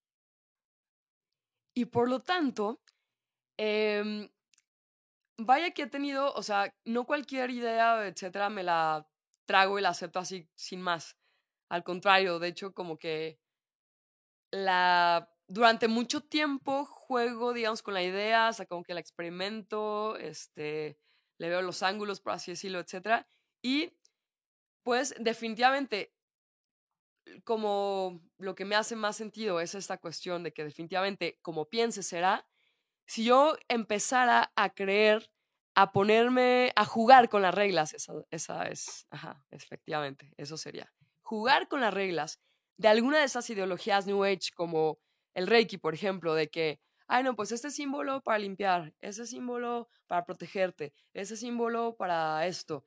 Y 1.75 1.85
por 1.85 2.09
lo 2.09 2.19
tanto, 2.21 2.81
eh, 3.57 4.29
vaya 5.37 5.71
que 5.71 5.83
he 5.83 5.87
tenido, 5.87 6.33
o 6.33 6.43
sea, 6.43 6.73
no 6.85 7.05
cualquier 7.05 7.49
idea, 7.51 8.05
etcétera, 8.07 8.49
me 8.49 8.63
la 8.63 9.07
trago 9.45 9.79
y 9.79 9.81
la 9.81 9.89
acepto 9.89 10.19
así 10.19 10.49
sin 10.55 10.81
más. 10.81 11.17
Al 11.69 11.83
contrario, 11.83 12.39
de 12.39 12.49
hecho, 12.49 12.73
como 12.73 12.97
que 12.97 13.39
la 14.51 15.29
durante 15.49 15.87
mucho 15.87 16.21
tiempo 16.21 16.85
juego, 16.85 17.53
digamos, 17.53 17.81
con 17.81 17.95
la 17.95 18.03
idea, 18.03 18.49
o 18.49 18.53
sea, 18.53 18.67
como 18.67 18.83
que 18.83 18.93
la 18.93 18.99
experimento, 18.99 20.15
este, 20.17 20.99
le 21.39 21.49
veo 21.49 21.61
los 21.63 21.81
ángulos, 21.81 22.21
por 22.21 22.33
así 22.33 22.51
decirlo, 22.51 22.79
etcétera. 22.79 23.27
Y 23.61 23.91
pues 24.83 25.13
definitivamente 25.19 26.13
como 27.43 28.21
lo 28.37 28.55
que 28.55 28.65
me 28.65 28.75
hace 28.75 28.95
más 28.95 29.17
sentido 29.17 29.59
es 29.59 29.75
esta 29.75 29.97
cuestión 29.97 30.43
de 30.43 30.53
que 30.53 30.63
definitivamente 30.63 31.39
como 31.41 31.65
piense 31.65 32.03
será, 32.03 32.47
si 33.05 33.23
yo 33.23 33.55
empezara 33.67 34.51
a 34.55 34.69
creer, 34.73 35.31
a 35.75 35.91
ponerme, 35.91 36.71
a 36.75 36.85
jugar 36.85 37.29
con 37.29 37.41
las 37.41 37.55
reglas, 37.55 37.93
esa, 37.93 38.13
esa 38.29 38.67
es, 38.67 39.07
ajá, 39.09 39.43
efectivamente, 39.49 40.31
eso 40.37 40.57
sería. 40.57 40.93
Jugar 41.21 41.67
con 41.67 41.81
las 41.81 41.93
reglas 41.93 42.39
de 42.77 42.87
alguna 42.87 43.19
de 43.19 43.25
esas 43.25 43.49
ideologías 43.49 44.05
New 44.05 44.23
Age 44.23 44.51
como 44.55 44.99
el 45.33 45.47
Reiki, 45.47 45.77
por 45.77 45.93
ejemplo, 45.93 46.33
de 46.33 46.49
que, 46.49 46.79
ay, 47.07 47.23
no, 47.23 47.35
pues 47.35 47.51
este 47.51 47.71
símbolo 47.71 48.21
para 48.21 48.39
limpiar, 48.39 48.93
ese 49.01 49.25
símbolo 49.25 49.89
para 50.07 50.25
protegerte, 50.25 50.93
ese 51.13 51.37
símbolo 51.37 51.95
para 51.97 52.45
esto. 52.47 52.85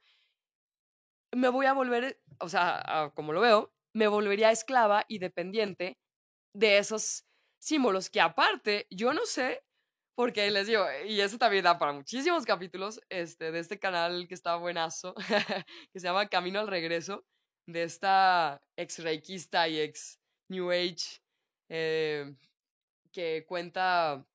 Me 1.34 1.49
voy 1.49 1.66
a 1.66 1.72
volver, 1.72 2.20
o 2.40 2.49
sea, 2.49 3.12
como 3.14 3.32
lo 3.32 3.40
veo, 3.40 3.72
me 3.95 4.07
volvería 4.07 4.51
esclava 4.51 5.05
y 5.09 5.18
dependiente 5.18 5.99
de 6.55 6.78
esos 6.78 7.24
símbolos 7.61 8.11
que 8.11 8.20
aparte, 8.20 8.86
yo 8.90 9.14
no 9.14 9.24
sé, 9.24 9.62
porque 10.14 10.51
les 10.51 10.66
digo, 10.66 10.84
y 11.07 11.20
eso 11.20 11.38
también 11.38 11.64
da 11.64 11.78
para 11.78 11.93
muchísimos 11.93 12.45
capítulos 12.45 13.01
este, 13.09 13.51
de 13.51 13.59
este 13.61 13.78
canal 13.78 14.26
que 14.28 14.34
está 14.34 14.57
buenazo, 14.57 15.14
que 15.93 16.01
se 16.01 16.07
llama 16.07 16.28
Camino 16.28 16.61
al 16.61 16.68
Regreso, 16.68 17.24
de 17.66 17.84
esta 17.84 18.61
ex 18.76 18.99
reikista 18.99 19.68
y 19.68 19.80
ex 19.80 20.18
New 20.51 20.70
Age 20.70 21.22
eh, 21.75 22.37
que 23.11 23.47
cuenta, 23.47 24.27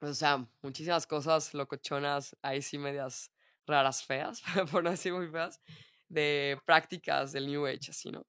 o 0.00 0.14
sea, 0.14 0.46
muchísimas 0.62 1.04
cosas 1.04 1.52
locochonas, 1.52 2.36
ahí 2.42 2.62
sí 2.62 2.78
medias 2.78 3.32
raras, 3.66 4.04
feas, 4.04 4.40
por 4.70 4.84
no 4.84 4.90
decir 4.90 5.12
muy 5.12 5.28
feas, 5.28 5.60
de 6.08 6.60
prácticas 6.64 7.32
del 7.32 7.48
New 7.48 7.66
Age, 7.66 7.90
así, 7.90 8.12
¿no? 8.12 8.24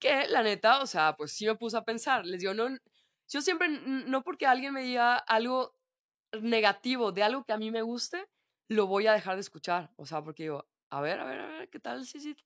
Que 0.00 0.26
la 0.26 0.42
neta, 0.42 0.82
o 0.82 0.86
sea, 0.86 1.14
pues 1.16 1.32
sí 1.32 1.46
me 1.46 1.54
puse 1.54 1.76
a 1.76 1.84
pensar. 1.84 2.26
Les 2.26 2.40
digo, 2.40 2.52
no, 2.52 2.68
yo 3.28 3.40
siempre, 3.40 3.68
no 3.68 4.24
porque 4.24 4.46
alguien 4.46 4.74
me 4.74 4.82
diga 4.82 5.16
algo 5.16 5.78
negativo 6.40 7.12
de 7.12 7.22
algo 7.22 7.44
que 7.44 7.52
a 7.52 7.58
mí 7.58 7.70
me 7.70 7.82
guste, 7.82 8.26
lo 8.68 8.88
voy 8.88 9.06
a 9.06 9.12
dejar 9.12 9.36
de 9.36 9.42
escuchar. 9.42 9.92
O 9.94 10.04
sea, 10.04 10.20
porque 10.20 10.42
digo, 10.44 10.66
a 10.90 11.00
ver, 11.00 11.20
a 11.20 11.24
ver, 11.24 11.40
a 11.40 11.46
ver, 11.46 11.70
¿qué 11.70 11.78
tal? 11.78 12.04
Sí, 12.04 12.18
sí. 12.18 12.36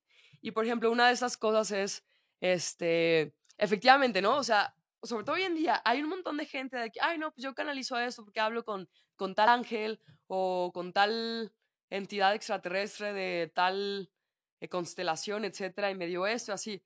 Y 0.41 0.51
por 0.51 0.63
ejemplo, 0.63 0.91
una 0.91 1.07
de 1.07 1.13
esas 1.13 1.37
cosas 1.37 1.71
es, 1.71 2.03
este, 2.39 3.33
efectivamente, 3.57 4.21
¿no? 4.21 4.37
O 4.37 4.43
sea, 4.43 4.75
sobre 5.03 5.23
todo 5.23 5.35
hoy 5.35 5.43
en 5.43 5.55
día, 5.55 5.81
hay 5.85 6.01
un 6.01 6.09
montón 6.09 6.37
de 6.37 6.45
gente 6.45 6.77
de 6.77 6.91
que, 6.91 6.99
ay, 7.01 7.17
no, 7.17 7.31
pues 7.31 7.43
yo 7.43 7.55
canalizo 7.55 7.97
esto 7.97 8.23
porque 8.23 8.39
hablo 8.39 8.63
con, 8.63 8.89
con 9.15 9.35
tal 9.35 9.49
ángel 9.49 9.99
o 10.27 10.71
con 10.73 10.93
tal 10.93 11.53
entidad 11.89 12.35
extraterrestre 12.35 13.13
de 13.13 13.51
tal 13.53 14.11
eh, 14.59 14.69
constelación, 14.69 15.45
etcétera, 15.45 15.91
y 15.91 15.95
me 15.95 16.07
dio 16.07 16.27
esto, 16.27 16.53
así 16.53 16.83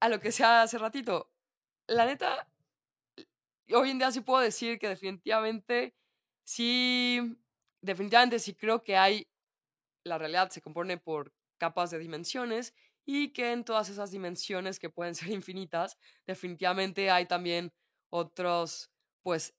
a 0.00 0.08
lo 0.08 0.20
que 0.20 0.32
sea 0.32 0.62
hace 0.62 0.78
ratito. 0.78 1.32
La 1.86 2.06
neta, 2.06 2.48
hoy 3.72 3.90
en 3.90 3.98
día 3.98 4.10
sí 4.10 4.20
puedo 4.20 4.40
decir 4.40 4.78
que 4.78 4.88
definitivamente, 4.88 5.96
sí, 6.44 7.38
definitivamente 7.80 8.38
sí 8.38 8.54
creo 8.54 8.82
que 8.82 8.96
hay, 8.96 9.28
la 10.04 10.18
realidad 10.18 10.50
se 10.50 10.62
compone 10.62 10.98
por 10.98 11.32
capas 11.58 11.90
de 11.90 11.98
dimensiones 11.98 12.74
y 13.08 13.32
que 13.32 13.52
en 13.52 13.64
todas 13.64 13.88
esas 13.88 14.10
dimensiones 14.10 14.78
que 14.78 14.90
pueden 14.90 15.14
ser 15.14 15.30
infinitas, 15.32 15.96
definitivamente 16.26 17.10
hay 17.10 17.24
también 17.26 17.72
otros, 18.10 18.90
pues, 19.22 19.54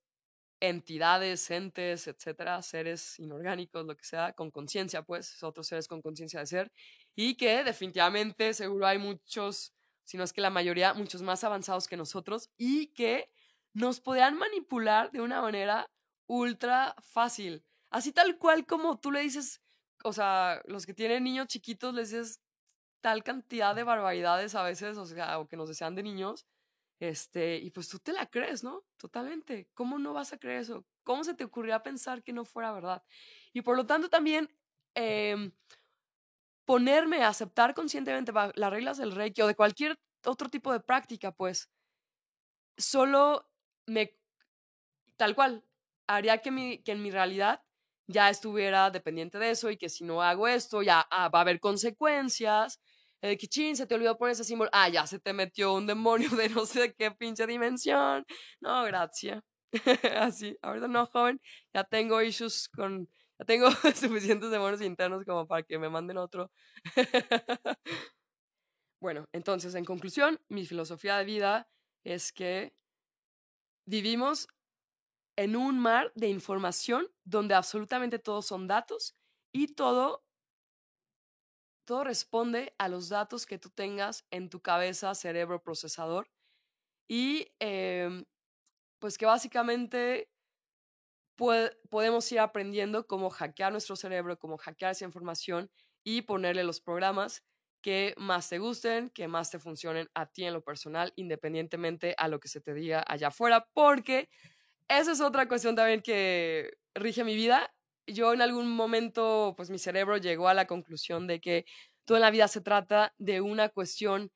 entidades, 0.61 1.49
entes, 1.51 2.07
etcétera, 2.07 2.61
seres 2.61 3.17
inorgánicos, 3.19 3.85
lo 3.85 3.97
que 3.97 4.05
sea, 4.05 4.33
con 4.33 4.51
conciencia, 4.51 5.01
pues, 5.03 5.41
otros 5.43 5.67
seres 5.67 5.87
con 5.87 6.01
conciencia 6.01 6.41
de 6.41 6.45
ser, 6.45 6.71
y 7.15 7.35
que 7.35 7.63
definitivamente 7.63 8.53
seguro 8.53 8.85
hay 8.87 8.99
muchos 8.99 9.73
sino 10.03 10.23
es 10.23 10.33
que 10.33 10.41
la 10.41 10.49
mayoría 10.49 10.95
muchos 10.95 11.21
más 11.21 11.43
avanzados 11.43 11.87
que 11.87 11.95
nosotros 11.95 12.49
y 12.57 12.87
que 12.93 13.29
nos 13.75 14.01
podrían 14.01 14.35
manipular 14.39 15.11
de 15.11 15.21
una 15.21 15.39
manera 15.39 15.85
ultra 16.27 16.95
fácil. 16.99 17.63
Así 17.91 18.11
tal 18.11 18.39
cual 18.39 18.65
como 18.65 18.99
tú 18.99 19.11
le 19.11 19.21
dices, 19.21 19.61
o 20.03 20.11
sea, 20.11 20.63
los 20.65 20.87
que 20.87 20.95
tienen 20.95 21.23
niños 21.25 21.45
chiquitos 21.47 21.93
les 21.93 22.09
dices 22.09 22.41
tal 23.01 23.23
cantidad 23.23 23.75
de 23.75 23.83
barbaridades 23.83 24.55
a 24.55 24.63
veces, 24.63 24.97
o 24.97 25.05
sea, 25.05 25.39
o 25.39 25.47
que 25.47 25.57
nos 25.57 25.69
desean 25.69 25.95
de 25.95 26.03
niños, 26.03 26.45
este, 26.99 27.57
y 27.57 27.71
pues 27.71 27.89
tú 27.89 27.99
te 27.99 28.13
la 28.13 28.25
crees, 28.27 28.63
¿no? 28.63 28.83
Totalmente. 28.97 29.69
¿Cómo 29.73 29.99
no 29.99 30.13
vas 30.13 30.33
a 30.33 30.37
creer 30.37 30.61
eso? 30.61 30.85
¿Cómo 31.03 31.23
se 31.23 31.33
te 31.33 31.45
ocurría 31.45 31.81
pensar 31.81 32.23
que 32.23 32.33
no 32.33 32.45
fuera 32.45 32.73
verdad? 32.73 33.03
Y 33.53 33.61
por 33.61 33.77
lo 33.77 33.85
tanto 33.85 34.09
también 34.09 34.49
eh, 34.95 35.51
ponerme 36.65 37.23
a 37.23 37.29
aceptar 37.29 37.73
conscientemente 37.73 38.31
las 38.33 38.71
reglas 38.71 38.97
del 38.97 39.13
Reiki 39.13 39.41
o 39.41 39.47
de 39.47 39.55
cualquier 39.55 39.95
otro 40.25 40.49
tipo 40.49 40.71
de 40.71 40.79
práctica, 40.79 41.31
pues 41.31 41.69
solo 42.77 43.49
me, 43.87 44.17
tal 45.17 45.35
cual, 45.35 45.65
haría 46.07 46.39
que, 46.39 46.51
mi, 46.51 46.83
que 46.83 46.91
en 46.91 47.01
mi 47.01 47.11
realidad 47.11 47.63
ya 48.10 48.30
estuviera 48.30 48.89
dependiente 48.89 49.38
de 49.38 49.51
eso 49.51 49.70
y 49.70 49.78
que 49.78 49.88
si 49.88 50.03
no 50.03 50.22
hago 50.24 50.47
esto 50.47 50.82
ya 50.82 51.05
ah, 51.12 51.30
va 51.30 51.39
a 51.39 51.41
haber 51.43 51.60
consecuencias. 51.60 52.82
El 53.22 53.38
que 53.38 53.47
se 53.76 53.86
te 53.86 53.95
olvidó 53.95 54.18
poner 54.18 54.32
ese 54.32 54.43
símbolo. 54.43 54.70
Ah, 54.74 54.89
ya 54.89 55.05
se 55.05 55.20
te 55.20 55.32
metió 55.32 55.74
un 55.74 55.86
demonio 55.86 56.30
de 56.36 56.49
no 56.49 56.66
sé 56.66 56.93
qué 56.95 57.12
pinche 57.12 57.45
dimensión. 57.45 58.26
No, 58.60 58.84
gracias. 58.86 59.43
Así, 60.18 60.57
ahorita 60.62 60.88
no, 60.88 61.05
joven. 61.05 61.39
Ya 61.74 61.84
tengo 61.84 62.22
issues 62.22 62.68
con 62.70 63.07
ya 63.38 63.45
tengo 63.45 63.70
suficientes 63.95 64.49
demonios 64.49 64.82
internos 64.82 65.24
como 65.24 65.47
para 65.47 65.64
que 65.64 65.78
me 65.78 65.89
manden 65.89 66.18
otro. 66.18 66.51
bueno, 68.99 69.28
entonces, 69.32 69.76
en 69.76 69.86
conclusión, 69.86 70.41
mi 70.49 70.66
filosofía 70.66 71.18
de 71.18 71.26
vida 71.26 71.70
es 72.03 72.34
que 72.34 72.74
vivimos 73.86 74.47
en 75.39 75.55
un 75.55 75.79
mar 75.79 76.11
de 76.15 76.27
información 76.27 77.07
donde 77.23 77.55
absolutamente 77.55 78.19
todos 78.19 78.45
son 78.45 78.67
datos 78.67 79.15
y 79.53 79.73
todo, 79.73 80.25
todo 81.85 82.03
responde 82.03 82.75
a 82.77 82.89
los 82.89 83.07
datos 83.07 83.45
que 83.45 83.57
tú 83.57 83.69
tengas 83.69 84.25
en 84.31 84.49
tu 84.49 84.61
cabeza, 84.61 85.15
cerebro, 85.15 85.63
procesador. 85.63 86.29
Y 87.07 87.53
em, 87.59 88.25
pues 88.99 89.17
que 89.17 89.25
básicamente 89.27 90.29
podemos 91.37 92.29
ir 92.33 92.39
aprendiendo 92.41 93.07
cómo 93.07 93.29
hackear 93.29 93.71
nuestro 93.71 93.95
cerebro, 93.95 94.37
cómo 94.37 94.57
hackear 94.57 94.91
esa 94.91 95.05
información 95.05 95.71
y 96.03 96.23
ponerle 96.23 96.65
los 96.65 96.81
programas 96.81 97.45
que 97.81 98.13
más 98.17 98.49
te 98.49 98.59
gusten, 98.59 99.09
que 99.09 99.29
más 99.29 99.51
te 99.51 99.57
funcionen 99.57 100.09
a 100.13 100.25
ti 100.25 100.43
en 100.43 100.53
lo 100.53 100.61
personal, 100.61 101.13
independientemente 101.15 102.13
a 102.17 102.27
lo 102.27 102.41
que 102.41 102.49
se 102.49 102.59
te 102.59 102.73
diga 102.73 103.05
allá 103.07 103.29
afuera, 103.29 103.69
porque 103.73 104.27
esa 104.89 105.11
es 105.11 105.21
otra 105.21 105.47
cuestión 105.47 105.75
también 105.75 106.01
que 106.01 106.77
rige 106.95 107.23
mi 107.23 107.35
vida. 107.35 107.73
Yo 108.07 108.33
en 108.33 108.41
algún 108.41 108.71
momento, 108.71 109.53
pues 109.55 109.69
mi 109.69 109.77
cerebro 109.79 110.17
llegó 110.17 110.47
a 110.47 110.53
la 110.53 110.65
conclusión 110.67 111.27
de 111.27 111.39
que 111.39 111.65
toda 112.05 112.19
la 112.19 112.31
vida 112.31 112.47
se 112.47 112.61
trata 112.61 113.13
de 113.19 113.41
una 113.41 113.69
cuestión 113.69 114.31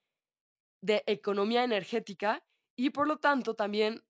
de 0.82 1.04
economía 1.08 1.64
energética 1.64 2.44
y 2.76 2.92
por 2.92 3.08
lo 3.08 3.18
tanto 3.18 3.56
también 3.56 4.04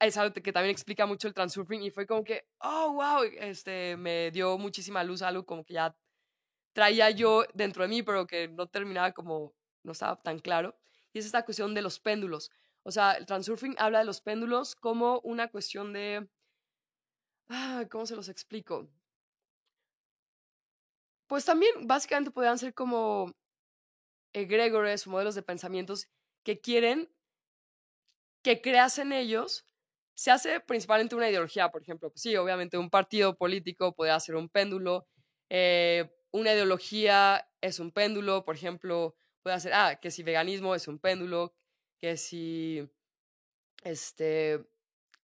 es 0.00 0.16
algo 0.16 0.34
que 0.34 0.52
también 0.52 0.72
explica 0.72 1.06
mucho 1.06 1.28
el 1.28 1.34
transurfing 1.34 1.82
y 1.82 1.90
fue 1.90 2.06
como 2.06 2.24
que, 2.24 2.46
oh, 2.60 2.92
wow, 2.94 3.22
este, 3.38 3.96
me 3.96 4.30
dio 4.30 4.58
muchísima 4.58 5.04
luz, 5.04 5.22
algo 5.22 5.46
como 5.46 5.64
que 5.64 5.74
ya 5.74 5.96
traía 6.74 7.10
yo 7.10 7.44
dentro 7.54 7.84
de 7.84 7.88
mí, 7.88 8.02
pero 8.02 8.26
que 8.26 8.48
no 8.48 8.66
terminaba 8.66 9.12
como, 9.12 9.54
no 9.82 9.92
estaba 9.92 10.20
tan 10.20 10.40
claro. 10.40 10.76
Y 11.12 11.20
es 11.20 11.26
esta 11.26 11.44
cuestión 11.44 11.74
de 11.74 11.82
los 11.82 12.00
péndulos. 12.00 12.50
O 12.84 12.90
sea, 12.90 13.12
el 13.12 13.26
transurfing 13.26 13.74
habla 13.78 14.00
de 14.00 14.04
los 14.04 14.20
péndulos 14.20 14.76
como 14.76 15.20
una 15.20 15.48
cuestión 15.48 15.92
de... 15.92 16.28
Ah, 17.48 17.84
¿Cómo 17.90 18.06
se 18.06 18.16
los 18.16 18.28
explico? 18.28 18.88
Pues 21.26 21.44
también 21.44 21.86
básicamente 21.86 22.30
podrían 22.30 22.58
ser 22.58 22.74
como 22.74 23.32
egregores 24.34 25.06
o 25.06 25.10
modelos 25.10 25.34
de 25.34 25.42
pensamientos 25.42 26.08
que 26.44 26.60
quieren 26.60 27.10
que 28.44 28.60
creas 28.60 28.98
en 28.98 29.12
ellos. 29.12 29.66
Se 30.14 30.30
hace 30.30 30.60
principalmente 30.60 31.16
una 31.16 31.30
ideología, 31.30 31.70
por 31.70 31.82
ejemplo. 31.82 32.10
Pues 32.10 32.20
sí, 32.20 32.36
obviamente 32.36 32.78
un 32.78 32.90
partido 32.90 33.36
político 33.36 33.94
puede 33.94 34.18
ser 34.20 34.36
un 34.36 34.48
péndulo. 34.48 35.06
Eh, 35.50 36.10
una 36.30 36.52
ideología 36.52 37.48
es 37.62 37.80
un 37.80 37.90
péndulo, 37.90 38.44
por 38.44 38.56
ejemplo, 38.56 39.16
puede 39.42 39.58
ser, 39.60 39.72
ah, 39.74 39.98
que 40.00 40.10
si 40.10 40.22
veganismo 40.22 40.74
es 40.74 40.86
un 40.88 40.98
péndulo, 40.98 41.54
que 42.04 42.18
si 42.18 42.86
este, 43.82 44.62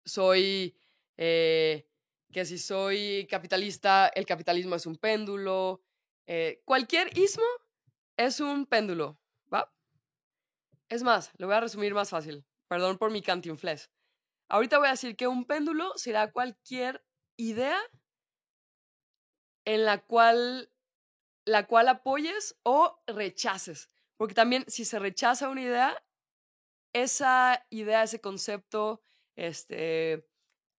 soy, 0.05 0.79
eh, 1.17 1.91
que 2.33 2.45
si 2.45 2.57
soy 2.57 3.27
capitalista, 3.29 4.07
el 4.15 4.25
capitalismo 4.25 4.77
es 4.77 4.87
un 4.87 4.95
péndulo. 4.95 5.83
Eh, 6.29 6.63
cualquier 6.65 7.19
ismo 7.19 7.43
es 8.17 8.39
un 8.39 8.65
péndulo, 8.65 9.19
¿va? 9.53 9.75
Es 10.89 11.03
más, 11.03 11.33
lo 11.37 11.49
voy 11.49 11.57
a 11.57 11.61
resumir 11.63 11.95
más 11.95 12.11
fácil. 12.11 12.47
Perdón 12.69 12.97
por 12.97 13.11
mi 13.11 13.23
cantinflés. 13.23 13.91
Ahorita 14.49 14.79
voy 14.79 14.87
a 14.87 14.93
decir 14.93 15.17
que 15.17 15.27
un 15.27 15.47
péndulo 15.47 15.93
será 15.97 16.31
cualquier 16.31 17.05
idea 17.37 17.81
en 19.65 19.85
la 19.85 19.99
cual, 19.99 20.71
la 21.45 21.67
cual 21.67 21.89
apoyes 21.89 22.57
o 22.63 23.03
rechaces. 23.09 23.91
Porque 24.17 24.35
también 24.35 24.65
si 24.69 24.85
se 24.85 25.01
rechaza 25.01 25.49
una 25.49 25.63
idea, 25.63 26.05
esa 27.03 27.67
idea, 27.71 28.03
ese 28.03 28.21
concepto, 28.21 29.03
este, 29.37 30.27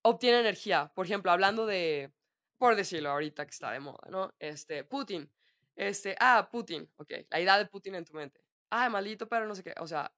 obtiene 0.01 0.39
energía. 0.39 0.91
Por 0.95 1.05
ejemplo, 1.05 1.31
hablando 1.31 1.65
de, 1.65 2.13
por 2.57 2.75
decirlo 2.75 3.09
ahorita 3.09 3.45
que 3.45 3.51
está 3.51 3.71
de 3.71 3.79
moda, 3.79 4.07
¿no? 4.09 4.33
Este, 4.39 4.83
Putin. 4.83 5.31
Este, 5.75 6.15
ah, 6.19 6.49
Putin, 6.51 6.91
ok, 6.97 7.11
la 7.29 7.39
idea 7.39 7.57
de 7.57 7.65
Putin 7.65 7.95
en 7.95 8.05
tu 8.05 8.13
mente. 8.13 8.41
Ah, 8.69 8.89
maldito, 8.89 9.29
pero 9.29 9.47
no 9.47 9.55
sé 9.55 9.63
qué. 9.63 9.73
O 9.79 9.87
sea, 9.87 10.13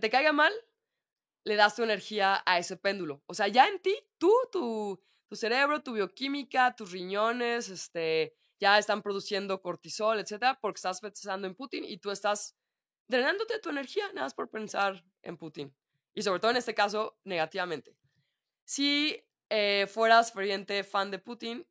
te 0.00 0.08
caiga 0.10 0.32
mal, 0.32 0.52
le 1.44 1.56
das 1.56 1.76
tu 1.76 1.82
energía 1.82 2.42
a 2.46 2.58
ese 2.58 2.76
péndulo. 2.76 3.22
O 3.26 3.34
sea, 3.34 3.48
ya 3.48 3.68
en 3.68 3.80
ti, 3.80 3.94
tú, 4.18 4.32
tu, 4.50 5.02
tu 5.28 5.36
cerebro, 5.36 5.82
tu 5.82 5.92
bioquímica, 5.92 6.74
tus 6.74 6.90
riñones, 6.90 7.68
este, 7.68 8.34
ya 8.58 8.78
están 8.78 9.02
produciendo 9.02 9.60
cortisol, 9.60 10.20
etcétera, 10.20 10.58
porque 10.60 10.78
estás 10.78 11.00
pensando 11.00 11.46
en 11.46 11.54
Putin 11.54 11.84
y 11.84 11.98
tú 11.98 12.10
estás 12.10 12.56
drenándote 13.12 13.60
tu 13.60 13.70
energía 13.70 14.08
nada 14.08 14.26
más 14.26 14.34
por 14.34 14.50
pensar 14.50 15.04
en 15.22 15.36
Putin. 15.36 15.74
Y 16.14 16.22
sobre 16.22 16.40
todo 16.40 16.50
en 16.50 16.56
este 16.56 16.74
caso, 16.74 17.18
negativamente. 17.24 17.96
Si 18.64 19.22
eh, 19.50 19.86
fueras 19.86 20.32
ferviente 20.32 20.82
fan 20.82 21.10
de 21.10 21.18
Putin, 21.18 21.66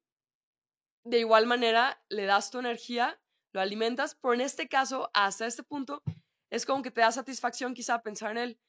de 1.03 1.19
igual 1.19 1.47
manera 1.47 2.03
le 2.09 2.25
das 2.25 2.51
tu 2.51 2.59
energía, 2.59 3.19
lo 3.53 3.59
alimentas, 3.59 4.15
pero 4.15 4.35
en 4.35 4.41
este 4.41 4.69
caso, 4.69 5.09
hasta 5.13 5.47
este 5.47 5.63
punto, 5.63 6.03
es 6.49 6.65
como 6.65 6.83
que 6.83 6.91
te 6.91 7.01
da 7.01 7.11
satisfacción 7.11 7.73
quizá 7.73 8.01
pensar 8.01 8.31
en 8.31 8.37
él. 8.37 8.59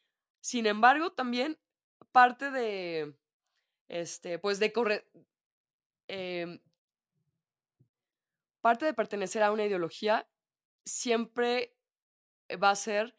Sin 0.40 0.66
embargo, 0.66 1.12
también 1.12 1.58
parte 2.10 2.50
de, 2.50 3.14
este, 3.88 4.38
pues 4.38 4.58
de 4.58 4.72
correr, 4.72 5.08
em, 6.08 6.60
parte 8.60 8.86
de 8.86 8.94
pertenecer 8.94 9.42
a 9.42 9.52
una 9.52 9.66
ideología 9.66 10.28
siempre 10.84 11.76
va 12.56 12.70
a 12.70 12.76
ser 12.76 13.16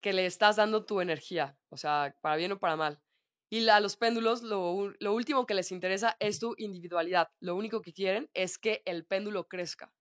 que 0.00 0.12
le 0.12 0.26
estás 0.26 0.56
dando 0.56 0.84
tu 0.84 1.00
energía, 1.00 1.58
o 1.70 1.76
sea, 1.76 2.16
para 2.20 2.36
bien 2.36 2.52
o 2.52 2.58
para 2.58 2.76
mal. 2.76 3.00
Y 3.50 3.68
a 3.68 3.80
los 3.80 3.96
péndulos 3.96 4.42
lo, 4.42 4.92
lo 4.98 5.14
último 5.14 5.46
que 5.46 5.54
les 5.54 5.70
interesa 5.70 6.16
es 6.18 6.40
tu 6.40 6.54
individualidad. 6.58 7.30
Lo 7.40 7.54
único 7.56 7.80
que 7.82 7.92
quieren 7.92 8.28
es 8.34 8.58
que 8.58 8.82
el 8.84 9.04
péndulo 9.04 9.48
crezca. 9.48 9.92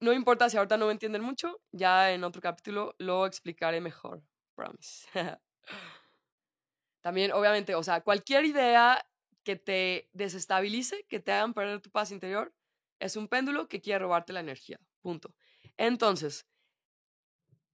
No 0.00 0.12
importa 0.12 0.48
si 0.50 0.56
ahorita 0.56 0.76
no 0.76 0.86
me 0.86 0.92
entienden 0.92 1.22
mucho, 1.22 1.60
ya 1.72 2.12
en 2.12 2.24
otro 2.24 2.42
capítulo 2.42 2.94
lo 2.98 3.26
explicaré 3.26 3.80
mejor. 3.80 4.22
Promise. 4.54 5.08
También, 7.00 7.32
obviamente, 7.32 7.74
o 7.74 7.82
sea, 7.82 8.00
cualquier 8.00 8.44
idea 8.44 9.06
que 9.42 9.56
te 9.56 10.10
desestabilice, 10.12 11.06
que 11.08 11.20
te 11.20 11.32
hagan 11.32 11.54
perder 11.54 11.80
tu 11.80 11.90
paz 11.90 12.10
interior, 12.10 12.52
es 12.98 13.16
un 13.16 13.28
péndulo 13.28 13.68
que 13.68 13.80
quiere 13.80 14.00
robarte 14.00 14.32
la 14.32 14.40
energía. 14.40 14.80
Punto. 15.00 15.34
Entonces, 15.76 16.46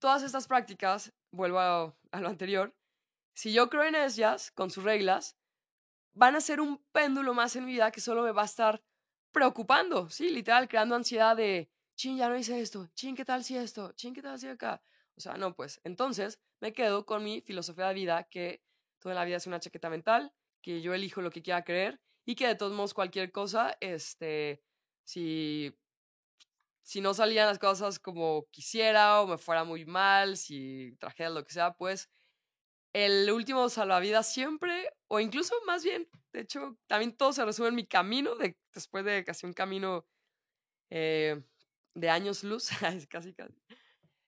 todas 0.03 0.25
estas 0.25 0.49
prácticas, 0.49 1.13
vuelvo 1.31 1.61
a, 1.61 1.95
lo 2.21 2.29
anterior, 2.29 2.75
si 3.35 3.53
yo 3.53 3.71
creo 3.71 3.85
en 3.85 3.95
ellas, 3.95 4.51
con 4.51 4.69
sus 4.69 4.83
reglas, 4.83 5.39
van 6.13 6.35
a 6.35 6.41
ser 6.41 6.61
un 6.61 6.85
péndulo 6.91 7.35
más 7.35 7.55
en 7.55 7.65
mi 7.67 7.71
vida 7.71 7.93
que 7.93 8.01
solo 8.01 8.25
me 8.25 8.33
va 8.33 8.43
a 8.43 8.47
estar 8.47 8.83
preocupando, 9.31 10.11
sí, 10.11 10.29
literal, 10.31 10.67
creando 10.67 10.97
ansiedad 10.97 11.37
de, 11.37 11.71
chin, 11.95 12.17
ya 12.17 12.29
no 12.29 12.37
hice 12.37 12.61
esto, 12.61 12.89
chin, 12.97 13.15
¿qué 13.15 13.25
tal 13.25 13.45
si 13.45 13.57
esto? 13.57 13.93
Chin, 13.93 14.13
¿qué 14.13 14.23
tal 14.23 14.41
si 14.41 14.49
acá? 14.49 14.83
O 15.15 15.21
sea, 15.21 15.35
no, 15.35 15.55
pues, 15.55 15.81
entonces 15.85 16.41
me 16.61 16.73
quedo 16.73 17.07
con 17.07 17.23
mi 17.23 17.41
filosofía 17.41 17.87
de 17.87 17.95
vida, 17.95 18.25
que 18.25 18.61
toda 18.99 19.15
la 19.15 19.25
vida 19.25 19.37
es 19.37 19.47
una 19.47 19.61
chaqueta 19.61 19.89
mental, 19.89 20.35
que 20.61 20.83
yo 20.83 20.95
elijo 20.95 21.23
lo 21.23 21.31
que 21.31 21.43
quiera 21.43 21.63
creer 21.63 22.01
y 22.25 22.35
que 22.35 22.49
de 22.49 22.57
todos 22.57 22.73
modos 22.73 22.93
cualquier 22.93 23.31
cosa, 23.31 23.77
este, 23.79 24.65
si 25.05 25.79
si 26.83 27.01
no 27.01 27.15
salían 27.15 27.47
las 27.47 27.59
cosas 27.59 27.99
como 27.99 28.47
quisiera 28.51 29.21
o 29.21 29.27
me 29.27 29.39
fuera 29.39 29.65
muy 29.65 29.85
mal, 29.85 30.37
si 30.37 30.97
traje 30.99 31.29
lo 31.31 31.45
que 31.45 31.53
sea, 31.53 31.75
pues 31.75 32.11
el 32.93 33.31
último 33.31 33.69
salvavidas 33.69 34.33
siempre, 34.33 34.93
o 35.09 35.21
incluso 35.21 35.55
más 35.67 35.83
bien, 35.83 36.09
de 36.33 36.41
hecho, 36.41 36.77
también 36.87 37.17
todo 37.17 37.33
se 37.33 37.45
resume 37.45 37.69
en 37.69 37.75
mi 37.75 37.87
camino, 37.87 38.35
de, 38.35 38.59
después 38.75 39.05
de 39.05 39.25
casi 39.25 39.47
un 39.47 39.55
camino 39.55 40.07
eh, 40.91 41.43
de 41.95 42.11
años 42.11 42.45
luz, 42.45 42.69
casi 42.81 43.07
casi, 43.07 43.35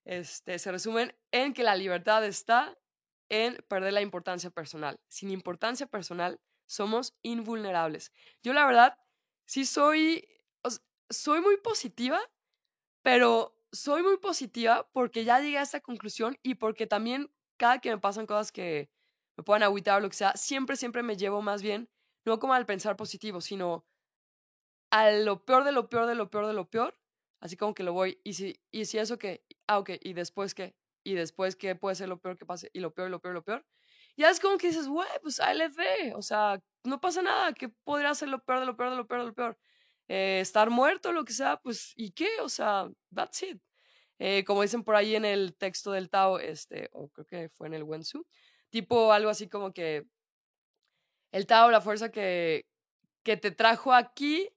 este, 0.05 0.59
se 0.59 0.73
resumen 0.73 1.15
en 1.31 1.53
que 1.55 1.63
la 1.63 1.77
libertad 1.77 2.25
está 2.25 2.79
en 3.31 3.57
perder 3.69 3.93
la 3.93 4.03
importancia 4.03 4.51
personal. 4.51 5.01
Sin 5.09 5.31
importancia 5.31 5.87
personal, 5.87 6.41
somos 6.67 7.15
invulnerables. 7.23 8.13
Yo 8.43 8.53
la 8.53 8.67
verdad, 8.67 8.99
sí 9.47 9.65
soy, 9.65 10.29
soy 11.11 11.41
muy 11.41 11.57
positiva 11.59 12.21
pero 13.05 13.55
soy 13.71 14.03
muy 14.03 14.17
positiva 14.17 14.89
porque 14.95 15.25
ya 15.27 15.39
llegué 15.39 15.59
a 15.59 15.63
esta 15.63 15.81
conclusión 15.81 16.39
y 16.43 16.55
porque 16.55 16.87
también 16.87 17.31
cada 17.59 17.79
que 17.81 17.91
me 17.91 17.99
pasan 17.99 18.27
cosas 18.27 18.51
que 18.51 18.91
me 19.37 19.45
puedan 19.45 19.63
agüitar 19.63 19.99
o 19.99 20.01
lo 20.01 20.09
que 20.09 20.17
sea, 20.17 20.33
siempre, 20.37 20.77
siempre 20.77 21.03
me 21.03 21.17
llevo 21.19 21.43
más 21.43 21.63
bien, 21.63 21.91
no 22.25 22.39
como 22.39 22.55
al 22.55 22.65
pensar 22.65 22.97
positivo, 22.97 23.43
sino 23.43 23.85
a 24.91 25.11
lo 25.11 25.45
peor 25.45 25.65
de 25.65 25.73
lo 25.73 25.91
peor 25.91 26.07
de 26.07 26.15
lo 26.15 26.31
peor 26.31 26.47
de 26.47 26.55
lo 26.55 26.71
peor, 26.71 26.99
así 27.41 27.57
como 27.59 27.75
que 27.75 27.83
lo 27.83 27.93
voy, 27.93 28.21
y 28.25 28.33
si, 28.35 28.59
y 28.71 28.87
si 28.87 28.99
eso 28.99 29.19
que, 29.19 29.45
ah, 29.67 29.79
ok, 29.79 29.91
y 30.01 30.15
después 30.15 30.55
qué, 30.55 30.75
y 31.05 31.15
después 31.15 31.57
qué 31.57 31.75
puede 31.75 31.97
ser 31.97 32.09
lo 32.09 32.19
peor 32.21 32.39
que 32.39 32.47
pase, 32.47 32.71
y 32.73 32.81
lo 32.81 32.95
peor, 32.95 33.11
lo 33.11 33.21
peor, 33.21 33.35
lo 33.35 33.43
peor, 33.45 33.67
ya 34.17 34.31
es 34.31 34.41
como 34.41 34.57
que 34.57 34.69
dices, 34.69 34.89
güey, 34.89 35.09
pues 35.23 35.41
ALF, 35.41 35.79
o 36.17 36.23
sea, 36.23 36.63
no 36.85 37.01
pasa 37.01 37.21
nada, 37.21 37.53
que 37.53 37.69
podría 37.69 38.15
ser 38.15 38.29
lo 38.31 38.43
peor 38.45 38.61
de 38.61 38.67
lo 38.67 38.77
peor 38.77 38.91
de 38.91 38.97
lo 38.97 39.07
peor 39.07 39.21
de 39.21 39.27
lo 39.27 39.35
peor. 39.35 39.59
Eh, 40.09 40.41
estar 40.41 40.71
muerto, 40.71 41.13
lo 41.13 41.25
que 41.25 41.33
sea, 41.33 41.57
pues, 41.59 41.93
¿y 41.97 42.11
qué? 42.13 42.29
O 42.43 42.49
sea, 42.49 42.91
that's 43.15 43.43
it. 43.43 43.61
Eh, 44.19 44.45
como 44.45 44.63
dicen 44.63 44.85
por 44.85 44.97
ahí 44.97 45.17
en 45.17 45.25
el 45.25 45.57
texto 45.57 45.93
del 45.93 46.11
Tao, 46.11 46.39
este, 46.39 46.89
o 46.93 47.09
creo 47.09 47.27
que 47.27 47.49
fue 47.51 47.67
en 47.69 47.75
el 47.75 47.83
Wensu, 47.85 48.27
tipo 48.71 49.13
algo 49.13 49.31
así 49.31 49.49
como 49.49 49.73
que 49.73 50.07
el 51.33 51.47
Tao, 51.47 51.71
la 51.71 51.81
fuerza 51.81 52.11
que, 52.11 52.67
que 53.25 53.37
te 53.37 53.51
trajo 53.51 53.93
aquí 53.93 54.49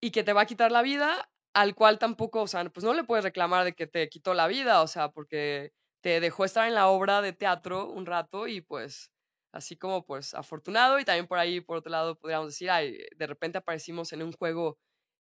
y 0.00 0.10
que 0.10 0.24
te 0.24 0.32
va 0.32 0.42
a 0.42 0.46
quitar 0.46 0.72
la 0.72 0.82
vida, 0.82 1.30
al 1.54 1.74
cual 1.74 1.98
tampoco, 1.98 2.42
o 2.42 2.46
sea, 2.46 2.64
pues 2.70 2.84
no 2.84 2.94
le 2.94 3.04
puedes 3.04 3.24
reclamar 3.24 3.64
de 3.64 3.74
que 3.74 3.86
te 3.86 4.08
quitó 4.08 4.34
la 4.34 4.46
vida, 4.48 4.82
o 4.82 4.86
sea, 4.86 5.10
porque 5.10 5.72
te 6.00 6.20
dejó 6.20 6.44
estar 6.44 6.68
en 6.68 6.74
la 6.74 6.88
obra 6.88 7.22
de 7.22 7.32
teatro 7.32 7.88
un 7.90 8.06
rato 8.06 8.46
y 8.46 8.60
pues 8.60 9.10
así 9.52 9.76
como 9.76 10.04
pues 10.04 10.34
afortunado 10.34 10.98
y 10.98 11.04
también 11.04 11.26
por 11.26 11.38
ahí, 11.38 11.60
por 11.60 11.78
otro 11.78 11.90
lado, 11.90 12.18
podríamos 12.18 12.48
decir, 12.48 12.70
ay, 12.70 12.98
de 13.16 13.26
repente 13.26 13.58
aparecimos 13.58 14.12
en 14.12 14.22
un 14.22 14.32
juego 14.32 14.78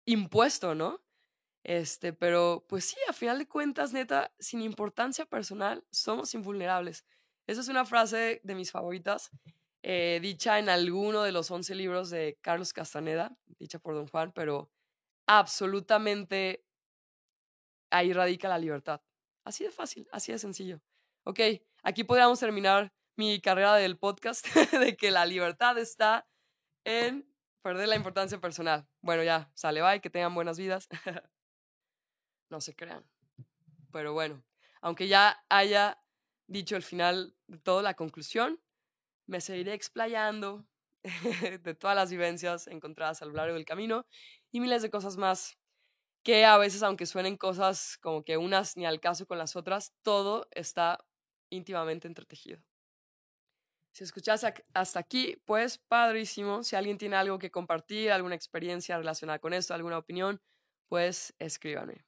impuesto, 0.06 0.74
¿no? 0.74 1.02
Este, 1.64 2.12
pero 2.12 2.64
pues 2.68 2.86
sí, 2.86 2.96
a 3.08 3.12
final 3.12 3.38
de 3.38 3.48
cuentas, 3.48 3.92
neta, 3.92 4.32
sin 4.38 4.62
importancia 4.62 5.26
personal, 5.26 5.84
somos 5.92 6.34
invulnerables. 6.34 7.04
Esa 7.46 7.60
es 7.60 7.68
una 7.68 7.84
frase 7.84 8.40
de 8.44 8.54
mis 8.54 8.70
favoritas, 8.72 9.30
eh, 9.82 10.18
dicha 10.22 10.58
en 10.58 10.68
alguno 10.68 11.22
de 11.22 11.32
los 11.32 11.50
11 11.50 11.74
libros 11.74 12.10
de 12.10 12.38
Carlos 12.40 12.72
Castaneda, 12.72 13.36
dicha 13.58 13.78
por 13.78 13.94
Don 13.94 14.08
Juan, 14.08 14.32
pero 14.32 14.70
absolutamente 15.26 16.64
ahí 17.90 18.12
radica 18.12 18.48
la 18.48 18.58
libertad. 18.58 19.00
Así 19.44 19.64
de 19.64 19.70
fácil, 19.70 20.08
así 20.12 20.32
de 20.32 20.38
sencillo. 20.38 20.80
Ok, 21.24 21.40
aquí 21.82 22.04
podríamos 22.04 22.40
terminar 22.40 22.92
mi 23.16 23.40
carrera 23.40 23.74
del 23.76 23.98
podcast 23.98 24.46
de 24.72 24.96
que 24.96 25.10
la 25.10 25.26
libertad 25.26 25.78
está 25.78 26.28
en 26.84 27.28
perder 27.62 27.88
la 27.88 27.96
importancia 27.96 28.40
personal. 28.40 28.88
Bueno, 29.00 29.22
ya, 29.22 29.50
sale, 29.54 29.82
bye, 29.82 30.00
que 30.00 30.10
tengan 30.10 30.34
buenas 30.34 30.58
vidas. 30.58 30.88
no 32.50 32.60
se 32.60 32.74
crean. 32.74 33.04
Pero 33.92 34.12
bueno, 34.12 34.44
aunque 34.80 35.08
ya 35.08 35.44
haya 35.48 36.02
dicho 36.46 36.76
el 36.76 36.82
final 36.82 37.36
de 37.46 37.58
todo, 37.58 37.82
la 37.82 37.94
conclusión, 37.94 38.60
me 39.26 39.40
seguiré 39.40 39.74
explayando 39.74 40.66
de 41.62 41.74
todas 41.74 41.96
las 41.96 42.10
vivencias 42.10 42.66
encontradas 42.66 43.22
a 43.22 43.26
lo 43.26 43.32
largo 43.32 43.54
del 43.54 43.64
camino 43.64 44.06
y 44.50 44.60
miles 44.60 44.82
de 44.82 44.90
cosas 44.90 45.16
más 45.16 45.58
que 46.22 46.44
a 46.44 46.56
veces, 46.56 46.82
aunque 46.82 47.06
suenen 47.06 47.36
cosas 47.36 47.98
como 47.98 48.24
que 48.24 48.36
unas 48.36 48.76
ni 48.76 48.86
al 48.86 49.00
caso 49.00 49.26
con 49.26 49.38
las 49.38 49.56
otras, 49.56 49.92
todo 50.02 50.46
está 50.52 51.04
íntimamente 51.50 52.06
entretejido. 52.06 52.62
Si 53.94 54.04
escuchas 54.04 54.44
hasta 54.72 55.00
aquí, 55.00 55.36
pues 55.44 55.78
padrísimo. 55.78 56.62
Si 56.62 56.76
alguien 56.76 56.96
tiene 56.98 57.16
algo 57.16 57.38
que 57.38 57.50
compartir, 57.50 58.10
alguna 58.10 58.34
experiencia 58.34 58.96
relacionada 58.96 59.38
con 59.38 59.52
esto, 59.52 59.74
alguna 59.74 59.98
opinión, 59.98 60.40
pues 60.88 61.34
escríbanme. 61.38 62.06